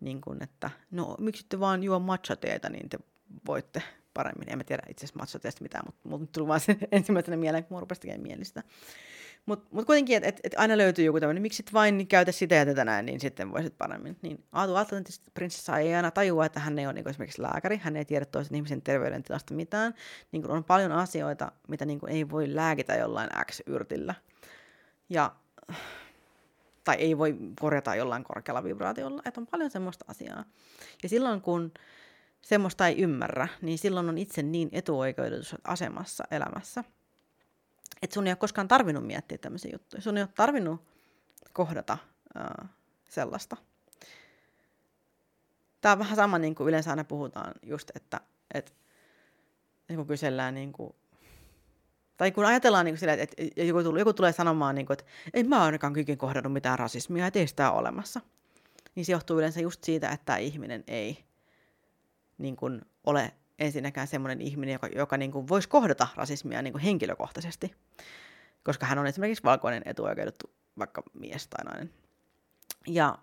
niin 0.00 0.20
kuin, 0.20 0.42
että 0.42 0.70
no 0.90 1.16
miksi 1.18 1.46
te 1.48 1.60
vaan 1.60 1.82
juo 1.82 1.98
matcha-teetä, 1.98 2.68
niin 2.68 2.88
te 2.88 2.98
voitte 3.46 3.82
paremmin. 4.14 4.52
En 4.52 4.58
mä 4.58 4.64
tiedä 4.64 4.82
itse 4.88 5.06
asiassa 5.06 5.18
matcha 5.18 5.50
mitään, 5.60 5.84
mutta 5.86 6.08
mulla 6.08 6.26
tuli 6.32 6.48
vaan 6.48 6.60
se 6.60 6.76
ensimmäisenä 6.92 7.36
mieleen, 7.36 7.64
kun 7.64 7.74
mulla 7.74 7.80
rupesi 7.80 8.00
tekemään 8.00 8.22
mielistä. 8.22 8.62
Mutta 9.46 9.68
mut 9.70 9.86
kuitenkin, 9.86 10.16
että 10.16 10.28
et, 10.28 10.40
et 10.44 10.54
aina 10.56 10.76
löytyy 10.76 11.04
joku 11.04 11.20
tämmöinen, 11.20 11.42
miksi 11.42 11.62
et 11.66 11.72
vain 11.72 12.06
käytä 12.06 12.32
sitä 12.32 12.54
ja 12.54 12.66
tätä 12.66 12.84
näin, 12.84 13.06
niin 13.06 13.20
sitten 13.20 13.52
voisit 13.52 13.78
paremmin. 13.78 14.16
Niin 14.22 14.44
Aatu 14.52 14.74
Atlantis 14.74 15.20
prinsessa 15.34 15.78
ei 15.78 15.94
aina 15.94 16.10
tajua, 16.10 16.46
että 16.46 16.60
hän 16.60 16.78
ei 16.78 16.86
ole 16.86 16.92
niin 16.92 17.08
esimerkiksi 17.08 17.42
lääkäri, 17.42 17.76
hän 17.76 17.96
ei 17.96 18.04
tiedä 18.04 18.24
toisen 18.24 18.54
ihmisen 18.54 18.82
terveydentilasta 18.82 19.54
mitään. 19.54 19.94
Niin 20.32 20.42
kuin 20.42 20.52
on 20.52 20.64
paljon 20.64 20.92
asioita, 20.92 21.52
mitä 21.68 21.84
niin 21.84 22.00
kuin 22.00 22.12
ei 22.12 22.30
voi 22.30 22.54
lääkitä 22.54 22.94
jollain 22.94 23.30
X-yrtillä. 23.50 24.14
Ja, 25.08 25.32
tai 26.84 26.96
ei 26.96 27.18
voi 27.18 27.36
korjata 27.60 27.94
jollain 27.94 28.24
korkealla 28.24 28.64
vibraatiolla. 28.64 29.22
Että 29.24 29.40
on 29.40 29.46
paljon 29.46 29.70
semmoista 29.70 30.04
asiaa. 30.08 30.44
Ja 31.02 31.08
silloin 31.08 31.40
kun 31.40 31.72
semmoista 32.42 32.86
ei 32.86 33.02
ymmärrä, 33.02 33.48
niin 33.62 33.78
silloin 33.78 34.08
on 34.08 34.18
itse 34.18 34.42
niin 34.42 34.68
etuoikeutetussa 34.72 35.56
asemassa 35.64 36.24
elämässä– 36.30 36.84
että 38.02 38.14
sun 38.14 38.26
ei 38.26 38.30
ole 38.30 38.36
koskaan 38.36 38.68
tarvinnut 38.68 39.06
miettiä 39.06 39.38
tämmöisiä 39.38 39.70
juttuja. 39.72 40.02
Sun 40.02 40.16
ei 40.16 40.22
ole 40.22 40.30
tarvinnut 40.34 40.82
kohdata 41.52 41.98
ää, 42.34 42.68
sellaista. 43.08 43.56
Tämä 45.80 45.92
on 45.92 45.98
vähän 45.98 46.16
sama, 46.16 46.38
niin 46.38 46.54
kuin 46.54 46.68
yleensä 46.68 46.90
aina 46.90 47.04
puhutaan 47.04 47.54
just, 47.62 47.90
että, 47.94 48.20
että 48.54 48.72
niin 49.88 49.96
kuin 49.96 50.08
kysellään, 50.08 50.54
niin 50.54 50.72
kuin, 50.72 50.94
tai 52.16 52.32
kun 52.32 52.44
ajatellaan 52.44 52.84
niin 52.84 52.92
kuin 52.92 53.00
sillä, 53.00 53.12
että, 53.12 53.34
että 53.38 53.62
joku, 53.62 53.82
tulee, 53.82 54.00
joku 54.00 54.12
tulee 54.12 54.32
sanomaan, 54.32 54.74
niin 54.74 54.86
kuin, 54.86 54.94
että 54.94 55.04
ei 55.34 55.44
mä 55.44 55.64
ainakaan 55.64 55.92
kykin 55.92 56.18
kohdannut 56.18 56.52
mitään 56.52 56.78
rasismia, 56.78 57.26
että 57.26 57.38
ei 57.38 57.46
sitä 57.46 57.70
ole 57.70 57.80
olemassa. 57.80 58.20
Niin 58.94 59.06
se 59.06 59.12
johtuu 59.12 59.38
yleensä 59.38 59.60
just 59.60 59.84
siitä, 59.84 60.10
että 60.10 60.36
ihminen 60.36 60.84
ei 60.86 61.24
niin 62.38 62.56
kuin, 62.56 62.82
ole 63.04 63.32
ensinnäkään 63.58 64.06
semmoinen 64.06 64.40
ihminen, 64.40 64.72
joka, 64.72 64.86
joka 64.86 65.16
niin 65.16 65.32
kuin 65.32 65.48
voisi 65.48 65.68
kohdata 65.68 66.08
rasismia 66.16 66.62
niin 66.62 66.72
kuin 66.72 66.82
henkilökohtaisesti, 66.82 67.74
koska 68.62 68.86
hän 68.86 68.98
on 68.98 69.06
esimerkiksi 69.06 69.44
valkoinen 69.44 69.82
etuoikeutettu 69.84 70.50
vaikka 70.78 71.02
mies 71.14 71.48
tai 71.48 71.64
nainen. 71.64 71.90
Ja 72.86 73.18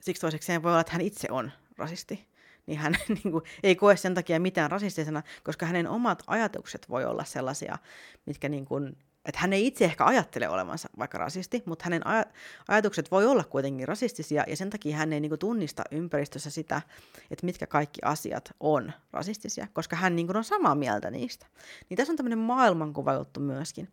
siksi 0.00 0.20
toiseksi 0.20 0.62
voi 0.62 0.70
olla, 0.70 0.80
että 0.80 0.92
hän 0.92 1.02
itse 1.02 1.28
on 1.30 1.52
rasisti, 1.76 2.28
niin 2.66 2.78
hän 2.78 2.96
niin 3.08 3.32
kuin, 3.32 3.44
ei 3.62 3.76
koe 3.76 3.96
sen 3.96 4.14
takia 4.14 4.40
mitään 4.40 4.70
rasistisena, 4.70 5.22
koska 5.44 5.66
hänen 5.66 5.88
omat 5.88 6.22
ajatukset 6.26 6.88
voi 6.90 7.04
olla 7.04 7.24
sellaisia, 7.24 7.78
mitkä 8.26 8.48
niin 8.48 8.64
kuin, 8.64 8.96
että 9.26 9.40
hän 9.40 9.52
ei 9.52 9.66
itse 9.66 9.84
ehkä 9.84 10.04
ajattele 10.04 10.48
olevansa 10.48 10.88
vaikka 10.98 11.18
rasisti, 11.18 11.62
mutta 11.66 11.84
hänen 11.84 12.02
aj- 12.06 12.32
ajatukset 12.68 13.10
voi 13.10 13.26
olla 13.26 13.44
kuitenkin 13.44 13.88
rasistisia, 13.88 14.44
ja 14.46 14.56
sen 14.56 14.70
takia 14.70 14.96
hän 14.96 15.12
ei 15.12 15.20
niinku 15.20 15.36
tunnista 15.36 15.82
ympäristössä 15.90 16.50
sitä, 16.50 16.82
että 17.30 17.46
mitkä 17.46 17.66
kaikki 17.66 18.00
asiat 18.04 18.54
on 18.60 18.92
rasistisia, 19.12 19.66
koska 19.72 19.96
hän 19.96 20.16
niinku 20.16 20.32
on 20.36 20.44
samaa 20.44 20.74
mieltä 20.74 21.10
niistä. 21.10 21.46
Niin 21.88 21.96
tässä 21.96 22.12
on 22.12 22.16
tämmöinen 22.16 22.38
maailmankuva 22.38 23.14
juttu 23.14 23.40
myöskin. 23.40 23.88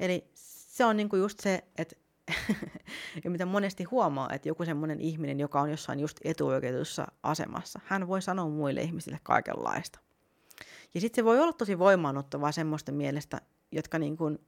Eli 0.00 0.30
se 0.34 0.84
on 0.84 0.96
niinku 0.96 1.16
just 1.16 1.40
se, 1.40 1.64
että 1.78 1.96
ja 3.24 3.30
mitä 3.30 3.46
monesti 3.46 3.84
huomaa, 3.84 4.32
että 4.32 4.48
joku 4.48 4.64
semmoinen 4.64 5.00
ihminen, 5.00 5.40
joka 5.40 5.60
on 5.60 5.70
jossain 5.70 6.00
just 6.00 6.16
etuoikeutussa 6.24 7.06
asemassa, 7.22 7.80
hän 7.84 8.08
voi 8.08 8.22
sanoa 8.22 8.48
muille 8.48 8.80
ihmisille 8.82 9.20
kaikenlaista. 9.22 9.98
Ja 10.94 11.00
sitten 11.00 11.22
se 11.22 11.24
voi 11.24 11.40
olla 11.40 11.52
tosi 11.52 11.78
voimaannuttavaa 11.78 12.52
semmoisten 12.52 12.94
mielestä, 12.94 13.40
jotka 13.72 13.98
niin 13.98 14.16
kuin 14.16 14.38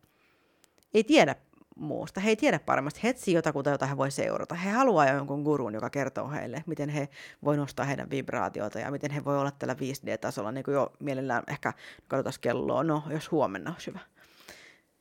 ei 0.94 1.04
tiedä 1.04 1.34
muusta. 1.78 2.20
He 2.20 2.28
ei 2.28 2.36
tiedä 2.36 2.58
paremmasti. 2.58 3.00
He 3.02 3.08
etsii 3.08 3.34
jotakuta, 3.34 3.70
jota 3.70 3.86
he 3.86 3.96
voi 3.96 4.10
seurata. 4.10 4.54
He 4.54 4.70
haluaa 4.70 5.08
jonkun 5.08 5.42
gurun, 5.42 5.74
joka 5.74 5.90
kertoo 5.90 6.30
heille, 6.30 6.64
miten 6.66 6.88
he 6.88 7.08
voi 7.44 7.56
nostaa 7.56 7.86
heidän 7.86 8.10
vibraatioita 8.10 8.78
ja 8.78 8.90
miten 8.90 9.10
he 9.10 9.24
voi 9.24 9.38
olla 9.38 9.50
tällä 9.50 9.74
5D-tasolla. 9.74 10.52
Niin 10.52 10.64
kuin 10.64 10.74
jo 10.74 10.92
mielellään 11.00 11.42
ehkä 11.46 11.72
katsotaan 12.08 12.34
kelloa, 12.40 12.84
no 12.84 13.02
jos 13.10 13.30
huomenna 13.30 13.72
olisi 13.72 13.86
hyvä. 13.86 14.00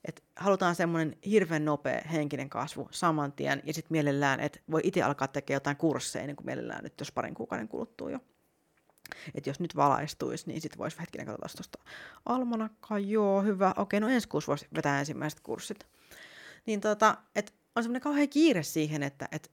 Et 0.05 0.23
halutaan 0.35 0.75
semmoinen 0.75 1.17
hirveän 1.25 1.65
nopea 1.65 2.01
henkinen 2.11 2.49
kasvu 2.49 2.87
saman 2.91 3.31
tien 3.31 3.61
ja 3.65 3.73
sitten 3.73 3.91
mielellään, 3.91 4.39
että 4.39 4.59
voi 4.71 4.81
itse 4.83 5.01
alkaa 5.01 5.27
tekemään 5.27 5.55
jotain 5.55 5.77
kursseja, 5.77 6.27
niin 6.27 6.35
kuin 6.35 6.45
mielellään 6.45 6.83
nyt 6.83 6.99
jos 6.99 7.11
parin 7.11 7.33
kuukauden 7.33 7.67
kuluttuu 7.67 8.09
jo. 8.09 8.19
Että 9.35 9.49
jos 9.49 9.59
nyt 9.59 9.75
valaistuisi, 9.75 10.47
niin 10.47 10.61
sitten 10.61 10.77
voisi 10.77 10.99
hetkinen 10.99 11.27
katsoa 11.27 11.49
tuosta 11.55 11.79
almanakkaa, 12.25 12.99
joo, 12.99 13.41
hyvä, 13.41 13.73
okei, 13.77 13.99
no 13.99 14.07
ensi 14.09 14.27
kuussa 14.27 14.49
voisi 14.49 14.67
vetää 14.75 14.99
ensimmäiset 14.99 15.39
kurssit. 15.39 15.87
Niin 16.65 16.81
tota, 16.81 17.17
että 17.35 17.51
on 17.75 17.83
semmoinen 17.83 18.01
kauhean 18.01 18.29
kiire 18.29 18.63
siihen, 18.63 19.03
että 19.03 19.27
et, 19.31 19.51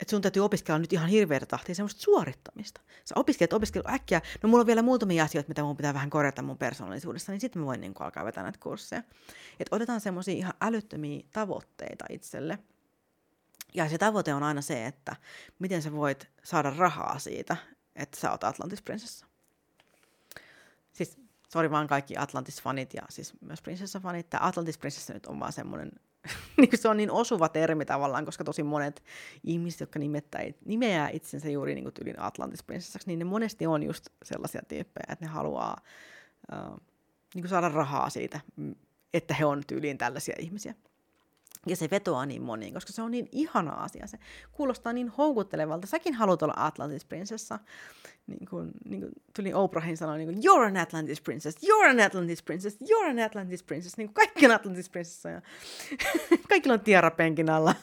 et 0.00 0.08
sun 0.08 0.22
täytyy 0.22 0.44
opiskella 0.44 0.78
nyt 0.78 0.92
ihan 0.92 1.08
hirveätä 1.08 1.46
tahtia 1.46 1.74
semmoista 1.74 2.00
suorittamista. 2.00 2.80
Sä 3.04 3.14
opiskelet 3.16 3.52
opiskelu 3.52 3.84
äkkiä, 3.88 4.20
no 4.42 4.48
mulla 4.48 4.60
on 4.60 4.66
vielä 4.66 4.82
muutamia 4.82 5.24
asioita, 5.24 5.48
mitä 5.48 5.62
mun 5.62 5.76
pitää 5.76 5.94
vähän 5.94 6.10
korjata 6.10 6.42
mun 6.42 6.58
persoonallisuudessa, 6.58 7.32
niin 7.32 7.40
sitten 7.40 7.62
mä 7.62 7.66
voin 7.66 7.80
niin 7.80 7.94
alkaa 8.00 8.24
vetää 8.24 8.42
näitä 8.42 8.58
kursseja. 8.62 9.02
Että 9.60 9.76
otetaan 9.76 10.00
semmoisia 10.00 10.34
ihan 10.34 10.54
älyttömiä 10.60 11.22
tavoitteita 11.32 12.04
itselle. 12.10 12.58
Ja 13.74 13.88
se 13.88 13.98
tavoite 13.98 14.34
on 14.34 14.42
aina 14.42 14.60
se, 14.60 14.86
että 14.86 15.16
miten 15.58 15.82
sä 15.82 15.92
voit 15.92 16.28
saada 16.44 16.70
rahaa 16.70 17.18
siitä, 17.18 17.56
että 17.98 18.20
sä 18.20 18.30
oot 18.30 18.44
Atlantis-prinsessa. 18.44 19.26
Siis, 20.92 21.18
sori 21.48 21.70
vaan 21.70 21.86
kaikki 21.86 22.14
Atlantis-fanit 22.16 22.94
ja 22.94 23.02
siis 23.10 23.32
myös 23.40 23.62
prinsessa-fanit. 23.62 24.30
Tämä 24.30 24.46
Atlantis-prinsessa 24.46 25.14
nyt 25.14 25.26
on 25.26 25.40
vaan 25.40 25.52
semmoinen, 25.52 25.92
niin 26.56 26.70
se 26.74 26.88
on 26.88 26.96
niin 26.96 27.10
osuva 27.10 27.48
termi 27.48 27.84
tavallaan, 27.84 28.24
koska 28.24 28.44
tosi 28.44 28.62
monet 28.62 29.02
ihmiset, 29.44 29.80
jotka 29.80 29.98
nimettää, 29.98 30.40
nimeää 30.64 31.08
itsensä 31.08 31.48
juuri 31.48 31.74
niin 31.74 31.92
tyylin 31.94 32.20
Atlantis-prinsessaksi, 32.20 33.06
niin 33.06 33.18
ne 33.18 33.24
monesti 33.24 33.66
on 33.66 33.82
just 33.82 34.08
sellaisia 34.22 34.62
tyyppejä, 34.68 35.06
että 35.08 35.24
ne 35.24 35.30
haluaa 35.30 35.76
uh, 36.52 36.80
niin 37.34 37.48
saada 37.48 37.68
rahaa 37.68 38.10
siitä, 38.10 38.40
että 39.14 39.34
he 39.34 39.44
on 39.44 39.62
tyyliin 39.66 39.98
tällaisia 39.98 40.34
ihmisiä. 40.38 40.74
Ja 41.66 41.76
se 41.76 41.90
vetoaa 41.90 42.26
niin 42.26 42.42
moniin, 42.42 42.74
koska 42.74 42.92
se 42.92 43.02
on 43.02 43.10
niin 43.10 43.28
ihana 43.32 43.72
asia. 43.72 44.06
Se 44.06 44.18
kuulostaa 44.52 44.92
niin 44.92 45.08
houkuttelevalta. 45.08 45.86
Säkin 45.86 46.14
haluat 46.14 46.42
olla 46.42 46.54
Atlantis 46.56 47.04
prinsessa. 47.04 47.58
Niin 48.26 48.48
kuin, 48.50 48.70
niin 48.84 49.00
kuin 49.00 49.12
tuli 49.36 49.54
Oprahin 49.54 49.96
sanoi, 49.96 50.18
niin 50.18 50.28
kuin, 50.28 50.38
you're 50.38 50.66
an 50.66 50.76
Atlantis 50.76 51.20
princess, 51.20 51.56
you're 51.56 51.90
an 51.90 52.00
Atlantis 52.00 52.42
princess, 52.42 52.76
you're 52.80 53.10
an 53.10 53.18
Atlantis 53.18 53.62
princess. 53.62 53.96
Niin 53.96 54.08
kuin 54.08 54.14
kaikki 54.14 54.46
on 54.46 54.52
Atlantis 54.52 54.90
prinsessa. 54.90 55.28
Ja 55.28 55.42
kaikilla 56.48 56.74
on 56.74 56.80
tiara 56.80 57.10
penkin 57.10 57.50
alla. 57.50 57.74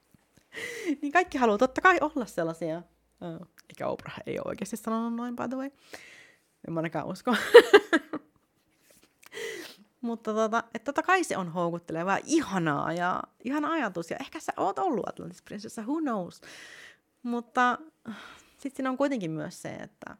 niin 1.02 1.12
kaikki 1.12 1.38
haluaa 1.38 1.58
totta 1.58 1.80
kai 1.80 1.98
olla 2.00 2.26
sellaisia. 2.26 2.82
Eikä 3.68 3.86
Oprah 3.86 4.14
ei 4.26 4.38
ole 4.38 4.48
oikeasti 4.48 4.76
sanonut 4.76 5.14
noin, 5.14 5.36
by 5.36 5.48
the 5.48 5.56
way. 5.56 5.70
En 6.68 6.74
mä 6.74 6.78
ainakaan 6.80 7.06
usko. 7.06 7.36
Mutta 10.00 10.34
tota, 10.34 10.64
että 10.74 10.84
totta 10.84 11.02
kai 11.02 11.24
se 11.24 11.36
on 11.36 11.48
houkuttelevaa, 11.52 12.18
ihanaa 12.24 12.92
ja 12.92 13.22
ihana 13.44 13.72
ajatus. 13.72 14.10
Ja 14.10 14.16
ehkä 14.20 14.40
sä 14.40 14.52
oot 14.56 14.78
ollut 14.78 15.08
Atlantis 15.08 15.42
prinsessa, 15.42 15.82
who 15.82 16.00
knows. 16.00 16.40
Mutta 17.22 17.78
sitten 18.58 18.76
siinä 18.76 18.90
on 18.90 18.96
kuitenkin 18.96 19.30
myös 19.30 19.62
se, 19.62 19.68
että 19.68 20.16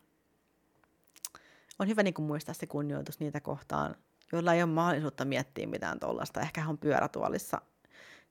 on 1.79 1.89
hyvä 1.89 2.03
niin 2.03 2.14
muistaa 2.18 2.55
se 2.55 2.66
kunnioitus 2.66 3.20
niitä 3.20 3.41
kohtaan, 3.41 3.95
joilla 4.33 4.55
ei 4.55 4.62
ole 4.62 4.70
mahdollisuutta 4.70 5.24
miettiä 5.24 5.66
mitään 5.66 6.01
tuollaista. 6.01 6.41
Ehkä 6.41 6.61
he 6.61 6.68
on 6.68 6.79
pyörätuolissa, 6.79 7.61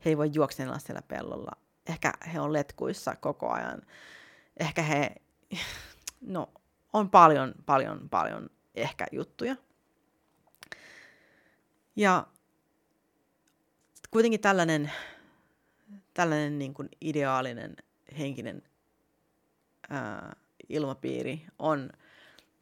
he 0.06 0.10
ei 0.10 0.18
voi 0.18 0.30
juoksennella 0.34 0.80
siellä 0.80 1.02
pellolla. 1.02 1.52
Ehkä 1.90 2.14
he 2.34 2.40
on 2.40 2.54
letkuissa 2.54 3.16
koko 3.16 3.50
ajan. 3.50 3.82
Ehkä 4.60 4.82
he, 4.82 5.16
no 6.22 6.50
on 6.94 7.10
paljon, 7.10 7.54
paljon, 7.66 8.10
paljon 8.10 8.50
ehkä 8.76 9.08
juttuja. 9.12 9.56
Ja 11.98 12.28
kuitenkin 14.12 14.40
tällainen, 14.40 14.92
tällainen 16.14 16.60
niin 16.60 16.74
kuin 16.74 16.90
ideaalinen 17.02 17.76
henkinen 18.18 18.64
ää, 19.90 20.36
ilmapiiri 20.70 21.46
on 21.60 21.90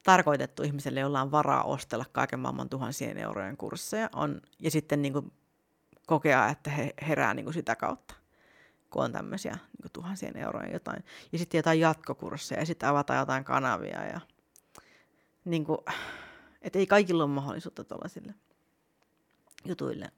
tarkoitettu 0.03 0.63
ihmiselle, 0.63 0.99
jolla 0.99 1.21
on 1.21 1.31
varaa 1.31 1.63
ostella 1.63 2.05
kaiken 2.11 2.39
maailman 2.39 2.69
tuhansien 2.69 3.17
eurojen 3.17 3.57
kursseja 3.57 4.09
on, 4.15 4.41
ja 4.59 4.71
sitten 4.71 5.01
niin 5.01 5.13
kuin 5.13 5.31
kokea, 6.07 6.49
että 6.49 6.69
he 6.69 6.93
herää 7.07 7.33
niin 7.33 7.45
kuin 7.45 7.53
sitä 7.53 7.75
kautta, 7.75 8.15
kun 8.89 9.03
on 9.03 9.11
tämmöisiä 9.11 9.57
niin 9.83 9.91
tuhansien 9.93 10.37
eurojen 10.37 10.73
jotain. 10.73 11.03
Ja 11.31 11.37
sitten 11.37 11.57
jotain 11.59 11.79
jatkokursseja, 11.79 12.61
ja 12.61 12.65
sitten 12.65 12.89
avataan 12.89 13.19
jotain 13.19 13.43
kanavia, 13.43 14.05
ja 14.05 14.21
niin 15.45 15.65
kuin, 15.65 15.77
että 16.61 16.79
ei 16.79 16.87
kaikilla 16.87 17.23
ole 17.23 17.31
mahdollisuutta 17.31 17.83
tuollaisille 17.83 18.33
jutuille. 19.65 20.11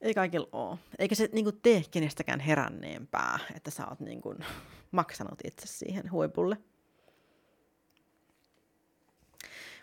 Ei 0.00 0.14
kaikilla 0.14 0.48
ole. 0.52 0.78
Eikä 0.98 1.14
se 1.14 1.28
niin 1.32 1.60
tee 1.62 1.82
kenestäkään 1.90 2.40
heränneempää, 2.40 3.38
että 3.54 3.70
sä 3.70 3.86
oot 3.86 4.00
niin 4.00 4.22
kuin, 4.22 4.38
maksanut 4.90 5.38
itse 5.44 5.66
siihen 5.66 6.10
huipulle. 6.12 6.56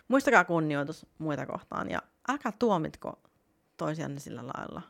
Muistakaa 0.08 0.44
kunnioitus 0.44 1.06
muita 1.18 1.46
kohtaan 1.46 1.90
ja 1.90 2.02
älkää 2.28 2.52
tuomitko 2.58 3.20
toisianne 3.76 4.20
sillä 4.20 4.42
lailla. 4.46 4.82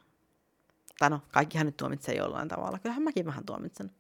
Tai 0.99 1.11
no, 1.11 1.21
kaikkihan 1.33 1.67
nyt 1.67 1.77
tuomitsee 1.77 2.15
jollain 2.15 2.49
tavalla. 2.49 2.79
Kyllähän 2.79 3.03
mäkin 3.03 3.27
vähän 3.27 3.45
tuomitsen. 3.45 3.91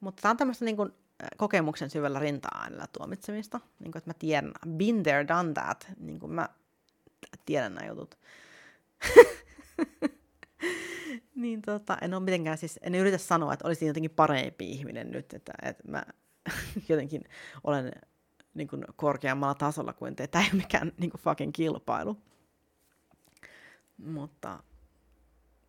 Mutta 0.00 0.22
tämä 0.22 0.30
on 0.30 0.36
tämmöistä 0.36 0.64
niin 0.64 0.76
kokemuksen 1.36 1.90
syvällä 1.90 2.18
rinta-äänellä 2.18 2.86
tuomitsemista. 2.92 3.60
Niin 3.78 3.96
että 3.96 4.10
mä 4.10 4.14
tiedän, 4.14 4.52
been 4.68 5.02
there, 5.02 5.28
done 5.28 5.52
that. 5.52 5.92
Niin 5.98 6.30
mä 6.30 6.48
tiedän 7.46 7.74
nämä 7.74 7.88
jutut. 7.88 8.18
niin 11.34 11.62
tota, 11.62 11.98
en 12.02 12.14
ole 12.14 12.22
mitenkään 12.22 12.58
siis, 12.58 12.78
en 12.82 12.94
yritä 12.94 13.18
sanoa, 13.18 13.52
että 13.52 13.66
olisin 13.68 13.88
jotenkin 13.88 14.10
parempi 14.10 14.70
ihminen 14.70 15.10
nyt, 15.10 15.34
että, 15.34 15.52
että 15.62 15.82
mä 15.88 16.04
jotenkin 16.88 17.24
olen 17.64 17.92
niin 18.54 18.68
kuin 18.68 18.84
korkeammalla 18.96 19.54
tasolla 19.54 19.92
kuin 19.92 20.16
te. 20.16 20.26
Tämä 20.26 20.44
ei 20.44 20.50
ole 20.52 20.62
mikään 20.62 20.92
niin 20.98 21.10
kuin 21.10 21.20
fucking 21.20 21.52
kilpailu. 21.52 22.16
Mutta 23.96 24.62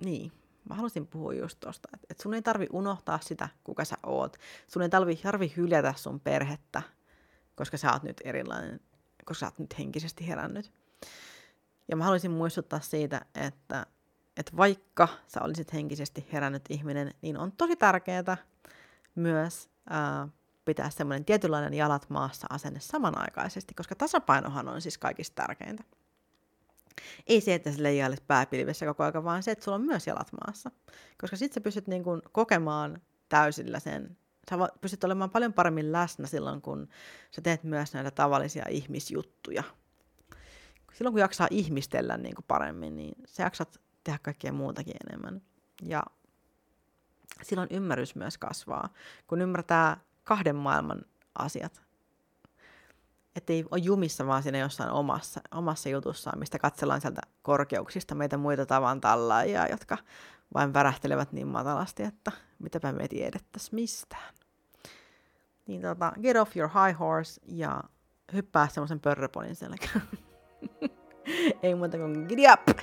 niin, 0.05 0.31
mä 0.69 0.75
halusin 0.75 1.07
puhua 1.07 1.33
just 1.33 1.59
tosta, 1.59 1.89
että, 1.93 2.07
että 2.09 2.23
sun 2.23 2.33
ei 2.33 2.41
tarvi 2.41 2.67
unohtaa 2.71 3.19
sitä, 3.21 3.49
kuka 3.63 3.85
sä 3.85 3.95
oot. 4.03 4.37
Sun 4.67 4.81
ei 4.81 4.89
tarvi, 4.89 5.15
tarvi 5.15 5.53
hyljätä 5.57 5.93
sun 5.97 6.19
perhettä, 6.19 6.81
koska 7.55 7.77
sä 7.77 7.91
oot 7.93 8.03
nyt 8.03 8.21
erilainen, 8.23 8.79
koska 9.25 9.39
sä 9.39 9.45
oot 9.47 9.59
nyt 9.59 9.79
henkisesti 9.79 10.27
herännyt. 10.27 10.71
Ja 11.87 11.95
mä 11.95 12.03
haluaisin 12.03 12.31
muistuttaa 12.31 12.79
siitä, 12.79 13.21
että, 13.35 13.85
että 14.37 14.57
vaikka 14.57 15.07
sä 15.27 15.41
olisit 15.41 15.73
henkisesti 15.73 16.27
herännyt 16.33 16.65
ihminen, 16.69 17.13
niin 17.21 17.37
on 17.37 17.51
tosi 17.51 17.75
tärkeää 17.75 18.37
myös 19.15 19.69
ää, 19.89 20.27
pitää 20.65 20.89
semmoinen 20.89 21.25
tietynlainen 21.25 21.73
jalat 21.73 22.09
maassa 22.09 22.47
asenne 22.49 22.79
samanaikaisesti, 22.79 23.73
koska 23.73 23.95
tasapainohan 23.95 24.67
on 24.67 24.81
siis 24.81 24.97
kaikista 24.97 25.43
tärkeintä. 25.43 25.83
Ei 27.27 27.41
se, 27.41 27.53
että 27.53 27.71
sä 27.71 27.83
leijailet 27.83 28.23
pääpilvessä 28.27 28.85
koko 28.85 29.03
ajan, 29.03 29.23
vaan 29.23 29.43
se, 29.43 29.51
että 29.51 29.63
sulla 29.63 29.75
on 29.75 29.85
myös 29.85 30.07
jalat 30.07 30.31
maassa. 30.31 30.71
Koska 31.21 31.37
sit 31.37 31.53
sä 31.53 31.61
pystyt 31.61 31.87
niin 31.87 32.03
kuin 32.03 32.21
kokemaan 32.31 33.01
täysillä 33.29 33.79
sen, 33.79 34.17
sä 34.49 34.55
pystyt 34.81 35.03
olemaan 35.03 35.29
paljon 35.29 35.53
paremmin 35.53 35.91
läsnä 35.91 36.27
silloin, 36.27 36.61
kun 36.61 36.87
sä 37.31 37.41
teet 37.41 37.63
myös 37.63 37.93
näitä 37.93 38.11
tavallisia 38.11 38.65
ihmisjuttuja– 38.69 39.63
silloin 40.93 41.13
kun 41.13 41.21
jaksaa 41.21 41.47
ihmistellä 41.51 42.17
niin 42.17 42.35
kuin 42.35 42.45
paremmin, 42.47 42.95
niin 42.95 43.15
sä 43.25 43.43
jaksat 43.43 43.81
tehdä 44.03 44.19
kaikkea 44.21 44.53
muutakin 44.53 44.95
enemmän. 45.09 45.41
Ja 45.81 46.03
silloin 47.41 47.69
ymmärrys 47.71 48.15
myös 48.15 48.37
kasvaa, 48.37 48.89
kun 49.27 49.41
ymmärtää 49.41 49.97
kahden 50.23 50.55
maailman 50.55 51.01
asiat. 51.39 51.81
Että 53.35 53.53
ei 53.53 53.65
ole 53.71 53.79
jumissa 53.79 54.27
vaan 54.27 54.43
siinä 54.43 54.57
jossain 54.57 54.89
omassa, 54.89 55.41
omassa 55.51 55.89
jutussaan, 55.89 56.39
mistä 56.39 56.59
katsellaan 56.59 57.01
sieltä 57.01 57.21
korkeuksista 57.41 58.15
meitä 58.15 58.37
muita 58.37 58.65
tavan 58.65 59.01
tallaajia, 59.01 59.67
jotka 59.67 59.97
vain 60.53 60.73
värähtelevät 60.73 61.31
niin 61.31 61.47
matalasti, 61.47 62.03
että 62.03 62.31
mitäpä 62.59 62.91
me 62.91 63.07
tiedettäisiin 63.07 63.75
mistään. 63.75 64.33
Niin 65.67 65.81
tota, 65.81 66.13
get 66.21 66.37
off 66.37 66.57
your 66.57 66.69
high 66.69 66.99
horse 66.99 67.41
ja 67.47 67.83
hyppää 68.33 68.67
semmoisen 68.67 68.99
pörröponin 68.99 69.55
selkään. 69.55 70.01
Ei 71.63 71.75
muuta 71.75 71.97
kuin 71.97 72.25
giddy 72.27 72.43
up! 72.53 72.79